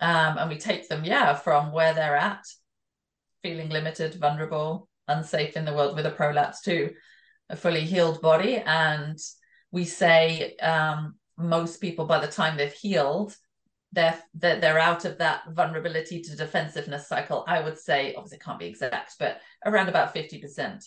Um, 0.00 0.38
and 0.38 0.50
we 0.50 0.58
take 0.58 0.88
them, 0.88 1.04
yeah, 1.04 1.34
from 1.34 1.72
where 1.72 1.94
they're 1.94 2.16
at, 2.16 2.44
feeling 3.42 3.68
limited, 3.68 4.14
vulnerable, 4.14 4.88
unsafe 5.08 5.56
in 5.56 5.64
the 5.64 5.74
world 5.74 5.96
with 5.96 6.06
a 6.06 6.10
prolapse 6.10 6.62
to 6.62 6.90
a 7.50 7.56
fully 7.56 7.82
healed 7.82 8.20
body. 8.20 8.56
And 8.56 9.18
we 9.70 9.84
say 9.84 10.56
um, 10.56 11.16
most 11.38 11.80
people, 11.80 12.06
by 12.06 12.20
the 12.20 12.32
time 12.32 12.56
they've 12.56 12.72
healed, 12.72 13.34
they're, 13.92 14.18
they're, 14.34 14.60
they're 14.60 14.78
out 14.78 15.04
of 15.04 15.18
that 15.18 15.42
vulnerability 15.50 16.22
to 16.22 16.36
defensiveness 16.36 17.06
cycle. 17.06 17.44
I 17.46 17.60
would 17.60 17.78
say, 17.78 18.14
obviously, 18.14 18.36
it 18.36 18.44
can't 18.44 18.58
be 18.58 18.66
exact, 18.66 19.16
but 19.18 19.40
around 19.64 19.88
about 19.88 20.14
50%. 20.14 20.84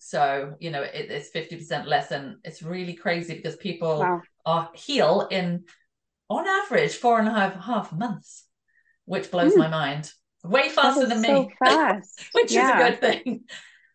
So, 0.00 0.54
you 0.60 0.70
know, 0.70 0.82
it, 0.82 1.10
it's 1.10 1.30
50% 1.30 1.86
less. 1.86 2.10
And 2.10 2.36
it's 2.44 2.62
really 2.62 2.94
crazy 2.94 3.34
because 3.34 3.56
people 3.56 4.00
wow. 4.00 4.20
are 4.46 4.70
heal 4.74 5.26
in 5.30 5.64
on 6.28 6.46
average 6.46 6.94
four 6.94 7.18
and 7.18 7.28
a 7.28 7.32
half, 7.32 7.54
half 7.54 7.92
months, 7.92 8.44
which 9.06 9.30
blows 9.30 9.54
mm. 9.54 9.58
my 9.58 9.68
mind. 9.68 10.12
Way 10.44 10.68
faster 10.68 11.06
than 11.06 11.20
me, 11.20 11.28
so 11.28 11.48
which 12.32 12.52
yeah. 12.52 12.78
is 12.78 12.86
a 12.86 12.90
good 12.90 13.00
thing. 13.00 13.44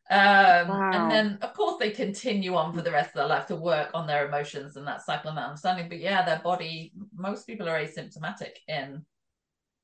Um, 0.10 0.68
wow. 0.68 0.92
And 0.94 1.12
then, 1.12 1.38
of 1.42 1.54
course, 1.54 1.78
they 1.80 1.92
continue 1.92 2.56
on 2.56 2.74
for 2.74 2.82
the 2.82 2.92
rest 2.92 3.10
of 3.10 3.16
their 3.16 3.28
life 3.28 3.48
to 3.48 3.56
work 3.56 3.92
on 3.94 4.06
their 4.06 4.28
emotions 4.28 4.76
and 4.76 4.86
that 4.88 5.06
cycle 5.06 5.30
and 5.30 5.38
that 5.38 5.48
understanding. 5.48 5.90
But 5.90 6.00
yeah, 6.00 6.26
their 6.26 6.40
body, 6.40 6.94
most 7.16 7.48
people 7.48 7.70
are 7.70 7.80
asymptomatic 7.80 8.58
in, 8.68 8.76
mm. 8.76 9.04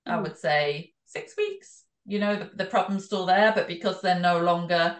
I 0.06 0.18
hmm. 0.18 0.24
would 0.24 0.38
say, 0.38 0.94
six 1.06 1.36
weeks. 1.38 1.84
You 2.06 2.20
know, 2.20 2.36
the, 2.36 2.52
the 2.56 2.66
problem's 2.66 3.06
still 3.06 3.26
there, 3.26 3.52
but 3.54 3.68
because 3.68 4.02
they're 4.02 4.20
no 4.20 4.40
longer 4.40 4.98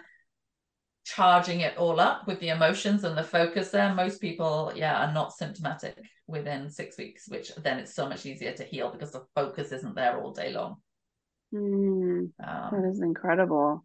charging 1.04 1.60
it 1.60 1.76
all 1.76 1.98
up 1.98 2.26
with 2.26 2.38
the 2.40 2.50
emotions 2.50 3.04
and 3.04 3.16
the 3.16 3.22
focus 3.22 3.70
there, 3.70 3.92
most 3.94 4.20
people, 4.20 4.72
yeah, 4.74 5.06
are 5.06 5.12
not 5.12 5.32
symptomatic 5.32 5.98
within 6.26 6.70
six 6.70 6.96
weeks, 6.96 7.28
which 7.28 7.54
then 7.56 7.78
it's 7.78 7.94
so 7.94 8.08
much 8.08 8.24
easier 8.26 8.52
to 8.52 8.64
heal 8.64 8.90
because 8.90 9.10
the 9.12 9.24
focus 9.34 9.72
isn't 9.72 9.96
there 9.96 10.20
all 10.20 10.32
day 10.32 10.52
long. 10.52 10.76
Mm, 11.52 12.30
um, 12.42 12.70
that 12.72 12.88
is 12.88 13.00
incredible. 13.00 13.84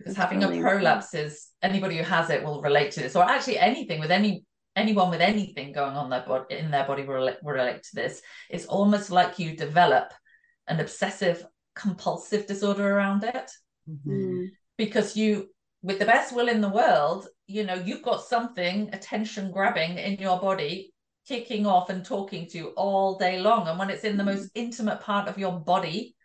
Because 0.00 0.16
having 0.16 0.40
really 0.40 0.58
a 0.58 0.62
prolapse 0.62 1.14
is 1.14 1.48
anybody 1.62 1.98
who 1.98 2.04
has 2.04 2.30
it 2.30 2.42
will 2.42 2.62
relate 2.62 2.92
to 2.92 3.00
this, 3.00 3.16
or 3.16 3.24
actually 3.24 3.58
anything 3.58 4.00
with 4.00 4.10
any 4.10 4.44
anyone 4.76 5.10
with 5.10 5.20
anything 5.20 5.72
going 5.72 5.96
on 5.96 6.08
their 6.08 6.24
body 6.26 6.56
in 6.56 6.70
their 6.70 6.86
body 6.86 7.02
will 7.02 7.14
relate, 7.14 7.36
will 7.42 7.52
relate 7.52 7.82
to 7.82 7.94
this. 7.94 8.22
It's 8.48 8.66
almost 8.66 9.10
like 9.10 9.38
you 9.38 9.56
develop 9.56 10.12
an 10.68 10.80
obsessive 10.80 11.44
compulsive 11.74 12.46
disorder 12.46 12.96
around 12.96 13.24
it 13.24 13.50
mm-hmm. 13.88 14.46
because 14.76 15.16
you 15.16 15.48
with 15.82 15.98
the 15.98 16.04
best 16.04 16.34
will 16.34 16.48
in 16.48 16.60
the 16.60 16.68
world 16.68 17.26
you 17.46 17.64
know 17.64 17.74
you've 17.74 18.02
got 18.02 18.22
something 18.22 18.90
attention 18.92 19.50
grabbing 19.50 19.96
in 19.98 20.14
your 20.18 20.38
body 20.40 20.92
kicking 21.30 21.64
off 21.64 21.90
and 21.90 22.04
talking 22.04 22.46
to 22.48 22.58
you 22.58 22.66
all 22.76 23.16
day 23.16 23.38
long. 23.40 23.68
And 23.68 23.78
when 23.78 23.88
it's 23.88 24.02
in 24.02 24.16
the 24.16 24.24
most 24.24 24.46
mm-hmm. 24.46 24.64
intimate 24.64 25.00
part 25.00 25.28
of 25.28 25.38
your 25.38 25.60
body, 25.60 26.16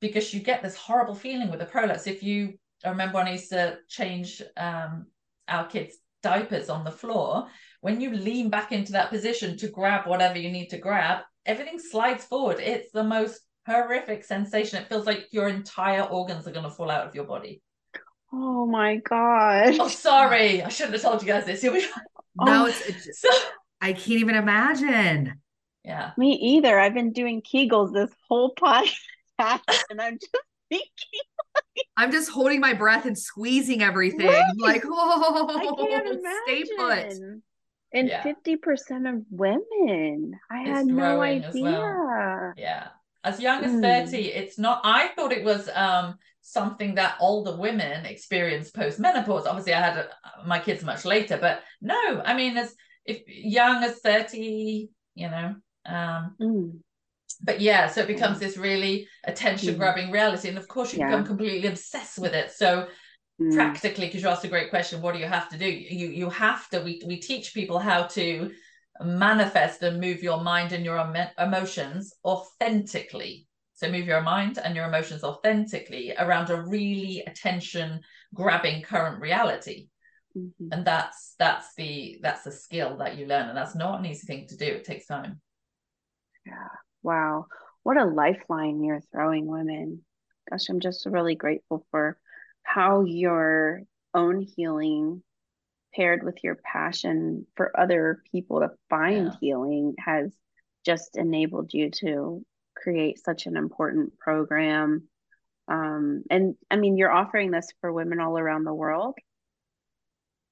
because 0.00 0.32
you 0.32 0.40
get 0.40 0.62
this 0.62 0.74
horrible 0.74 1.14
feeling 1.14 1.50
with 1.50 1.60
a 1.60 1.66
prolapse. 1.66 2.06
If 2.06 2.22
you 2.22 2.54
I 2.84 2.90
remember 2.90 3.16
when 3.16 3.28
I 3.28 3.32
used 3.32 3.50
to 3.50 3.78
change 3.88 4.42
um, 4.56 5.06
our 5.48 5.66
kids' 5.66 5.96
diapers 6.22 6.68
on 6.68 6.84
the 6.84 6.90
floor, 6.90 7.46
when 7.80 8.00
you 8.00 8.10
lean 8.10 8.50
back 8.50 8.72
into 8.72 8.92
that 8.92 9.10
position 9.10 9.56
to 9.58 9.68
grab 9.68 10.06
whatever 10.06 10.38
you 10.38 10.50
need 10.50 10.68
to 10.70 10.78
grab, 10.78 11.22
everything 11.44 11.78
slides 11.78 12.24
forward. 12.24 12.58
It's 12.60 12.90
the 12.92 13.04
most 13.04 13.40
horrific 13.66 14.24
sensation. 14.24 14.80
It 14.80 14.88
feels 14.88 15.06
like 15.06 15.28
your 15.30 15.48
entire 15.48 16.02
organs 16.02 16.46
are 16.46 16.52
going 16.52 16.64
to 16.64 16.70
fall 16.70 16.90
out 16.90 17.06
of 17.06 17.14
your 17.14 17.24
body. 17.24 17.62
Oh 18.32 18.66
my 18.66 18.96
god! 18.96 19.78
Oh, 19.78 19.88
sorry, 19.88 20.62
I 20.62 20.68
shouldn't 20.68 20.94
have 20.94 21.02
told 21.02 21.22
you 21.22 21.28
guys 21.28 21.46
this. 21.46 21.62
You'll 21.62 21.74
be. 21.74 21.86
No, 22.38 22.64
oh. 22.64 22.66
it's, 22.66 22.80
it's 22.82 23.20
so, 23.20 23.28
I 23.80 23.92
can't 23.92 24.20
even 24.20 24.34
imagine. 24.34 25.40
Yeah. 25.84 26.10
Me 26.18 26.32
either. 26.32 26.78
I've 26.78 26.94
been 26.94 27.12
doing 27.12 27.40
Kegels 27.40 27.92
this 27.92 28.10
whole 28.28 28.52
podcast 28.60 28.90
and 29.90 30.00
I'm 30.00 30.18
just 30.18 30.34
thinking 30.68 30.88
like, 31.12 31.35
I'm 31.96 32.12
just 32.12 32.30
holding 32.30 32.60
my 32.60 32.74
breath 32.74 33.06
and 33.06 33.18
squeezing 33.18 33.82
everything. 33.82 34.26
Right? 34.26 34.44
Like, 34.58 34.84
oh 34.86 35.46
I 35.78 35.88
can't 35.88 36.06
imagine. 36.06 36.22
stay 36.46 36.64
put. 36.76 37.42
And 37.92 38.10
fifty 38.22 38.56
percent 38.56 39.06
of 39.06 39.22
women. 39.30 40.38
I 40.50 40.60
it's 40.60 40.68
had 40.68 40.86
no 40.86 41.20
idea. 41.20 41.62
Well. 41.62 42.52
Yeah. 42.56 42.88
as 43.24 43.40
young 43.40 43.64
as 43.64 43.72
mm. 43.72 43.82
30 43.82 44.16
it's 44.28 44.56
not 44.56 44.80
i 44.84 45.08
thought 45.08 45.32
it 45.32 45.44
was 45.44 45.68
um 45.74 46.14
something 46.42 46.94
that 46.94 47.16
older 47.18 47.56
women 47.56 48.06
experience 48.06 48.70
post 48.70 49.00
menopause 49.00 49.46
obviously 49.46 49.74
i 49.74 49.80
had 49.80 49.96
a, 49.96 50.08
my 50.46 50.60
kids 50.60 50.84
much 50.84 51.04
later 51.04 51.36
but 51.40 51.60
no 51.82 52.22
i 52.24 52.34
mean 52.34 52.56
as 52.56 52.72
if 53.04 53.22
young 53.26 53.82
as 53.82 53.98
30 53.98 54.88
you 55.16 55.28
know 55.28 55.56
um 55.86 56.36
mm. 56.40 56.78
But 57.42 57.60
yeah 57.60 57.86
so 57.86 58.00
it 58.00 58.06
becomes 58.06 58.38
this 58.38 58.56
really 58.56 59.06
attention 59.24 59.76
grabbing 59.76 60.08
mm. 60.08 60.12
reality 60.12 60.48
and 60.48 60.58
of 60.58 60.68
course 60.68 60.92
you 60.92 60.98
yeah. 60.98 61.06
become 61.06 61.24
completely 61.24 61.68
obsessed 61.68 62.18
with 62.18 62.34
it 62.34 62.50
so 62.50 62.86
mm. 63.40 63.54
practically 63.54 64.06
because 64.06 64.22
you 64.22 64.28
asked 64.28 64.44
a 64.44 64.48
great 64.48 64.70
question 64.70 65.02
what 65.02 65.12
do 65.12 65.20
you 65.20 65.26
have 65.26 65.48
to 65.48 65.58
do 65.58 65.66
you 65.66 66.08
you 66.08 66.30
have 66.30 66.68
to 66.68 66.80
we, 66.80 67.02
we 67.06 67.18
teach 67.18 67.52
people 67.54 67.78
how 67.78 68.04
to 68.04 68.50
manifest 69.00 69.82
and 69.82 70.00
move 70.00 70.22
your 70.22 70.42
mind 70.42 70.72
and 70.72 70.84
your 70.84 70.98
emotions 71.38 72.14
authentically. 72.24 73.46
So 73.74 73.90
move 73.90 74.06
your 74.06 74.22
mind 74.22 74.58
and 74.62 74.74
your 74.74 74.86
emotions 74.86 75.22
authentically 75.22 76.14
around 76.18 76.50
a 76.50 76.62
really 76.62 77.22
attention 77.26 78.00
grabbing 78.34 78.82
current 78.82 79.20
reality. 79.20 79.88
Mm-hmm. 80.36 80.68
And 80.72 80.84
that's 80.84 81.34
that's 81.38 81.74
the 81.76 82.18
that's 82.22 82.42
the 82.42 82.52
skill 82.52 82.96
that 82.98 83.16
you 83.16 83.26
learn 83.26 83.48
and 83.48 83.56
that's 83.56 83.74
not 83.74 84.00
an 84.00 84.06
easy 84.06 84.26
thing 84.26 84.46
to 84.48 84.56
do. 84.56 84.66
It 84.66 84.84
takes 84.84 85.06
time. 85.06 85.40
Yeah. 86.46 86.68
Wow. 87.06 87.46
What 87.84 87.96
a 87.96 88.04
lifeline 88.04 88.82
you're 88.82 89.00
throwing 89.12 89.46
women. 89.46 90.04
Gosh, 90.50 90.68
I'm 90.68 90.80
just 90.80 91.06
really 91.06 91.36
grateful 91.36 91.86
for 91.92 92.18
how 92.64 93.04
your 93.04 93.82
own 94.12 94.40
healing 94.40 95.22
paired 95.94 96.24
with 96.24 96.42
your 96.42 96.56
passion 96.56 97.46
for 97.54 97.78
other 97.78 98.22
people 98.32 98.60
to 98.60 98.70
find 98.90 99.26
yeah. 99.26 99.36
healing 99.40 99.94
has 100.04 100.32
just 100.84 101.16
enabled 101.16 101.72
you 101.72 101.90
to 101.90 102.44
create 102.76 103.24
such 103.24 103.46
an 103.46 103.56
important 103.56 104.18
program 104.18 105.08
um, 105.68 106.22
and 106.30 106.54
i 106.70 106.76
mean 106.76 106.98
you're 106.98 107.10
offering 107.10 107.50
this 107.50 107.68
for 107.80 107.92
women 107.92 108.20
all 108.20 108.38
around 108.38 108.64
the 108.64 108.74
world 108.74 109.14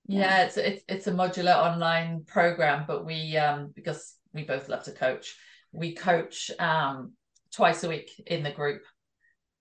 yeah, 0.06 0.20
yeah 0.20 0.42
it's 0.44 0.56
it's 0.56 0.84
it's 0.88 1.06
a 1.08 1.12
modular 1.12 1.54
online 1.54 2.24
program 2.26 2.84
but 2.86 3.04
we 3.04 3.36
um 3.36 3.70
because 3.74 4.14
we 4.32 4.44
both 4.44 4.68
love 4.68 4.82
to 4.82 4.92
coach 4.92 5.36
we 5.74 5.94
coach 5.94 6.50
um 6.58 7.12
twice 7.52 7.84
a 7.84 7.88
week 7.88 8.10
in 8.26 8.42
the 8.42 8.50
group 8.50 8.82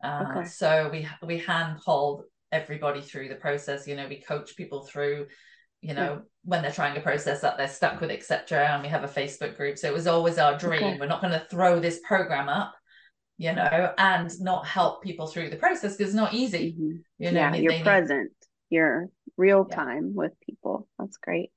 uh, 0.04 0.26
okay. 0.30 0.48
so 0.48 0.90
we 0.92 1.08
we 1.26 1.38
hand 1.38 1.78
hold 1.84 2.24
everybody 2.52 3.02
through 3.02 3.28
the 3.28 3.36
process 3.36 3.88
you 3.88 3.96
know 3.96 4.08
we 4.08 4.22
coach 4.22 4.56
people 4.56 4.86
through 4.86 5.28
you 5.84 5.94
know, 5.94 6.14
yeah. 6.14 6.20
when 6.46 6.62
they're 6.62 6.72
trying 6.72 6.96
to 6.96 7.02
process 7.02 7.42
that 7.42 7.58
they're 7.58 7.68
stuck 7.68 8.00
with, 8.00 8.10
etc. 8.10 8.70
And 8.70 8.82
we 8.82 8.88
have 8.88 9.04
a 9.04 9.08
Facebook 9.08 9.58
group. 9.58 9.78
So 9.78 9.90
it 9.90 9.94
was 9.94 10.08
always 10.08 10.38
our 10.38 10.58
dream. 10.58 10.82
Okay. 10.82 10.98
We're 10.98 11.08
not 11.08 11.20
going 11.20 11.34
to 11.34 11.46
throw 11.52 11.82
this 11.82 12.00
program 12.08 12.48
up, 12.48 12.74
you 13.38 13.52
know, 13.52 13.94
and 13.98 14.32
not 14.40 14.66
help 14.66 15.04
people 15.04 15.28
through 15.28 15.50
the 15.50 15.58
process 15.58 15.98
because 15.98 16.14
it's 16.14 16.16
not 16.16 16.34
easy. 16.34 16.72
Mm-hmm. 16.72 16.96
You 17.20 17.32
know, 17.32 17.40
yeah, 17.40 17.56
you're 17.56 17.84
present, 17.84 18.32
need... 18.32 18.78
you're 18.78 19.10
real 19.36 19.66
time 19.66 20.14
yeah. 20.16 20.22
with 20.22 20.32
people. 20.40 20.88
That's 20.98 21.18
great 21.18 21.52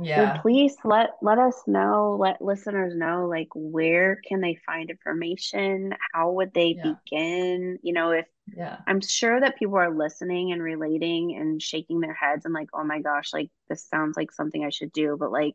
yeah. 0.00 0.32
well, 0.32 0.42
please 0.42 0.76
let 0.84 1.10
let 1.22 1.38
us 1.38 1.62
know 1.66 2.16
let 2.20 2.42
listeners 2.42 2.94
know 2.94 3.26
like 3.26 3.48
where 3.54 4.20
can 4.26 4.40
they 4.40 4.58
find 4.66 4.90
information? 4.90 5.94
How 6.12 6.30
would 6.32 6.52
they 6.54 6.76
yeah. 6.76 6.94
begin? 7.04 7.78
You 7.82 7.92
know 7.92 8.10
if 8.10 8.26
yeah. 8.46 8.78
I'm 8.86 9.00
sure 9.00 9.40
that 9.40 9.58
people 9.58 9.76
are 9.76 9.94
listening 9.94 10.52
and 10.52 10.62
relating 10.62 11.36
and 11.36 11.62
shaking 11.62 12.00
their 12.00 12.14
heads 12.14 12.44
and 12.44 12.54
like 12.54 12.68
oh 12.74 12.84
my 12.84 13.00
gosh 13.00 13.32
like 13.32 13.50
this 13.68 13.86
sounds 13.86 14.16
like 14.16 14.32
something 14.32 14.64
i 14.64 14.70
should 14.70 14.90
do 14.92 15.16
but 15.16 15.30
like 15.30 15.54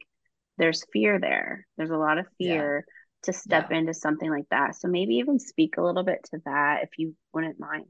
there's 0.57 0.85
fear 0.91 1.19
there. 1.19 1.67
There's 1.77 1.89
a 1.89 1.97
lot 1.97 2.17
of 2.17 2.27
fear 2.37 2.85
yeah. 2.87 2.93
to 3.23 3.37
step 3.37 3.67
yeah. 3.71 3.77
into 3.77 3.93
something 3.93 4.29
like 4.29 4.47
that. 4.51 4.75
So 4.75 4.87
maybe 4.87 5.15
even 5.15 5.39
speak 5.39 5.77
a 5.77 5.81
little 5.81 6.03
bit 6.03 6.25
to 6.31 6.41
that 6.45 6.83
if 6.83 6.89
you 6.97 7.15
wouldn't 7.33 7.59
mind. 7.59 7.85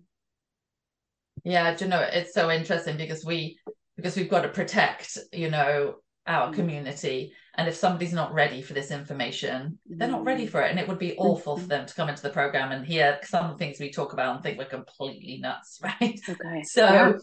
Yeah 1.44 1.76
you 1.80 1.88
know 1.88 2.00
it's 2.00 2.34
so 2.34 2.50
interesting 2.50 2.98
because 2.98 3.24
we 3.24 3.60
because 3.96 4.16
we've 4.16 4.30
got 4.30 4.42
to 4.42 4.50
protect 4.50 5.18
you 5.32 5.52
know 5.52 5.96
our 6.28 6.50
mm. 6.50 6.54
community 6.54 7.34
and 7.56 7.68
if 7.68 7.76
somebody's 7.76 8.14
not 8.14 8.34
ready 8.34 8.62
for 8.62 8.74
this 8.74 8.92
information 8.92 9.78
they're 9.88 10.08
not 10.08 10.26
ready 10.26 10.46
mm. 10.46 10.50
for 10.50 10.62
it 10.62 10.72
and 10.72 10.80
it 10.80 10.88
would 10.88 11.00
be 11.00 11.16
awful 11.18 11.56
for 11.56 11.62
mm-hmm. 11.62 11.70
them 11.70 11.86
to 11.86 11.94
come 11.94 12.10
into 12.10 12.22
the 12.22 12.30
program 12.30 12.72
and 12.72 12.86
hear 12.86 13.20
some 13.24 13.46
of 13.46 13.52
the 13.52 13.58
things 13.58 13.80
we 13.80 13.92
talk 13.92 14.14
about 14.14 14.36
and 14.36 14.44
think 14.44 14.58
we're 14.58 14.66
completely 14.66 15.38
nuts 15.42 15.80
right 15.84 16.20
okay 16.28 16.64
so 16.64 16.86
yeah. 16.86 17.14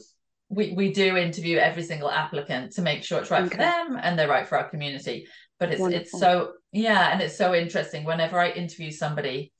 we 0.48 0.72
we 0.74 0.92
do 0.92 1.16
interview 1.16 1.59
every 1.59 1.82
single 1.82 2.11
applicant 2.11 2.72
to 2.72 2.82
make 2.82 3.03
sure 3.03 3.20
it's 3.20 3.30
right 3.30 3.44
okay. 3.44 3.50
for 3.50 3.57
them 3.57 3.98
and 4.00 4.18
they're 4.18 4.28
right 4.28 4.46
for 4.46 4.59
our 4.59 4.68
community 4.68 5.26
but 5.59 5.70
it's 5.70 5.80
Wonderful. 5.80 6.03
it's 6.03 6.18
so 6.18 6.53
yeah 6.70 7.12
and 7.12 7.20
it's 7.20 7.36
so 7.36 7.55
interesting 7.55 8.05
whenever 8.05 8.38
i 8.38 8.50
interview 8.50 8.90
somebody 8.90 9.53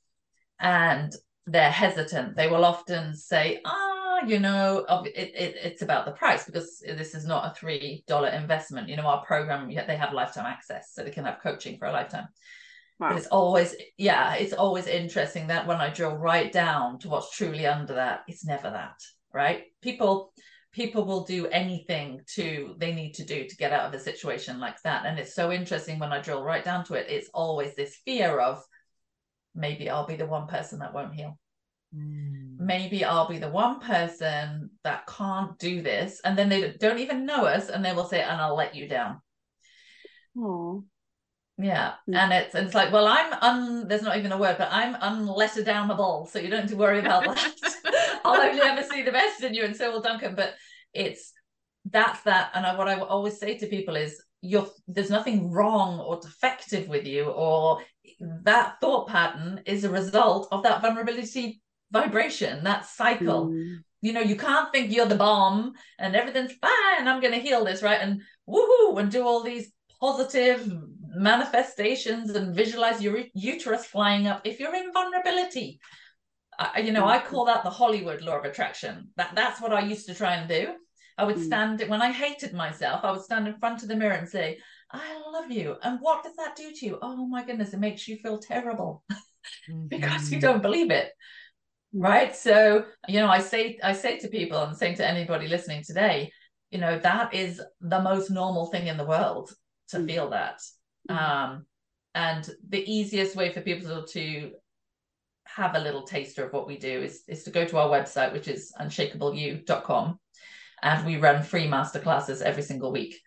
and 0.59 1.11
they're 1.47 1.71
hesitant 1.71 2.37
they 2.37 2.47
will 2.47 2.63
often 2.63 3.13
say 3.15 3.59
oh 3.65 3.92
you 4.27 4.39
know, 4.39 4.85
it, 5.05 5.31
it, 5.35 5.55
it's 5.63 5.81
about 5.81 6.05
the 6.05 6.11
price 6.11 6.45
because 6.45 6.79
this 6.79 7.15
is 7.15 7.25
not 7.25 7.51
a 7.51 7.55
three 7.55 8.03
dollar 8.07 8.29
investment. 8.29 8.89
You 8.89 8.97
know, 8.97 9.07
our 9.07 9.25
program 9.25 9.67
they 9.67 9.97
have 9.97 10.13
lifetime 10.13 10.45
access, 10.45 10.91
so 10.93 11.03
they 11.03 11.11
can 11.11 11.25
have 11.25 11.41
coaching 11.41 11.77
for 11.77 11.85
a 11.85 11.91
lifetime. 11.91 12.27
Wow. 12.99 13.09
But 13.09 13.17
it's 13.17 13.27
always, 13.27 13.75
yeah, 13.97 14.35
it's 14.35 14.53
always 14.53 14.87
interesting 14.87 15.47
that 15.47 15.67
when 15.67 15.77
I 15.77 15.89
drill 15.89 16.15
right 16.15 16.51
down 16.51 16.99
to 16.99 17.09
what's 17.09 17.35
truly 17.35 17.65
under 17.65 17.95
that, 17.95 18.21
it's 18.27 18.45
never 18.45 18.69
that, 18.69 18.99
right? 19.33 19.63
People 19.81 20.31
people 20.73 21.05
will 21.05 21.23
do 21.23 21.47
anything 21.47 22.21
to 22.35 22.75
they 22.79 22.93
need 22.93 23.13
to 23.13 23.23
do 23.23 23.47
to 23.47 23.55
get 23.57 23.71
out 23.71 23.85
of 23.85 23.93
a 23.93 24.03
situation 24.03 24.59
like 24.59 24.81
that 24.81 25.05
and 25.05 25.19
it's 25.19 25.35
so 25.35 25.51
interesting 25.51 25.99
when 25.99 26.11
i 26.11 26.19
drill 26.19 26.43
right 26.43 26.65
down 26.65 26.83
to 26.83 26.95
it 26.95 27.05
it's 27.09 27.29
always 27.33 27.75
this 27.75 27.97
fear 28.05 28.39
of 28.39 28.61
maybe 29.55 29.89
i'll 29.89 30.07
be 30.07 30.15
the 30.15 30.25
one 30.25 30.47
person 30.47 30.79
that 30.79 30.93
won't 30.93 31.13
heal 31.13 31.37
Mm. 31.95 32.57
Maybe 32.59 33.03
I'll 33.03 33.27
be 33.27 33.39
the 33.39 33.49
one 33.49 33.79
person 33.79 34.69
that 34.83 35.05
can't 35.07 35.57
do 35.59 35.81
this. 35.81 36.21
And 36.23 36.37
then 36.37 36.49
they 36.49 36.73
don't 36.73 36.99
even 36.99 37.25
know 37.25 37.45
us 37.45 37.69
and 37.69 37.83
they 37.83 37.93
will 37.93 38.05
say, 38.05 38.21
and 38.21 38.39
I'll 38.39 38.55
let 38.55 38.75
you 38.75 38.87
down. 38.87 39.21
Oh. 40.37 40.83
Yeah. 41.57 41.93
Mm. 42.09 42.15
And 42.15 42.33
it's 42.33 42.55
it's 42.55 42.73
like, 42.73 42.91
well, 42.91 43.07
I'm 43.07 43.33
un 43.33 43.87
there's 43.87 44.01
not 44.01 44.17
even 44.17 44.31
a 44.31 44.37
word, 44.37 44.57
but 44.57 44.69
I'm 44.71 44.95
unletter 44.95 45.63
downable. 45.63 46.27
So 46.27 46.39
you 46.39 46.49
don't 46.49 46.61
have 46.61 46.69
to 46.71 46.75
worry 46.75 46.99
about 46.99 47.25
that. 47.25 48.21
I'll 48.25 48.41
only 48.41 48.61
ever 48.61 48.83
see 48.83 49.03
the 49.03 49.11
best 49.11 49.43
in 49.43 49.53
you, 49.53 49.63
and 49.63 49.75
so 49.75 49.91
will 49.91 50.01
Duncan. 50.01 50.33
But 50.35 50.55
it's 50.93 51.31
that's 51.85 52.21
that. 52.23 52.51
And 52.55 52.65
I, 52.65 52.75
what 52.75 52.87
I 52.87 52.99
always 52.99 53.39
say 53.39 53.57
to 53.57 53.67
people 53.67 53.95
is 53.95 54.19
you're 54.41 54.67
there's 54.87 55.11
nothing 55.11 55.51
wrong 55.51 55.99
or 55.99 56.19
defective 56.19 56.87
with 56.87 57.05
you, 57.05 57.25
or 57.25 57.81
that 58.43 58.77
thought 58.81 59.07
pattern 59.07 59.61
is 59.65 59.83
a 59.83 59.89
result 59.89 60.47
of 60.51 60.63
that 60.63 60.81
vulnerability 60.81 61.61
vibration, 61.93 62.63
that 62.63 62.85
cycle. 62.85 63.47
Mm. 63.49 63.77
You 64.01 64.11
know, 64.11 64.21
you 64.21 64.35
can't 64.35 64.69
think 64.73 64.91
you're 64.91 65.05
the 65.05 65.15
bomb 65.15 65.73
and 65.97 66.13
everything's 66.13 66.51
fine. 66.53 67.07
I'm 67.07 67.21
going 67.21 67.33
to 67.33 67.39
heal 67.39 67.63
this, 67.63 67.81
right? 67.81 68.01
And 68.01 68.21
woohoo, 68.49 68.99
and 68.99 69.09
do 69.09 69.25
all 69.25 69.43
these 69.43 69.71
positive 70.01 70.69
manifestations 71.15 72.31
and 72.31 72.53
visualize 72.53 73.01
your 73.01 73.19
uterus 73.33 73.85
flying 73.85 74.27
up. 74.27 74.41
If 74.43 74.59
you're 74.59 74.75
in 74.75 74.91
vulnerability, 74.91 75.79
uh, 76.59 76.71
you 76.83 76.91
know, 76.91 77.05
I 77.05 77.19
call 77.19 77.45
that 77.45 77.63
the 77.63 77.69
Hollywood 77.69 78.21
law 78.21 78.39
of 78.39 78.43
attraction. 78.43 79.09
That 79.15 79.31
that's 79.35 79.61
what 79.61 79.71
I 79.71 79.81
used 79.81 80.07
to 80.07 80.13
try 80.13 80.35
and 80.35 80.49
do. 80.49 80.73
I 81.17 81.23
would 81.23 81.37
mm. 81.37 81.45
stand 81.45 81.81
when 81.87 82.01
I 82.01 82.11
hated 82.11 82.53
myself. 82.53 83.01
I 83.03 83.11
would 83.11 83.21
stand 83.21 83.47
in 83.47 83.57
front 83.59 83.83
of 83.83 83.87
the 83.87 83.95
mirror 83.95 84.13
and 84.13 84.27
say, 84.27 84.59
"I 84.91 85.21
love 85.31 85.49
you." 85.51 85.77
And 85.81 85.99
what 86.01 86.23
does 86.23 86.35
that 86.35 86.55
do 86.55 86.71
to 86.71 86.85
you? 86.85 86.99
Oh 87.01 87.25
my 87.27 87.43
goodness, 87.45 87.73
it 87.73 87.79
makes 87.79 88.07
you 88.07 88.17
feel 88.17 88.39
terrible 88.39 89.03
because 89.87 90.31
you 90.31 90.37
mm-hmm. 90.37 90.47
don't 90.47 90.61
believe 90.61 90.91
it 90.91 91.11
right 91.93 92.35
so 92.35 92.85
you 93.07 93.19
know 93.19 93.27
i 93.27 93.39
say 93.39 93.77
i 93.83 93.93
say 93.93 94.17
to 94.17 94.27
people 94.27 94.61
and 94.63 94.75
saying 94.75 94.95
to 94.95 95.07
anybody 95.07 95.47
listening 95.47 95.83
today 95.83 96.31
you 96.71 96.79
know 96.79 96.97
that 96.99 97.33
is 97.33 97.61
the 97.81 98.01
most 98.01 98.31
normal 98.31 98.65
thing 98.67 98.87
in 98.87 98.97
the 98.97 99.05
world 99.05 99.53
to 99.87 99.97
mm. 99.97 100.07
feel 100.07 100.29
that 100.29 100.59
mm. 101.09 101.15
um 101.15 101.65
and 102.15 102.49
the 102.69 102.83
easiest 102.91 103.35
way 103.35 103.51
for 103.51 103.61
people 103.61 104.03
to 104.03 104.51
have 105.45 105.75
a 105.75 105.79
little 105.79 106.03
taster 106.03 106.45
of 106.45 106.53
what 106.53 106.67
we 106.67 106.77
do 106.77 107.01
is 107.01 107.23
is 107.27 107.43
to 107.43 107.51
go 107.51 107.63
to 107.63 107.77
our 107.77 107.89
website 107.89 108.33
which 108.33 108.47
is 108.47 108.73
unshakeableyou.com 108.81 110.19
and 110.81 111.05
we 111.05 111.17
run 111.17 111.43
free 111.43 111.67
masterclasses 111.67 112.41
every 112.41 112.63
single 112.63 112.91
week 112.91 113.19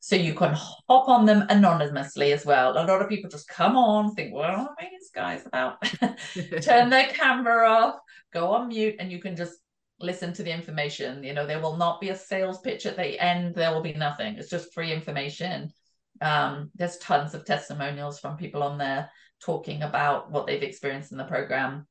so 0.00 0.16
you 0.16 0.34
can 0.34 0.54
hop 0.54 1.08
on 1.08 1.26
them 1.26 1.44
anonymously 1.48 2.32
as 2.32 2.46
well. 2.46 2.72
A 2.72 2.86
lot 2.86 3.02
of 3.02 3.08
people 3.08 3.28
just 3.28 3.48
come 3.48 3.76
on, 3.76 4.14
think, 4.14 4.32
what 4.32 4.50
are 4.50 4.70
these 4.80 5.10
guys 5.12 5.44
about? 5.44 5.82
Turn 6.62 6.88
their 6.88 7.08
camera 7.08 7.68
off, 7.68 7.98
go 8.32 8.52
on 8.52 8.68
mute, 8.68 8.96
and 8.98 9.10
you 9.10 9.20
can 9.20 9.36
just 9.36 9.58
listen 10.00 10.32
to 10.32 10.42
the 10.42 10.52
information. 10.52 11.22
You 11.22 11.34
know, 11.34 11.46
there 11.46 11.60
will 11.60 11.76
not 11.76 12.00
be 12.00 12.10
a 12.10 12.16
sales 12.16 12.60
pitch 12.60 12.86
at 12.86 12.96
the 12.96 13.22
end, 13.22 13.54
there 13.54 13.72
will 13.72 13.82
be 13.82 13.94
nothing. 13.94 14.36
It's 14.36 14.50
just 14.50 14.72
free 14.72 14.92
information. 14.92 15.72
Um, 16.20 16.70
there's 16.74 16.98
tons 16.98 17.34
of 17.34 17.44
testimonials 17.44 18.18
from 18.18 18.36
people 18.36 18.62
on 18.62 18.78
there 18.78 19.10
talking 19.40 19.82
about 19.82 20.30
what 20.30 20.46
they've 20.46 20.62
experienced 20.62 21.12
in 21.12 21.18
the 21.18 21.24
program. 21.24 21.86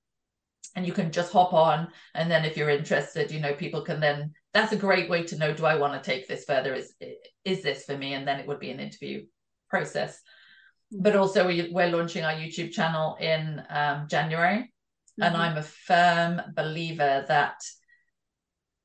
And 0.76 0.86
you 0.86 0.94
can 0.94 1.12
just 1.12 1.32
hop 1.32 1.54
on. 1.54 1.88
And 2.14 2.30
then 2.30 2.46
if 2.46 2.58
you're 2.58 2.70
interested 2.70 3.32
you 3.32 3.40
know 3.40 3.54
people 3.54 3.82
can 3.82 4.00
then 4.00 4.34
that's 4.54 4.74
a 4.74 4.78
great 4.78 5.10
way 5.10 5.24
to 5.24 5.38
know 5.38 5.54
do 5.54 5.66
i 5.66 5.76
want 5.76 5.94
to 5.94 6.12
take 6.12 6.28
this 6.28 6.46
further? 6.46 6.74
Is 6.74 6.94
is 7.46 7.64
this 7.64 7.86
for 7.86 7.98
me? 7.98 8.14
And 8.14 8.28
then 8.28 8.40
it 8.40 8.48
would 8.48 8.60
be 8.60 8.72
an 8.72 8.80
interview 8.80 9.26
process. 9.70 10.20
But 10.92 11.16
also 11.16 11.48
we, 11.48 11.70
we're 11.72 11.90
launching 11.90 12.24
our 12.24 12.34
youtube 12.34 12.72
channel 12.72 13.18
in 13.20 13.62
um, 13.70 14.08
january 14.10 14.72
Mm-hmm. 15.20 15.24
And 15.24 15.38
I'm 15.38 15.58
a 15.58 15.64
firm 15.64 16.42
believer 16.56 17.26
that 17.28 17.60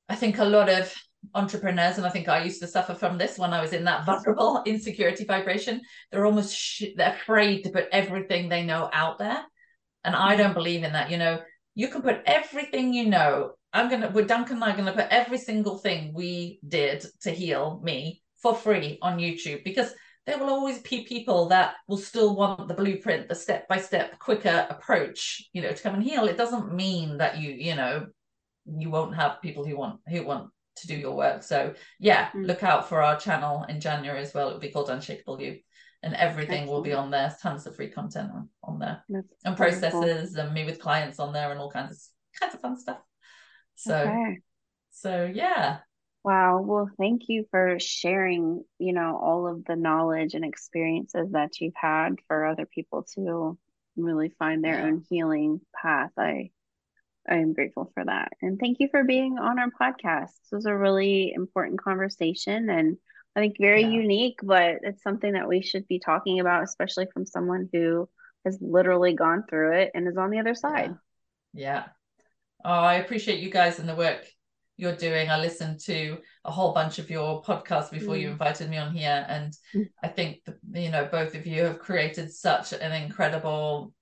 I 0.09 0.15
think 0.15 0.39
a 0.39 0.45
lot 0.45 0.69
of 0.69 0.93
entrepreneurs, 1.33 1.97
and 1.97 2.05
I 2.05 2.09
think 2.09 2.27
I 2.27 2.43
used 2.43 2.61
to 2.61 2.67
suffer 2.67 2.93
from 2.93 3.17
this 3.17 3.37
when 3.37 3.53
I 3.53 3.61
was 3.61 3.73
in 3.73 3.83
that 3.85 4.05
vulnerable 4.05 4.63
insecurity 4.65 5.25
vibration, 5.25 5.81
they're 6.11 6.25
almost 6.25 6.55
sh- 6.55 6.93
they're 6.95 7.13
afraid 7.13 7.63
to 7.63 7.69
put 7.69 7.87
everything 7.91 8.49
they 8.49 8.63
know 8.63 8.89
out 8.91 9.19
there. 9.19 9.43
And 10.03 10.15
I 10.15 10.35
don't 10.35 10.53
believe 10.53 10.83
in 10.83 10.93
that. 10.93 11.11
You 11.11 11.17
know, 11.17 11.41
you 11.75 11.87
can 11.87 12.01
put 12.01 12.21
everything 12.25 12.93
you 12.93 13.05
know. 13.07 13.53
I'm 13.71 13.89
gonna 13.89 14.09
with 14.09 14.27
Duncan 14.27 14.57
and 14.57 14.63
I 14.63 14.73
are 14.73 14.77
gonna 14.77 14.93
put 14.93 15.07
every 15.09 15.37
single 15.37 15.77
thing 15.77 16.13
we 16.13 16.59
did 16.67 17.05
to 17.21 17.31
heal 17.31 17.79
me 17.83 18.21
for 18.41 18.53
free 18.55 18.99
on 19.01 19.17
YouTube 19.17 19.63
because 19.63 19.93
there 20.25 20.37
will 20.37 20.49
always 20.49 20.79
be 20.79 21.03
people 21.03 21.49
that 21.49 21.75
will 21.87 21.97
still 21.97 22.35
want 22.35 22.67
the 22.67 22.73
blueprint, 22.73 23.27
the 23.27 23.35
step 23.35 23.67
by 23.67 23.77
step, 23.77 24.17
quicker 24.19 24.65
approach, 24.69 25.49
you 25.53 25.61
know, 25.61 25.71
to 25.71 25.83
come 25.83 25.95
and 25.95 26.03
heal. 26.03 26.25
It 26.25 26.37
doesn't 26.37 26.73
mean 26.73 27.17
that 27.17 27.39
you, 27.39 27.51
you 27.51 27.75
know, 27.75 28.07
you 28.65 28.89
won't 28.89 29.15
have 29.15 29.41
people 29.41 29.65
who 29.65 29.77
want 29.77 29.99
who 30.07 30.23
want 30.23 30.49
to 30.77 30.87
do 30.87 30.95
your 30.95 31.15
work. 31.15 31.43
So 31.43 31.73
yeah, 31.99 32.29
mm. 32.31 32.47
look 32.47 32.63
out 32.63 32.87
for 32.87 33.01
our 33.01 33.19
channel 33.19 33.65
in 33.67 33.81
January 33.81 34.21
as 34.21 34.33
well. 34.33 34.47
It'll 34.47 34.59
be 34.59 34.71
called 34.71 34.89
Unshakeable 34.89 35.41
You. 35.41 35.59
And 36.01 36.15
everything 36.15 36.63
Excellent. 36.63 36.71
will 36.71 36.81
be 36.81 36.91
on 36.91 37.11
there. 37.11 37.33
Tons 37.41 37.65
of 37.65 37.77
free 37.77 37.87
content 37.87 38.29
on, 38.33 38.49
on 38.61 38.77
there. 38.77 39.05
That's 39.07 39.25
and 39.45 39.55
processes 39.55 40.35
and 40.35 40.53
me 40.53 40.65
with 40.65 40.79
clients 40.79 41.17
on 41.17 41.31
there 41.31 41.51
and 41.51 41.59
all 41.61 41.71
kinds 41.71 41.91
of 41.91 42.39
kinds 42.41 42.55
of 42.55 42.61
fun 42.61 42.77
stuff. 42.77 42.97
So 43.75 43.95
okay. 43.95 44.39
so 44.91 45.31
yeah. 45.33 45.79
Wow. 46.23 46.61
Well, 46.61 46.89
thank 46.97 47.23
you 47.27 47.45
for 47.51 47.77
sharing, 47.79 48.63
you 48.79 48.93
know, 48.93 49.19
all 49.21 49.47
of 49.47 49.65
the 49.65 49.75
knowledge 49.75 50.35
and 50.35 50.45
experiences 50.45 51.31
that 51.31 51.59
you've 51.59 51.75
had 51.75 52.15
for 52.27 52.45
other 52.45 52.65
people 52.65 53.05
to 53.15 53.57
really 53.97 54.29
find 54.39 54.63
their 54.63 54.79
yeah. 54.79 54.85
own 54.85 55.03
healing 55.09 55.59
path. 55.75 56.11
I 56.17 56.51
I 57.29 57.35
am 57.35 57.53
grateful 57.53 57.91
for 57.93 58.03
that. 58.03 58.33
And 58.41 58.59
thank 58.59 58.79
you 58.79 58.89
for 58.89 59.03
being 59.03 59.37
on 59.37 59.57
our 59.59 59.69
podcast. 59.69 60.31
This 60.41 60.51
was 60.51 60.65
a 60.65 60.75
really 60.75 61.31
important 61.33 61.81
conversation 61.81 62.69
and 62.69 62.97
I 63.35 63.39
think 63.39 63.55
very 63.59 63.81
yeah. 63.81 63.89
unique, 63.89 64.39
but 64.43 64.79
it's 64.83 65.01
something 65.01 65.33
that 65.33 65.47
we 65.47 65.61
should 65.61 65.87
be 65.87 65.99
talking 65.99 66.39
about, 66.39 66.63
especially 66.63 67.07
from 67.13 67.25
someone 67.25 67.69
who 67.71 68.07
has 68.45 68.57
literally 68.61 69.13
gone 69.13 69.45
through 69.49 69.73
it 69.79 69.91
and 69.95 70.07
is 70.07 70.17
on 70.17 70.29
the 70.29 70.39
other 70.39 70.53
side. 70.53 70.95
Yeah. 71.53 71.63
yeah. 71.69 71.83
Oh, 72.65 72.71
I 72.71 72.95
appreciate 72.95 73.39
you 73.39 73.49
guys 73.49 73.79
and 73.79 73.89
the 73.89 73.95
work 73.95 74.25
you're 74.77 74.95
doing. 74.95 75.29
I 75.29 75.39
listened 75.39 75.79
to 75.81 76.17
a 76.45 76.51
whole 76.51 76.73
bunch 76.73 76.99
of 76.99 77.09
your 77.09 77.43
podcasts 77.43 77.91
before 77.91 78.15
mm. 78.15 78.21
you 78.21 78.29
invited 78.29 78.69
me 78.69 78.77
on 78.77 78.93
here, 78.93 79.25
and 79.27 79.53
mm. 79.73 79.89
I 80.01 80.07
think 80.07 80.41
you 80.73 80.89
know 80.89 81.07
both 81.11 81.35
of 81.35 81.45
you 81.45 81.63
have 81.63 81.79
created 81.79 82.31
such 82.31 82.73
an 82.73 82.91
incredible 82.91 83.93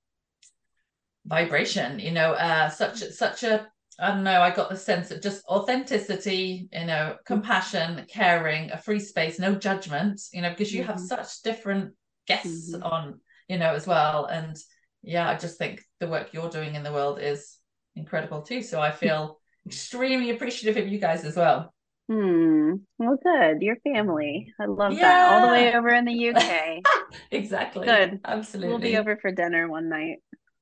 vibration. 1.25 1.99
You 1.99 2.11
know, 2.11 2.33
uh, 2.33 2.69
such 2.69 2.99
such 3.11 3.43
a 3.43 3.67
I 3.99 4.07
don't 4.09 4.23
know. 4.23 4.41
I 4.41 4.49
got 4.49 4.69
the 4.69 4.77
sense 4.77 5.11
of 5.11 5.21
just 5.21 5.45
authenticity, 5.45 6.69
you 6.71 6.85
know, 6.85 7.15
mm. 7.15 7.25
compassion, 7.25 8.05
caring, 8.07 8.71
a 8.71 8.77
free 8.77 8.99
space, 8.99 9.39
no 9.39 9.55
judgment. 9.55 10.21
You 10.31 10.41
know, 10.41 10.49
because 10.49 10.73
you 10.73 10.81
mm-hmm. 10.81 10.91
have 10.91 10.99
such 10.99 11.41
different 11.43 11.93
guests 12.27 12.73
mm-hmm. 12.73 12.83
on, 12.83 13.19
you 13.49 13.57
know, 13.57 13.73
as 13.73 13.85
well. 13.85 14.25
And 14.25 14.55
yeah, 15.03 15.29
I 15.29 15.35
just 15.35 15.57
think 15.57 15.83
the 15.99 16.07
work 16.07 16.29
you're 16.31 16.49
doing 16.49 16.75
in 16.75 16.83
the 16.83 16.93
world 16.93 17.19
is 17.19 17.57
incredible 17.95 18.41
too. 18.41 18.61
So 18.61 18.79
I 18.79 18.91
feel 18.91 19.40
extremely 19.65 20.29
appreciative 20.31 20.83
of 20.83 20.91
you 20.91 20.99
guys 20.99 21.23
as 21.23 21.35
well. 21.35 21.73
Hmm. 22.09 22.73
Well, 22.97 23.17
good. 23.23 23.61
Your 23.61 23.77
family. 23.77 24.53
I 24.59 24.65
love 24.65 24.93
yeah. 24.93 25.01
that. 25.01 25.31
All 25.31 25.47
the 25.47 25.53
way 25.53 25.73
over 25.73 25.89
in 25.89 26.05
the 26.05 26.29
UK. 26.29 26.83
exactly. 27.31 27.85
Good. 27.85 28.19
Absolutely. 28.25 28.69
We'll 28.69 28.79
be 28.79 28.97
over 28.97 29.17
for 29.21 29.31
dinner 29.31 29.69
one 29.69 29.87
night. 29.87 30.17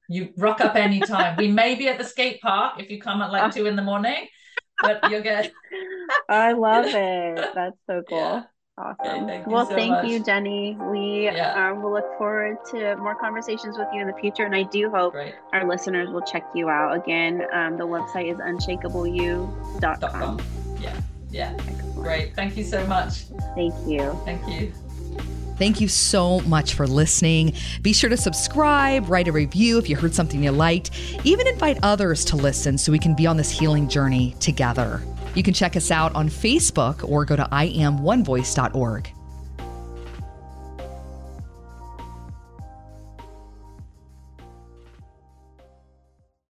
You 0.09 0.33
rock 0.37 0.61
up 0.61 0.75
anytime. 0.75 1.37
we 1.37 1.47
may 1.47 1.75
be 1.75 1.87
at 1.87 1.97
the 1.97 2.03
skate 2.03 2.41
park 2.41 2.79
if 2.79 2.89
you 2.89 2.99
come 2.99 3.21
at 3.21 3.31
like 3.31 3.53
two 3.53 3.67
in 3.67 3.75
the 3.75 3.81
morning, 3.81 4.27
but 4.81 5.09
you're 5.09 5.21
good. 5.21 5.51
I 6.29 6.53
love 6.53 6.85
it. 6.89 7.49
That's 7.55 7.77
so 7.87 8.03
cool. 8.07 8.17
Yeah. 8.17 8.43
Awesome. 8.80 9.27
Thank 9.27 9.45
well, 9.45 9.67
so 9.67 9.75
thank 9.75 9.91
much. 9.91 10.07
you, 10.07 10.23
Jennie. 10.23 10.77
We 10.80 11.25
yeah. 11.25 11.71
uh, 11.71 11.75
will 11.75 11.91
look 11.91 12.17
forward 12.17 12.57
to 12.71 12.95
more 12.95 13.15
conversations 13.15 13.77
with 13.77 13.89
you 13.93 13.99
in 13.99 14.07
the 14.07 14.13
future. 14.13 14.45
And 14.45 14.55
I 14.55 14.63
do 14.63 14.89
hope 14.89 15.11
Great. 15.13 15.36
our 15.51 15.67
listeners 15.67 16.09
will 16.09 16.21
check 16.21 16.45
you 16.55 16.69
out. 16.69 16.95
Again, 16.95 17.45
um, 17.51 17.77
the 17.77 17.86
website 17.86 18.32
is 18.32 18.38
unshakeableyou.com. 18.38 20.41
Yeah. 20.80 20.95
Yeah. 21.30 21.57
Great. 21.95 22.34
Thank 22.36 22.55
you 22.55 22.63
so 22.63 22.88
much. 22.88 23.23
Thank 23.53 23.73
you. 23.86 24.17
Thank 24.23 24.47
you. 24.47 24.71
Thank 25.57 25.82
you 25.82 25.89
so 25.89 26.39
much 26.41 26.73
for 26.73 26.88
listening. 26.88 27.53
Be 27.82 27.91
sure 27.91 28.09
to 28.09 28.15
subscribe, 28.15 29.09
write 29.09 29.27
a 29.27 29.34
review 29.34 29.77
if 29.77 29.89
you 29.89 29.97
heard 29.97 30.15
something 30.15 30.41
you 30.41 30.51
liked, 30.51 30.91
even 31.25 31.47
invite 31.47 31.80
others 31.84 32.23
to 32.25 32.38
listen 32.38 32.77
so 32.77 32.93
we 32.93 32.99
can 32.99 33.13
be 33.13 33.27
on 33.27 33.36
this 33.36 33.51
healing 33.51 33.89
journey 33.89 34.38
together. 34.39 35.01
You 35.36 35.43
can 35.43 35.53
check 35.53 35.75
us 35.75 35.91
out 35.91 36.13
on 36.15 36.30
Facebook 36.30 37.07
or 37.07 37.25
go 37.25 37.36
to 37.36 37.43
iamonevoice.org. 37.43 39.13